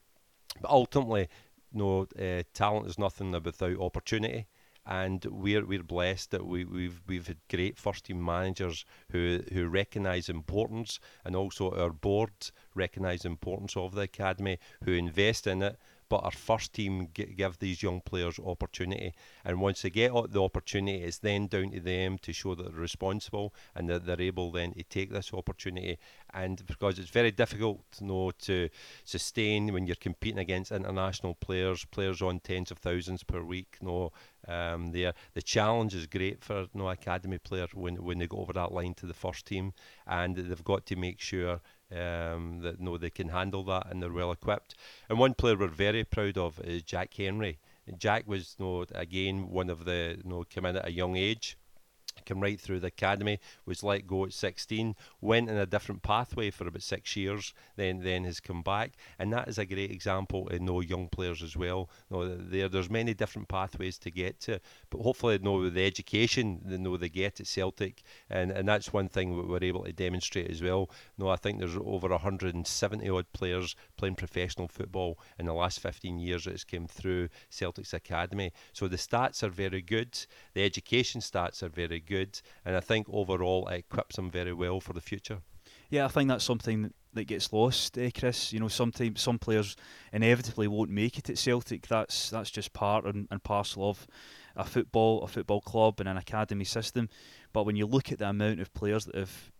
But 0.60 0.70
ultimately, 0.70 1.28
no 1.72 2.06
uh, 2.18 2.42
talent 2.54 2.86
is 2.86 2.98
nothing 2.98 3.32
without 3.32 3.78
opportunity 3.80 4.46
and 4.86 5.24
we're 5.26 5.66
we're 5.66 5.82
blessed 5.82 6.30
that 6.30 6.46
we, 6.46 6.64
we've 6.64 7.00
we've 7.06 7.26
had 7.26 7.38
great 7.50 7.76
first 7.76 8.04
team 8.04 8.24
managers 8.24 8.84
who 9.10 9.40
who 9.52 9.66
recognise 9.66 10.28
importance 10.28 11.00
and 11.24 11.34
also 11.34 11.70
our 11.72 11.90
board 11.90 12.30
recognise 12.74 13.24
importance 13.24 13.76
of 13.76 13.94
the 13.94 14.02
academy 14.02 14.58
who 14.84 14.92
invest 14.92 15.46
in 15.46 15.62
it 15.62 15.76
but 16.08 16.22
our 16.24 16.30
first 16.30 16.72
team 16.72 17.08
give 17.12 17.58
these 17.58 17.82
young 17.82 18.00
players 18.00 18.38
opportunity. 18.38 19.12
And 19.44 19.60
once 19.60 19.82
they 19.82 19.90
get 19.90 20.12
the 20.30 20.42
opportunity, 20.42 21.02
it's 21.02 21.18
then 21.18 21.46
down 21.46 21.70
to 21.72 21.80
them 21.80 22.18
to 22.18 22.32
show 22.32 22.54
that 22.54 22.70
they're 22.70 22.80
responsible 22.80 23.54
and 23.74 23.88
that 23.88 24.06
they're 24.06 24.20
able 24.20 24.52
then 24.52 24.72
to 24.74 24.82
take 24.84 25.10
this 25.10 25.34
opportunity. 25.34 25.98
And 26.32 26.64
because 26.66 26.98
it's 26.98 27.10
very 27.10 27.30
difficult 27.30 27.84
you 28.00 28.06
know, 28.06 28.30
to 28.42 28.68
sustain 29.04 29.72
when 29.72 29.86
you're 29.86 29.96
competing 29.96 30.38
against 30.38 30.72
international 30.72 31.34
players, 31.34 31.84
players 31.86 32.22
on 32.22 32.40
tens 32.40 32.70
of 32.70 32.78
thousands 32.78 33.22
per 33.22 33.42
week. 33.42 33.78
You 33.80 33.88
know, 33.88 34.12
um, 34.48 34.92
there, 34.92 35.14
the 35.34 35.42
challenge 35.42 35.94
is 35.94 36.06
great 36.06 36.42
for 36.44 36.60
you 36.60 36.68
know, 36.74 36.88
academy 36.88 37.38
player 37.38 37.66
when 37.74 38.02
when 38.04 38.18
they 38.18 38.26
go 38.26 38.38
over 38.38 38.52
that 38.52 38.72
line 38.72 38.94
to 38.94 39.06
the 39.06 39.14
first 39.14 39.46
team, 39.46 39.72
and 40.06 40.36
they've 40.36 40.64
got 40.64 40.86
to 40.86 40.96
make 40.96 41.20
sure 41.20 41.60
um, 41.92 42.60
that 42.60 42.80
know 42.80 42.98
they 42.98 43.10
can 43.10 43.28
handle 43.28 43.64
that 43.64 43.88
and 43.90 44.02
they're 44.02 44.12
well 44.12 44.32
equipped. 44.32 44.74
And 45.08 45.18
one 45.18 45.34
player 45.34 45.56
we're 45.56 45.68
very 45.68 46.04
proud 46.04 46.38
of 46.38 46.60
is 46.60 46.82
Jack 46.82 47.14
Hendry. 47.14 47.58
Jack 47.98 48.26
was, 48.26 48.56
you 48.58 48.64
know, 48.64 48.84
again 48.94 49.48
one 49.48 49.70
of 49.70 49.84
the, 49.84 50.16
you 50.22 50.28
know, 50.28 50.42
came 50.44 50.66
in 50.66 50.76
at 50.76 50.88
a 50.88 50.92
young 50.92 51.16
age 51.16 51.56
came 52.26 52.40
right 52.40 52.60
through 52.60 52.80
the 52.80 52.88
academy, 52.88 53.38
was 53.64 53.82
let 53.82 54.06
go 54.06 54.24
at 54.24 54.32
16, 54.32 54.94
went 55.20 55.48
in 55.48 55.56
a 55.56 55.66
different 55.66 56.02
pathway 56.02 56.50
for 56.50 56.68
about 56.68 56.82
six 56.82 57.16
years, 57.16 57.54
then 57.76 58.00
then 58.00 58.24
has 58.24 58.40
come 58.40 58.62
back, 58.62 58.92
and 59.18 59.32
that 59.32 59.48
is 59.48 59.58
a 59.58 59.64
great 59.64 59.90
example 59.90 60.48
in 60.48 60.64
know 60.64 60.80
young 60.80 61.08
players 61.08 61.42
as 61.42 61.56
well. 61.56 61.88
No, 62.10 62.36
there 62.36 62.68
there's 62.68 62.90
many 62.90 63.14
different 63.14 63.48
pathways 63.48 63.98
to 63.98 64.10
get 64.10 64.40
to, 64.40 64.60
but 64.90 65.00
hopefully 65.00 65.38
know 65.38 65.70
the 65.70 65.86
education 65.86 66.60
they 66.64 66.76
know 66.76 66.96
they 66.96 67.08
get 67.08 67.40
at 67.40 67.46
Celtic, 67.46 68.02
and 68.28 68.50
and 68.50 68.68
that's 68.68 68.92
one 68.92 69.08
thing 69.08 69.48
we're 69.48 69.62
able 69.62 69.84
to 69.84 69.92
demonstrate 69.92 70.50
as 70.50 70.62
well. 70.62 70.90
No, 71.16 71.28
I 71.28 71.36
think 71.36 71.58
there's 71.58 71.76
over 71.76 72.08
170 72.08 73.08
odd 73.08 73.32
players 73.32 73.76
playing 73.96 74.16
professional 74.16 74.68
football 74.68 75.18
in 75.38 75.46
the 75.46 75.54
last 75.54 75.80
15 75.80 76.18
years 76.18 76.44
that 76.44 76.52
has 76.52 76.64
come 76.64 76.86
through 76.86 77.28
Celtic's 77.50 77.94
academy. 77.94 78.52
So 78.72 78.88
the 78.88 78.96
stats 78.96 79.42
are 79.42 79.48
very 79.48 79.82
good, 79.82 80.18
the 80.54 80.64
education 80.64 81.20
stats 81.20 81.62
are 81.62 81.68
very 81.68 82.00
good, 82.00 82.15
and 82.64 82.76
I 82.76 82.80
think 82.80 83.06
overall 83.10 83.68
it 83.68 83.84
equips 83.90 84.16
them 84.16 84.30
very 84.30 84.52
well 84.52 84.80
for 84.80 84.92
the 84.92 85.00
future. 85.00 85.38
Yeah, 85.90 86.04
I 86.04 86.08
think 86.08 86.28
that's 86.28 86.44
something 86.44 86.92
that 87.14 87.24
gets 87.24 87.52
lost, 87.52 87.98
eh, 87.98 88.10
Chris. 88.16 88.52
You 88.52 88.60
know, 88.60 88.68
sometimes 88.68 89.20
some 89.20 89.38
players 89.38 89.76
inevitably 90.12 90.68
won't 90.68 90.90
make 90.90 91.18
it 91.18 91.30
at 91.30 91.38
Celtic. 91.38 91.86
That's 91.86 92.30
that's 92.30 92.50
just 92.50 92.72
part 92.72 93.04
and, 93.04 93.28
and 93.30 93.42
parcel 93.42 93.88
of 93.88 94.06
a 94.54 94.64
football 94.64 95.22
a 95.22 95.28
football 95.28 95.60
club 95.60 96.00
and 96.00 96.08
an 96.08 96.16
academy 96.16 96.64
system. 96.64 97.08
But 97.52 97.64
when 97.64 97.76
you 97.76 97.86
look 97.86 98.12
at 98.12 98.18
the 98.18 98.28
amount 98.28 98.60
of 98.60 98.72
players 98.74 99.06
that 99.06 99.14
have 99.14 99.52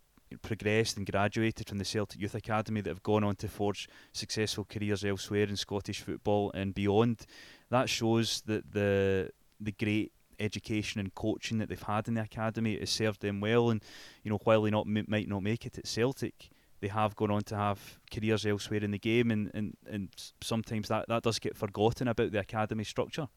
progressed 0.43 0.97
and 0.97 1.11
graduated 1.11 1.69
from 1.69 1.79
the 1.79 1.85
Celtic 1.85 2.21
Youth 2.21 2.35
Academy 2.35 2.81
that 2.81 2.91
have 2.91 3.03
gone 3.03 3.25
on 3.25 3.37
to 3.37 3.49
forge 3.49 3.89
successful 4.13 4.67
careers 4.69 5.05
elsewhere 5.05 5.45
in 5.45 5.57
Scottish 5.57 6.01
football 6.01 6.51
and 6.53 6.75
beyond, 6.75 7.27
that 7.71 7.89
shows 7.89 8.43
that 8.47 8.73
the 8.73 9.31
the 9.61 9.73
great 9.73 10.13
education 10.39 11.01
and 11.01 11.15
coaching 11.15 11.59
that 11.59 11.69
they've 11.69 11.83
had 11.83 12.09
in 12.09 12.15
the 12.15 12.23
academy 12.23 12.79
has 12.79 12.91
served 12.91 13.21
them 13.21 13.41
well. 13.41 13.71
And 13.71 13.83
you 14.23 14.31
know, 14.31 14.39
while 14.45 14.63
they 14.63 14.71
not 14.71 14.87
might 14.87 15.29
not 15.29 15.43
make 15.43 15.67
it 15.67 15.79
at 15.79 15.87
Celtic, 15.87 16.51
they 16.81 16.89
have 16.89 17.17
gone 17.17 17.31
on 17.31 17.43
to 17.43 17.57
have 17.57 17.99
careers 18.13 18.45
elsewhere 18.45 18.85
in 18.85 18.91
the 18.91 18.99
game, 18.99 19.31
and, 19.31 19.51
and, 19.55 19.77
and 19.91 20.09
sometimes 20.43 20.89
that, 20.89 21.09
that 21.09 21.23
does 21.23 21.39
get 21.39 21.57
forgotten 21.57 22.09
about 22.09 22.33
the 22.33 22.41
academy 22.41 22.85
structure. 22.85 23.29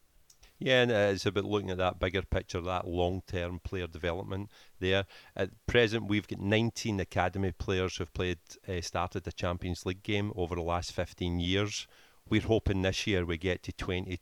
Yeah, 0.58 0.82
and 0.82 0.90
it's 0.90 1.24
about 1.24 1.46
looking 1.46 1.70
at 1.70 1.78
that 1.78 1.98
bigger 1.98 2.20
picture, 2.20 2.60
that 2.60 2.86
long 2.86 3.22
term 3.26 3.60
player 3.60 3.86
development 3.86 4.50
there. 4.78 5.06
At 5.34 5.50
present, 5.66 6.06
we've 6.06 6.28
got 6.28 6.38
19 6.38 7.00
academy 7.00 7.52
players 7.52 7.96
who've 7.96 8.12
played, 8.12 8.38
uh, 8.68 8.82
started 8.82 9.24
the 9.24 9.32
Champions 9.32 9.86
League 9.86 10.02
game 10.02 10.32
over 10.36 10.54
the 10.54 10.62
last 10.62 10.92
15 10.92 11.40
years. 11.40 11.86
We're 12.28 12.42
hoping 12.42 12.82
this 12.82 13.06
year 13.06 13.24
we 13.24 13.38
get 13.38 13.62
to 13.64 13.72
20, 13.72 14.18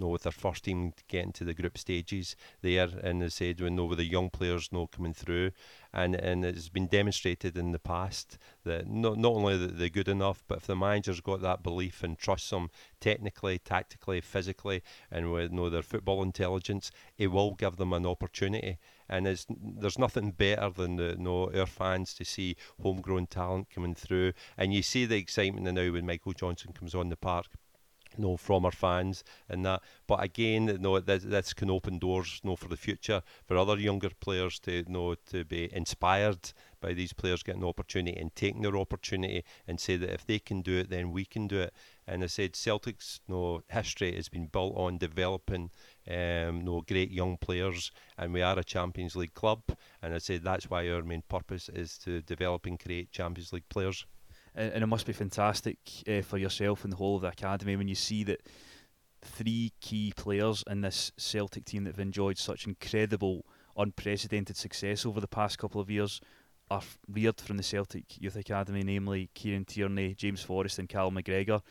21 0.00 0.08
no, 0.08 0.12
with 0.12 0.22
their 0.22 0.32
first 0.32 0.64
team 0.64 0.92
getting 1.08 1.32
to 1.32 1.44
the 1.44 1.54
group 1.54 1.76
stages 1.76 2.34
there, 2.62 2.88
and 3.02 3.20
they 3.20 3.28
said 3.28 3.60
when 3.60 3.76
no, 3.76 3.84
with 3.84 3.98
the 3.98 4.04
young 4.04 4.30
players 4.30 4.72
no 4.72 4.86
coming 4.86 5.14
through, 5.14 5.50
and 5.92 6.14
and 6.14 6.44
it's 6.44 6.68
been 6.68 6.86
demonstrated 6.86 7.56
in 7.56 7.72
the 7.72 7.78
past 7.78 8.38
that 8.64 8.88
not 8.88 9.18
not 9.18 9.32
only 9.32 9.58
that 9.58 9.78
they're 9.78 9.88
good 9.88 10.08
enough, 10.08 10.42
but 10.48 10.58
if 10.58 10.66
the 10.66 10.76
manager's 10.76 11.20
got 11.20 11.42
that 11.42 11.62
belief 11.62 12.02
and 12.02 12.18
trusts 12.18 12.50
them 12.50 12.70
technically, 13.00 13.58
tactically, 13.58 14.20
physically, 14.20 14.82
and 15.10 15.30
with 15.30 15.52
know 15.52 15.68
their 15.68 15.82
football 15.82 16.22
intelligence, 16.22 16.90
it 17.18 17.28
will 17.28 17.54
give 17.54 17.76
them 17.76 17.92
an 17.92 18.06
opportunity. 18.06 18.78
And 19.08 19.26
it's, 19.26 19.44
there's 19.50 19.98
nothing 19.98 20.30
better 20.30 20.70
than 20.70 20.94
the, 20.94 21.16
you 21.18 21.24
know, 21.24 21.50
our 21.52 21.66
fans 21.66 22.14
to 22.14 22.24
see 22.24 22.54
homegrown 22.80 23.26
talent 23.26 23.68
coming 23.68 23.94
through, 23.94 24.32
and 24.56 24.72
you 24.72 24.82
see 24.82 25.04
the 25.04 25.16
excitement 25.16 25.66
now 25.74 25.92
when 25.92 26.06
Michael 26.06 26.32
Johnston 26.32 26.72
comes 26.72 26.94
on 26.94 27.08
the 27.08 27.16
park 27.16 27.46
you 28.16 28.24
know, 28.24 28.36
from 28.36 28.64
our 28.64 28.72
fans 28.72 29.24
and 29.48 29.64
that. 29.64 29.82
But 30.06 30.22
again, 30.22 30.68
you 30.68 30.78
know, 30.78 30.98
this, 31.00 31.24
this 31.24 31.52
can 31.52 31.70
open 31.70 31.98
doors, 31.98 32.40
you 32.42 32.50
know, 32.50 32.56
for 32.56 32.68
the 32.68 32.76
future 32.76 33.22
for 33.46 33.56
other 33.56 33.78
younger 33.78 34.10
players 34.20 34.58
to, 34.60 34.72
you 34.72 34.84
know, 34.88 35.14
to 35.30 35.44
be 35.44 35.72
inspired 35.74 36.52
by 36.80 36.94
these 36.94 37.12
players 37.12 37.42
getting 37.42 37.60
the 37.60 37.68
opportunity 37.68 38.18
and 38.18 38.34
taking 38.34 38.62
their 38.62 38.76
opportunity 38.76 39.44
and 39.68 39.78
say 39.78 39.96
that 39.96 40.10
if 40.10 40.26
they 40.26 40.38
can 40.38 40.62
do 40.62 40.78
it, 40.78 40.90
then 40.90 41.12
we 41.12 41.24
can 41.24 41.46
do 41.46 41.60
it. 41.60 41.74
And 42.06 42.24
I 42.24 42.26
said 42.26 42.56
Celtic's 42.56 43.20
you 43.28 43.34
know, 43.34 43.62
history 43.68 44.14
has 44.16 44.28
been 44.28 44.46
built 44.46 44.76
on 44.76 44.98
developing 44.98 45.70
um, 46.08 46.56
you 46.56 46.62
know, 46.62 46.80
great 46.80 47.10
young 47.10 47.36
players, 47.36 47.92
and 48.18 48.32
we 48.32 48.42
are 48.42 48.58
a 48.58 48.64
Champions 48.64 49.14
League 49.14 49.34
club. 49.34 49.62
And 50.02 50.14
I 50.14 50.18
said 50.18 50.42
that's 50.42 50.70
why 50.70 50.88
our 50.88 51.02
main 51.02 51.22
purpose 51.28 51.68
is 51.68 51.98
to 51.98 52.22
develop 52.22 52.66
and 52.66 52.80
create 52.80 53.12
Champions 53.12 53.52
League 53.52 53.68
players 53.68 54.06
and, 54.54 54.82
it 54.82 54.86
must 54.86 55.06
be 55.06 55.12
fantastic 55.12 55.78
uh, 56.08 56.22
for 56.22 56.38
yourself 56.38 56.84
and 56.84 56.92
the 56.92 56.96
whole 56.96 57.16
of 57.16 57.22
the 57.22 57.28
academy 57.28 57.76
when 57.76 57.88
you 57.88 57.94
see 57.94 58.24
that 58.24 58.40
three 59.22 59.72
key 59.80 60.12
players 60.16 60.64
in 60.68 60.80
this 60.80 61.12
Celtic 61.16 61.64
team 61.64 61.84
that 61.84 61.90
have 61.90 62.00
enjoyed 62.00 62.38
such 62.38 62.66
incredible, 62.66 63.44
unprecedented 63.76 64.56
success 64.56 65.04
over 65.04 65.20
the 65.20 65.28
past 65.28 65.58
couple 65.58 65.80
of 65.80 65.90
years 65.90 66.20
are 66.70 66.82
reared 67.08 67.40
from 67.40 67.56
the 67.56 67.62
Celtic 67.62 68.04
Youth 68.20 68.36
Academy, 68.36 68.82
namely 68.82 69.28
Kieran 69.34 69.64
Tierney, 69.64 70.14
James 70.14 70.42
Forrest, 70.42 70.78
and 70.78 70.88
Cal 70.88 71.10
McGregor, 71.10 71.62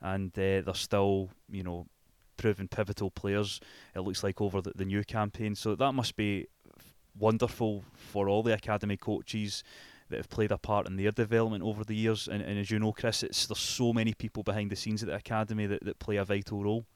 and 0.00 0.30
uh, 0.38 0.62
they're 0.62 0.74
still, 0.74 1.30
you 1.50 1.64
know, 1.64 1.86
proven 2.36 2.68
pivotal 2.68 3.10
players. 3.10 3.60
It 3.94 4.00
looks 4.00 4.22
like 4.22 4.40
over 4.40 4.60
the, 4.60 4.72
the 4.74 4.84
new 4.84 5.02
campaign, 5.04 5.54
so 5.56 5.74
that 5.74 5.92
must 5.92 6.14
be 6.14 6.46
wonderful 7.18 7.84
for 7.94 8.28
all 8.28 8.42
the 8.42 8.54
academy 8.54 8.96
coaches 8.96 9.64
that 10.10 10.16
have 10.16 10.28
played 10.28 10.52
a 10.52 10.58
part 10.58 10.86
in 10.86 10.96
their 10.96 11.10
development 11.10 11.64
over 11.64 11.84
the 11.84 11.94
years. 11.94 12.28
And, 12.28 12.42
and 12.42 12.58
as 12.58 12.70
you 12.70 12.78
know, 12.78 12.92
Chris, 12.92 13.22
it's 13.22 13.46
there's 13.46 13.58
so 13.58 13.92
many 13.92 14.14
people 14.14 14.42
behind 14.42 14.70
the 14.70 14.76
scenes 14.76 15.02
at 15.02 15.08
the 15.08 15.16
academy 15.16 15.66
that, 15.66 15.84
that 15.84 15.98
play 15.98 16.16
a 16.16 16.24
vital 16.24 16.62
role. 16.62 16.86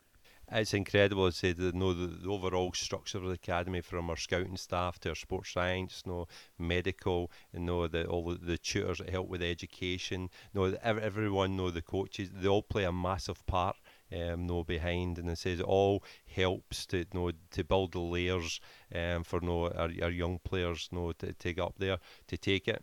It's 0.51 0.73
incredible 0.73 1.31
to 1.31 1.37
say 1.37 1.53
that 1.53 1.75
know 1.75 1.93
the, 1.93 2.07
the, 2.07 2.31
overall 2.31 2.73
structure 2.73 3.19
of 3.19 3.25
the 3.25 3.33
academy, 3.33 3.83
from 3.83 4.09
our 4.09 4.17
scouting 4.17 4.57
staff 4.57 4.99
to 5.01 5.11
our 5.11 5.15
sports 5.15 5.53
science, 5.53 6.03
you 6.07 6.13
know, 6.13 6.27
medical, 6.59 7.31
you 7.53 7.61
know, 7.61 7.87
the, 7.87 8.07
all 8.07 8.35
the, 8.35 8.57
tutors 8.57 8.97
that 8.97 9.11
help 9.11 9.29
with 9.29 9.43
education, 9.43 10.31
you 10.55 10.71
know, 10.71 10.79
everyone, 10.83 11.55
know 11.55 11.71
the 11.71 11.83
coaches, 11.83 12.31
they 12.33 12.49
all 12.49 12.63
play 12.63 12.85
a 12.85 12.93
massive 12.93 13.45
part 13.45 13.77
um, 14.13 14.47
no 14.47 14.65
behind, 14.65 15.19
and 15.19 15.29
it 15.29 15.39
says 15.39 15.61
it 15.61 15.67
all 15.67 16.03
helps 16.27 16.87
to 16.87 16.99
you 16.99 17.07
know 17.13 17.31
to 17.51 17.65
build 17.65 17.93
the 17.93 18.01
layers 18.01 18.61
um, 18.95 19.25
for 19.25 19.41
you 19.41 19.49
know, 19.49 19.65
our, 19.69 19.91
our 20.03 20.11
young 20.11 20.39
players 20.39 20.89
you 20.91 20.99
know, 20.99 21.13
to, 21.13 21.33
to 21.33 21.53
get 21.53 21.63
up 21.63 21.75
there 21.79 21.99
to 22.27 22.37
take 22.37 22.69
it 22.69 22.83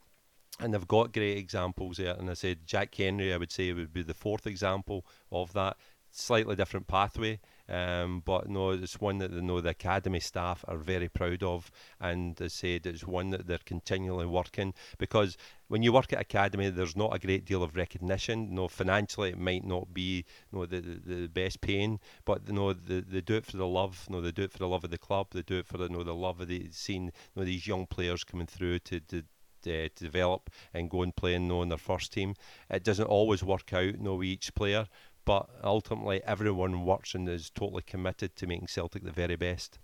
and 0.60 0.74
they've 0.74 0.88
got 0.88 1.14
great 1.14 1.38
examples 1.38 1.98
there. 1.98 2.16
And 2.16 2.30
I 2.30 2.34
said 2.34 2.66
Jack 2.66 2.96
Hendry, 2.96 3.34
I 3.34 3.38
would 3.38 3.52
say 3.52 3.72
would 3.74 3.94
be 3.94 4.04
the 4.04 4.14
fourth 4.14 4.48
example 4.48 5.06
of 5.32 5.54
that. 5.54 5.78
Slightly 6.12 6.56
different 6.56 6.88
pathway, 6.88 7.42
um, 7.68 8.22
but 8.24 8.48
no, 8.48 8.70
it's 8.70 9.02
one 9.02 9.18
that 9.18 9.32
the, 9.32 9.42
no, 9.42 9.60
the 9.60 9.72
academy 9.72 10.22
staff 10.22 10.64
are 10.66 10.78
very 10.78 11.10
proud 11.10 11.44
of, 11.44 11.70
and 12.00 12.40
I 12.42 12.48
said, 12.48 12.86
it's 12.86 13.06
one 13.06 13.32
that 13.32 13.48
they're 13.48 13.58
continually 13.58 14.26
working 14.26 14.74
because 14.98 15.36
when 15.68 15.84
you 15.84 15.92
work 15.92 16.14
at 16.14 16.22
academy, 16.22 16.70
there's 16.70 16.96
not 16.96 17.14
a 17.14 17.20
great 17.20 17.44
deal 17.44 17.64
of 17.64 17.76
recognition. 17.76 18.54
no, 18.56 18.70
financially 18.70 19.32
it 19.32 19.38
might 19.38 19.66
not 19.66 19.94
be 19.94 20.24
no 20.54 20.66
the, 20.66 20.80
the, 20.80 21.16
the 21.16 21.28
best 21.28 21.60
paying, 21.60 22.00
but 22.24 22.44
you 22.48 22.54
know 22.54 22.72
they, 22.72 23.02
they 23.02 23.20
do 23.20 23.36
it 23.36 23.46
for 23.46 23.58
the 23.58 23.68
love. 23.68 24.06
no, 24.10 24.22
they 24.22 24.32
do 24.32 24.44
it 24.44 24.52
for 24.54 24.60
the 24.60 24.68
love 24.70 24.84
of 24.84 24.92
the 24.92 24.98
club. 24.98 25.28
They 25.32 25.42
do 25.42 25.58
it 25.60 25.68
for 25.68 25.78
the 25.78 25.90
you 25.90 25.98
know, 25.98 26.04
the 26.04 26.16
love 26.16 26.40
of 26.40 26.48
the 26.48 26.70
seeing 26.72 27.06
you 27.06 27.12
know, 27.36 27.44
these 27.44 27.68
young 27.68 27.88
players 27.88 28.24
coming 28.24 28.48
through 28.48 28.80
to, 28.80 29.00
to 29.02 29.24
to 29.66 29.90
develop 29.90 30.50
and 30.74 30.90
go 30.90 31.04
and 31.04 31.16
play 31.16 31.36
and 31.36 31.48
know 31.48 31.62
in 31.62 31.70
their 31.70 31.78
first 31.78 32.14
team. 32.14 32.36
It 32.70 32.84
doesn't 32.84 33.06
always 33.06 33.44
work 33.44 33.74
out, 33.74 34.00
know, 34.00 34.24
each 34.24 34.54
player, 34.56 34.88
but 35.26 35.50
ultimately 35.64 36.24
everyone 36.24 36.86
works 36.86 37.16
and 37.16 37.28
is 37.28 37.50
totally 37.50 37.82
committed 37.82 38.36
to 38.36 38.48
making 38.48 38.68
Celtic 38.68 39.04
the 39.04 39.12
very 39.12 39.36
best. 39.36 39.80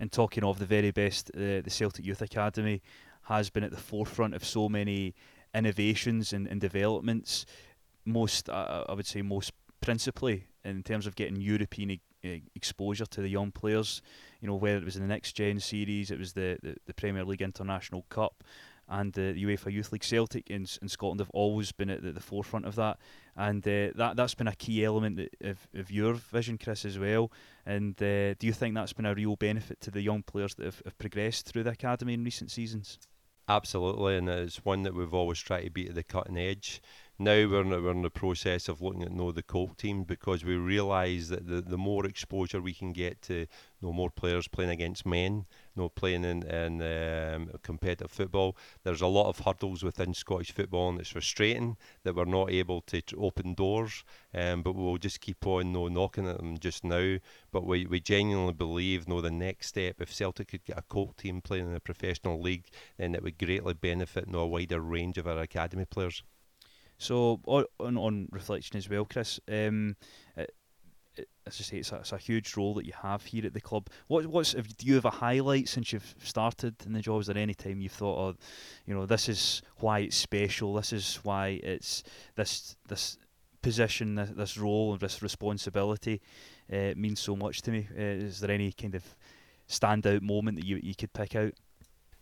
And 0.00 0.10
talking 0.10 0.44
of 0.44 0.58
the 0.58 0.66
very 0.66 0.90
best, 0.90 1.30
uh, 1.34 1.60
the 1.62 1.70
Celtic 1.70 2.04
Youth 2.04 2.22
Academy 2.22 2.82
has 3.24 3.50
been 3.50 3.64
at 3.64 3.70
the 3.70 3.76
forefront 3.76 4.34
of 4.34 4.44
so 4.44 4.68
many 4.68 5.14
innovations 5.54 6.32
and, 6.32 6.46
and 6.46 6.60
developments. 6.60 7.46
Most, 8.04 8.48
uh, 8.48 8.84
I 8.88 8.94
would 8.94 9.06
say, 9.06 9.22
most 9.22 9.52
principally 9.80 10.46
in 10.64 10.82
terms 10.82 11.06
of 11.06 11.14
getting 11.14 11.40
European 11.40 11.90
e- 11.90 12.42
exposure 12.54 13.06
to 13.06 13.20
the 13.20 13.28
young 13.28 13.50
players. 13.52 14.02
You 14.40 14.48
know, 14.48 14.54
whether 14.54 14.78
it 14.78 14.84
was 14.84 14.96
in 14.96 15.02
the 15.02 15.08
Next 15.08 15.32
Gen 15.32 15.60
series, 15.60 16.10
it 16.10 16.18
was 16.18 16.32
the, 16.32 16.58
the, 16.62 16.76
the 16.86 16.94
Premier 16.94 17.24
League 17.24 17.42
International 17.42 18.04
Cup, 18.08 18.44
and 18.88 19.12
the 19.12 19.34
UEFA 19.34 19.72
Youth 19.72 19.92
League 19.92 20.04
Celtic 20.04 20.48
in, 20.50 20.66
in 20.80 20.88
Scotland 20.88 21.20
have 21.20 21.30
always 21.30 21.72
been 21.72 21.90
at 21.90 22.02
the, 22.02 22.12
the 22.12 22.20
forefront 22.20 22.66
of 22.66 22.76
that, 22.76 22.98
and 23.36 23.66
uh, 23.66 23.90
that 23.96 24.14
that's 24.16 24.34
been 24.34 24.48
a 24.48 24.54
key 24.54 24.84
element 24.84 25.28
of, 25.40 25.68
of 25.74 25.90
your 25.90 26.14
vision, 26.14 26.58
Chris, 26.58 26.84
as 26.84 26.98
well. 26.98 27.30
And 27.64 27.94
uh, 28.02 28.34
do 28.34 28.46
you 28.46 28.52
think 28.52 28.74
that's 28.74 28.92
been 28.92 29.06
a 29.06 29.14
real 29.14 29.36
benefit 29.36 29.80
to 29.82 29.90
the 29.90 30.02
young 30.02 30.22
players 30.22 30.54
that 30.54 30.64
have, 30.64 30.82
have 30.84 30.98
progressed 30.98 31.46
through 31.46 31.64
the 31.64 31.70
academy 31.70 32.14
in 32.14 32.24
recent 32.24 32.50
seasons? 32.50 32.98
Absolutely, 33.48 34.16
and 34.16 34.28
it's 34.28 34.64
one 34.64 34.82
that 34.82 34.94
we've 34.94 35.14
always 35.14 35.38
tried 35.38 35.64
to 35.64 35.70
be 35.70 35.88
at 35.88 35.94
the 35.94 36.02
cutting 36.02 36.36
edge 36.36 36.80
now 37.18 37.48
we're 37.48 37.62
in, 37.62 37.70
we're 37.70 37.92
in 37.92 38.02
the 38.02 38.10
process 38.10 38.68
of 38.68 38.82
looking 38.82 39.02
at 39.02 39.12
know, 39.12 39.32
the 39.32 39.42
Colt 39.42 39.78
team 39.78 40.04
because 40.04 40.44
we 40.44 40.56
realise 40.56 41.28
that 41.28 41.46
the, 41.46 41.62
the 41.62 41.78
more 41.78 42.04
exposure 42.04 42.60
we 42.60 42.74
can 42.74 42.92
get 42.92 43.22
to 43.22 43.34
you 43.34 43.46
know, 43.80 43.92
more 43.92 44.10
players 44.10 44.48
playing 44.48 44.70
against 44.70 45.06
men, 45.06 45.46
know, 45.76 45.88
playing 45.88 46.24
in, 46.24 46.42
in 46.42 46.82
um, 46.82 47.50
competitive 47.62 48.10
football, 48.10 48.56
there's 48.82 49.00
a 49.00 49.06
lot 49.06 49.28
of 49.28 49.40
hurdles 49.40 49.82
within 49.82 50.14
Scottish 50.14 50.52
football 50.52 50.90
and 50.90 51.00
it's 51.00 51.10
frustrating 51.10 51.76
that 52.04 52.14
we're 52.14 52.24
not 52.24 52.50
able 52.50 52.80
to 52.82 53.02
open 53.18 53.54
doors, 53.54 54.04
um, 54.34 54.62
but 54.62 54.74
we'll 54.74 54.98
just 54.98 55.20
keep 55.20 55.46
on 55.46 55.72
know, 55.72 55.88
knocking 55.88 56.28
at 56.28 56.38
them 56.38 56.58
just 56.58 56.84
now. 56.84 57.16
But 57.52 57.66
we, 57.66 57.86
we 57.86 58.00
genuinely 58.00 58.54
believe 58.54 59.08
know, 59.08 59.20
the 59.20 59.30
next 59.30 59.68
step, 59.68 60.00
if 60.00 60.12
Celtic 60.12 60.48
could 60.48 60.64
get 60.64 60.78
a 60.78 60.82
Colt 60.82 61.18
team 61.18 61.40
playing 61.40 61.68
in 61.68 61.74
a 61.74 61.80
professional 61.80 62.40
league, 62.40 62.68
then 62.96 63.14
it 63.14 63.22
would 63.22 63.38
greatly 63.38 63.74
benefit 63.74 64.28
know, 64.28 64.40
a 64.40 64.46
wider 64.46 64.80
range 64.80 65.18
of 65.18 65.26
our 65.26 65.38
academy 65.40 65.84
players. 65.84 66.22
So 66.98 67.40
on 67.46 67.96
on 67.98 68.28
reflection 68.30 68.76
as 68.76 68.88
well, 68.88 69.04
Chris. 69.04 69.38
Um, 69.48 69.96
as 71.46 71.56
I 71.60 71.62
say, 71.62 71.76
it's 71.78 71.92
a, 71.92 71.96
it's 71.96 72.12
a, 72.12 72.18
huge 72.18 72.56
role 72.56 72.74
that 72.74 72.86
you 72.86 72.92
have 73.02 73.24
here 73.24 73.46
at 73.46 73.54
the 73.54 73.60
club. 73.60 73.88
What 74.08 74.26
what's 74.26 74.52
do 74.52 74.86
you 74.86 74.94
have 74.94 75.04
a 75.04 75.10
highlight 75.10 75.68
since 75.68 75.92
you've 75.92 76.14
started 76.22 76.74
in 76.84 76.92
the 76.92 77.00
job? 77.00 77.20
Is 77.20 77.26
there 77.28 77.38
any 77.38 77.54
time 77.54 77.80
you've 77.80 77.92
thought, 77.92 78.18
oh, 78.18 78.36
you 78.86 78.94
know, 78.94 79.06
this 79.06 79.28
is 79.28 79.62
why 79.78 80.00
it's 80.00 80.16
special. 80.16 80.74
This 80.74 80.92
is 80.92 81.20
why 81.22 81.60
it's 81.62 82.02
this 82.34 82.76
this 82.88 83.18
position, 83.62 84.14
this, 84.14 84.30
this 84.30 84.58
role, 84.58 84.92
and 84.92 85.00
this 85.00 85.22
responsibility 85.22 86.20
uh, 86.72 86.92
means 86.96 87.20
so 87.20 87.36
much 87.36 87.62
to 87.62 87.70
me. 87.70 87.88
Uh, 87.96 88.02
is 88.02 88.40
there 88.40 88.50
any 88.50 88.72
kind 88.72 88.94
of 88.94 89.04
standout 89.68 90.22
moment 90.22 90.56
that 90.56 90.66
you 90.66 90.80
you 90.82 90.94
could 90.94 91.12
pick 91.12 91.34
out? 91.34 91.52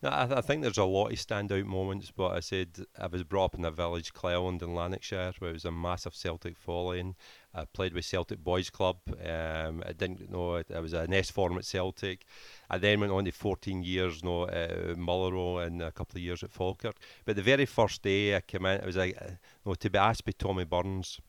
No, 0.05 0.11
I, 0.13 0.27
th- 0.27 0.37
I, 0.37 0.41
think 0.43 0.61
there's 0.61 0.77
a 0.77 0.85
lot 0.85 1.13
of 1.13 1.19
standout 1.19 1.65
moments, 1.65 2.13
but 2.15 2.33
I 2.33 2.41
said 2.41 2.69
I 2.99 3.07
was 3.07 3.25
brought 3.25 3.47
up 3.47 3.55
in 3.55 3.65
a 3.65 3.71
village, 3.71 4.13
Cleland 4.13 4.61
in 4.61 4.75
Lanarkshire, 4.75 5.33
where 5.39 5.49
it 5.49 5.55
was 5.55 5.65
a 5.65 5.73
massive 5.73 6.15
Celtic 6.15 6.59
following. 6.59 7.15
I 7.55 7.65
played 7.67 7.95
with 7.95 8.05
Celtic 8.05 8.43
Boys 8.43 8.69
Club. 8.71 8.97
Um, 9.25 9.83
I 9.87 9.93
didn't 9.93 10.31
know 10.31 10.63
I 10.75 10.81
was 10.81 10.93
an 10.93 11.15
S 11.15 11.31
form 11.31 11.57
at 11.57 11.65
Celtic. 11.65 12.25
I 12.69 12.79
then 12.79 13.01
went 13.01 13.13
on 13.13 13.25
to 13.25 13.31
14 13.31 13.83
years, 13.83 14.23
you 14.23 14.29
know, 14.29 14.49
at 14.49 14.97
Motherwell 14.97 15.59
and 15.59 15.83
a 15.83 15.93
couple 15.93 16.19
of 16.19 16.23
years 16.23 16.43
at 16.43 16.51
Falkirk. 16.51 16.97
But 17.25 17.37
the 17.37 17.43
very 17.43 17.67
first 17.67 18.03
day 18.03 18.37
I 18.37 18.41
came 18.41 18.67
in, 18.67 18.81
it 18.81 18.87
was 18.87 18.97
like, 18.97 19.17
you 19.21 19.37
know, 19.65 19.75
to 19.75 19.91
be 19.91 19.99
asked 19.99 20.25
by 20.25 20.33
Tommy 20.37 20.65
Burns, 20.65 21.21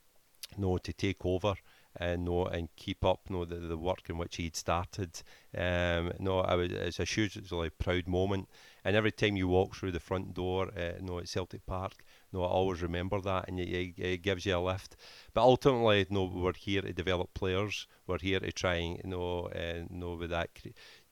you 0.58 0.64
know, 0.64 0.78
to 0.78 0.94
take 0.94 1.26
over 1.26 1.56
and 1.98 2.26
know 2.26 2.46
and 2.46 2.68
keep 2.76 3.06
up 3.06 3.30
know 3.30 3.46
the, 3.46 3.56
the 3.56 3.78
work 3.78 4.10
in 4.10 4.18
which 4.18 4.38
he'd 4.38 4.56
started. 4.56 5.22
Um, 5.58 6.12
no, 6.20 6.40
I 6.40 6.56
was 6.56 6.72
it's 6.72 7.00
a 7.00 7.06
hugely 7.06 7.70
proud 7.70 8.08
moment. 8.08 8.50
And 8.84 8.96
every 8.96 9.12
time 9.12 9.36
you 9.36 9.48
walk 9.48 9.76
through 9.76 9.92
the 9.92 10.00
front 10.00 10.34
door, 10.34 10.70
uh, 10.78 11.02
know 11.02 11.20
at 11.20 11.30
Celtic 11.30 11.66
Park, 11.66 12.04
no, 12.36 12.44
I 12.44 12.48
always 12.48 12.82
remember 12.82 13.22
that, 13.22 13.48
and 13.48 13.60
it, 13.60 13.94
it, 13.98 14.22
gives 14.22 14.46
you 14.46 14.58
a 14.58 14.60
lift. 14.60 14.98
But 15.34 15.44
ultimately, 15.44 16.06
no, 16.10 16.26
we're 16.26 16.52
here 16.54 16.82
to 16.82 16.92
develop 16.92 17.34
players. 17.34 17.88
We're 18.08 18.20
here 18.20 18.42
to 18.42 18.52
try 18.52 18.76
and 18.76 19.00
you 19.04 19.10
know, 19.10 19.50
uh, 19.56 19.86
know 19.90 20.16
with 20.16 20.32
that 20.32 20.50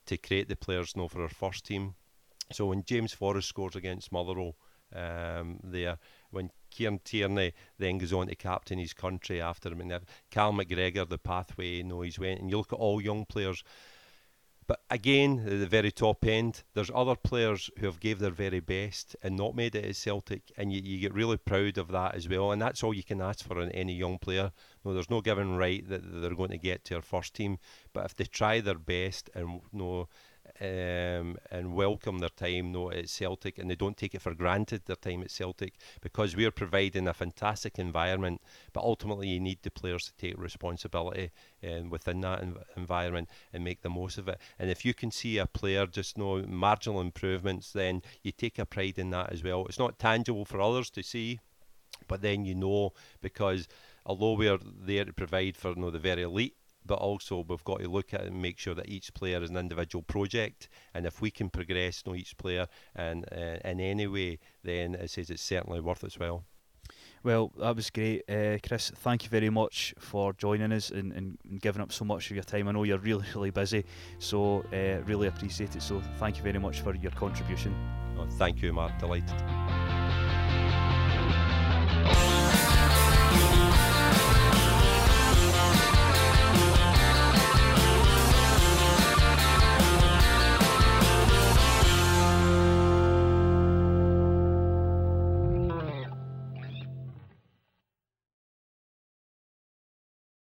to 0.05 0.17
create 0.17 0.49
the 0.49 0.57
players, 0.57 0.97
know, 0.97 1.07
for 1.07 1.21
our 1.21 1.30
first 1.30 1.65
team. 1.65 1.95
So 2.51 2.65
when 2.65 2.84
James 2.84 3.13
Forrest 3.13 3.47
scores 3.47 3.78
against 3.78 4.11
Motherwell, 4.11 4.55
um, 4.93 5.59
there 5.63 5.97
when 6.30 6.51
Kieran 6.69 6.99
Tierney 7.03 7.53
then 7.80 7.99
goes 7.99 8.11
on 8.11 8.28
to 8.28 8.36
captain 8.36 8.80
his 8.80 8.93
country 8.93 9.39
after 9.41 9.69
him. 9.69 9.80
And 9.80 10.05
Cal 10.30 10.51
McGregor, 10.51 11.07
the 11.07 11.17
pathway, 11.17 11.78
you 11.78 11.84
know, 11.86 12.01
he's 12.01 12.19
went. 12.19 12.41
And 12.41 12.49
you 12.49 12.57
look 12.57 12.74
at 12.74 12.80
all 12.80 13.01
young 13.01 13.26
players. 13.26 13.63
But 14.66 14.82
again, 14.89 15.43
at 15.45 15.59
the 15.59 15.68
very 15.68 15.91
top 15.91 16.26
end, 16.26 16.64
there's 16.74 16.91
other 16.93 17.16
players 17.16 17.70
who 17.80 17.86
have 17.86 17.99
gave 17.99 18.20
their 18.20 18.32
very 18.32 18.59
best 18.59 19.16
and 19.22 19.36
not 19.36 19.55
made 19.55 19.76
it 19.76 19.86
at 19.86 19.95
Celtic, 19.95 20.51
and 20.57 20.72
you, 20.72 20.82
you 20.82 20.99
get 20.99 21.14
really 21.14 21.38
proud 21.38 21.78
of 21.78 21.89
that 21.89 22.16
as 22.16 22.30
well. 22.30 22.51
And 22.51 22.61
that's 22.61 22.84
all 22.84 22.93
you 22.93 23.03
can 23.03 23.22
ask 23.22 23.45
for 23.45 23.61
in 23.61 23.72
any 23.72 23.93
young 23.93 24.18
player. 24.18 24.51
No, 24.84 24.93
there's 24.93 25.09
no 25.09 25.22
given 25.22 25.55
right 25.57 25.88
that 25.89 26.22
they're 26.22 26.36
going 26.36 26.51
to 26.51 26.57
get 26.57 26.84
to 26.86 26.95
our 26.95 27.01
first 27.01 27.34
team, 27.34 27.57
but 27.93 28.05
if 28.05 28.16
they 28.16 28.26
try 28.26 28.61
their 28.61 28.80
best 28.80 29.30
and 29.34 29.49
you 29.49 29.61
know, 29.72 30.07
um, 30.62 31.38
and 31.51 31.74
welcome 31.74 32.20
their 32.20 32.30
time 32.30 32.72
no, 32.72 32.91
at 32.91 33.10
Celtic 33.10 33.58
and 33.58 33.70
they 33.70 33.76
don't 33.76 33.97
take 33.97 34.14
it 34.14 34.22
for 34.22 34.34
granted 34.34 34.84
their 34.86 34.95
time 34.95 35.22
at 35.24 35.32
Celtic 35.32 35.74
because 36.01 36.36
we're 36.36 36.51
providing 36.51 37.08
a 37.08 37.14
fantastic 37.14 37.80
environment 37.80 38.41
but 38.72 38.84
ultimately 38.84 39.28
you 39.28 39.39
need 39.39 39.60
the 39.64 39.72
players 39.72 40.06
to 40.06 40.14
take 40.16 40.38
responsibility 40.38 41.32
um, 41.64 41.89
within 41.89 42.22
that 42.22 42.41
env- 42.41 42.64
environment 42.78 43.30
and 43.51 43.64
make 43.64 43.82
the 43.82 43.89
most 43.89 44.18
of 44.18 44.28
it. 44.28 44.39
And 44.60 44.70
if 44.70 44.86
you 44.86 44.93
can 44.93 45.12
see 45.12 45.38
a 45.38 45.47
player 45.47 45.88
just 45.88 46.18
know 46.18 46.43
marginal 46.43 47.01
improvements 47.01 47.72
then 47.72 48.01
you 48.22 48.32
take 48.32 48.60
a 48.60 48.66
pride 48.66 48.97
in 48.97 49.10
that 49.10 49.32
as 49.34 49.43
well. 49.43 49.66
It's 49.66 49.80
not 49.80 49.99
tangible 49.99 50.45
for 50.45 50.62
others 50.62 50.89
to 50.91 51.04
see 51.04 51.39
but 52.08 52.22
then 52.22 52.45
you 52.45 52.56
know 52.56 52.93
because 53.22 53.68
although 54.06 54.34
we're 54.34 54.60
there 54.62 55.06
to 55.06 55.14
provide 55.14 55.58
for 55.58 55.70
you 55.70 55.78
know, 55.78 55.89
the 55.89 55.99
very 55.99 56.24
elite 56.24 56.56
but 56.86 56.95
also 56.95 57.45
we've 57.47 57.63
got 57.63 57.79
to 57.79 57.89
look 57.89 58.13
at 58.13 58.21
it 58.21 58.27
and 58.27 58.41
make 58.41 58.59
sure 58.59 58.75
that 58.75 58.89
each 58.89 59.13
player 59.13 59.41
is 59.41 59.49
an 59.49 59.57
individual 59.57 60.03
project. 60.03 60.69
And 60.93 61.05
if 61.05 61.21
we 61.21 61.31
can 61.31 61.49
progress 61.49 62.03
know, 62.05 62.15
each 62.15 62.38
player 62.38 62.67
and 62.95 63.25
uh, 63.31 63.57
in 63.63 63.79
any 63.79 64.07
way, 64.07 64.39
then 64.63 64.95
it 64.95 65.09
says 65.09 65.29
it's 65.29 65.43
certainly 65.43 65.79
worth 65.79 66.03
its 66.03 66.19
while. 66.19 66.43
Well, 67.23 67.53
that 67.57 67.75
was 67.77 67.89
great, 67.89 68.29
uh, 68.29 68.57
Chris. 68.67 68.91
Thank 68.95 69.23
you 69.23 69.29
very 69.29 69.49
much 69.49 69.93
for 69.97 70.34
joining 70.34 70.73
us 70.73 70.89
and, 70.89 71.13
and, 71.13 71.38
giving 71.61 71.81
up 71.81 71.93
so 71.93 72.03
much 72.03 72.29
of 72.29 72.36
your 72.36 72.43
time. 72.43 72.67
I 72.67 72.73
know 72.73 72.84
you're 72.84 72.97
really, 72.97 73.25
really 73.34 73.49
busy, 73.49 73.86
so 74.19 74.65
uh, 74.73 75.01
really 75.05 75.27
appreciate 75.27 75.73
it. 75.73 75.81
So, 75.81 76.01
thank 76.17 76.36
you 76.36 76.43
very 76.43 76.59
much 76.59 76.81
for 76.81 76.93
your 76.93 77.11
contribution. 77.11 77.73
Oh, 78.19 78.27
thank 78.31 78.61
you, 78.61 78.73
Mark. 78.73 78.99
Delighted. 78.99 80.03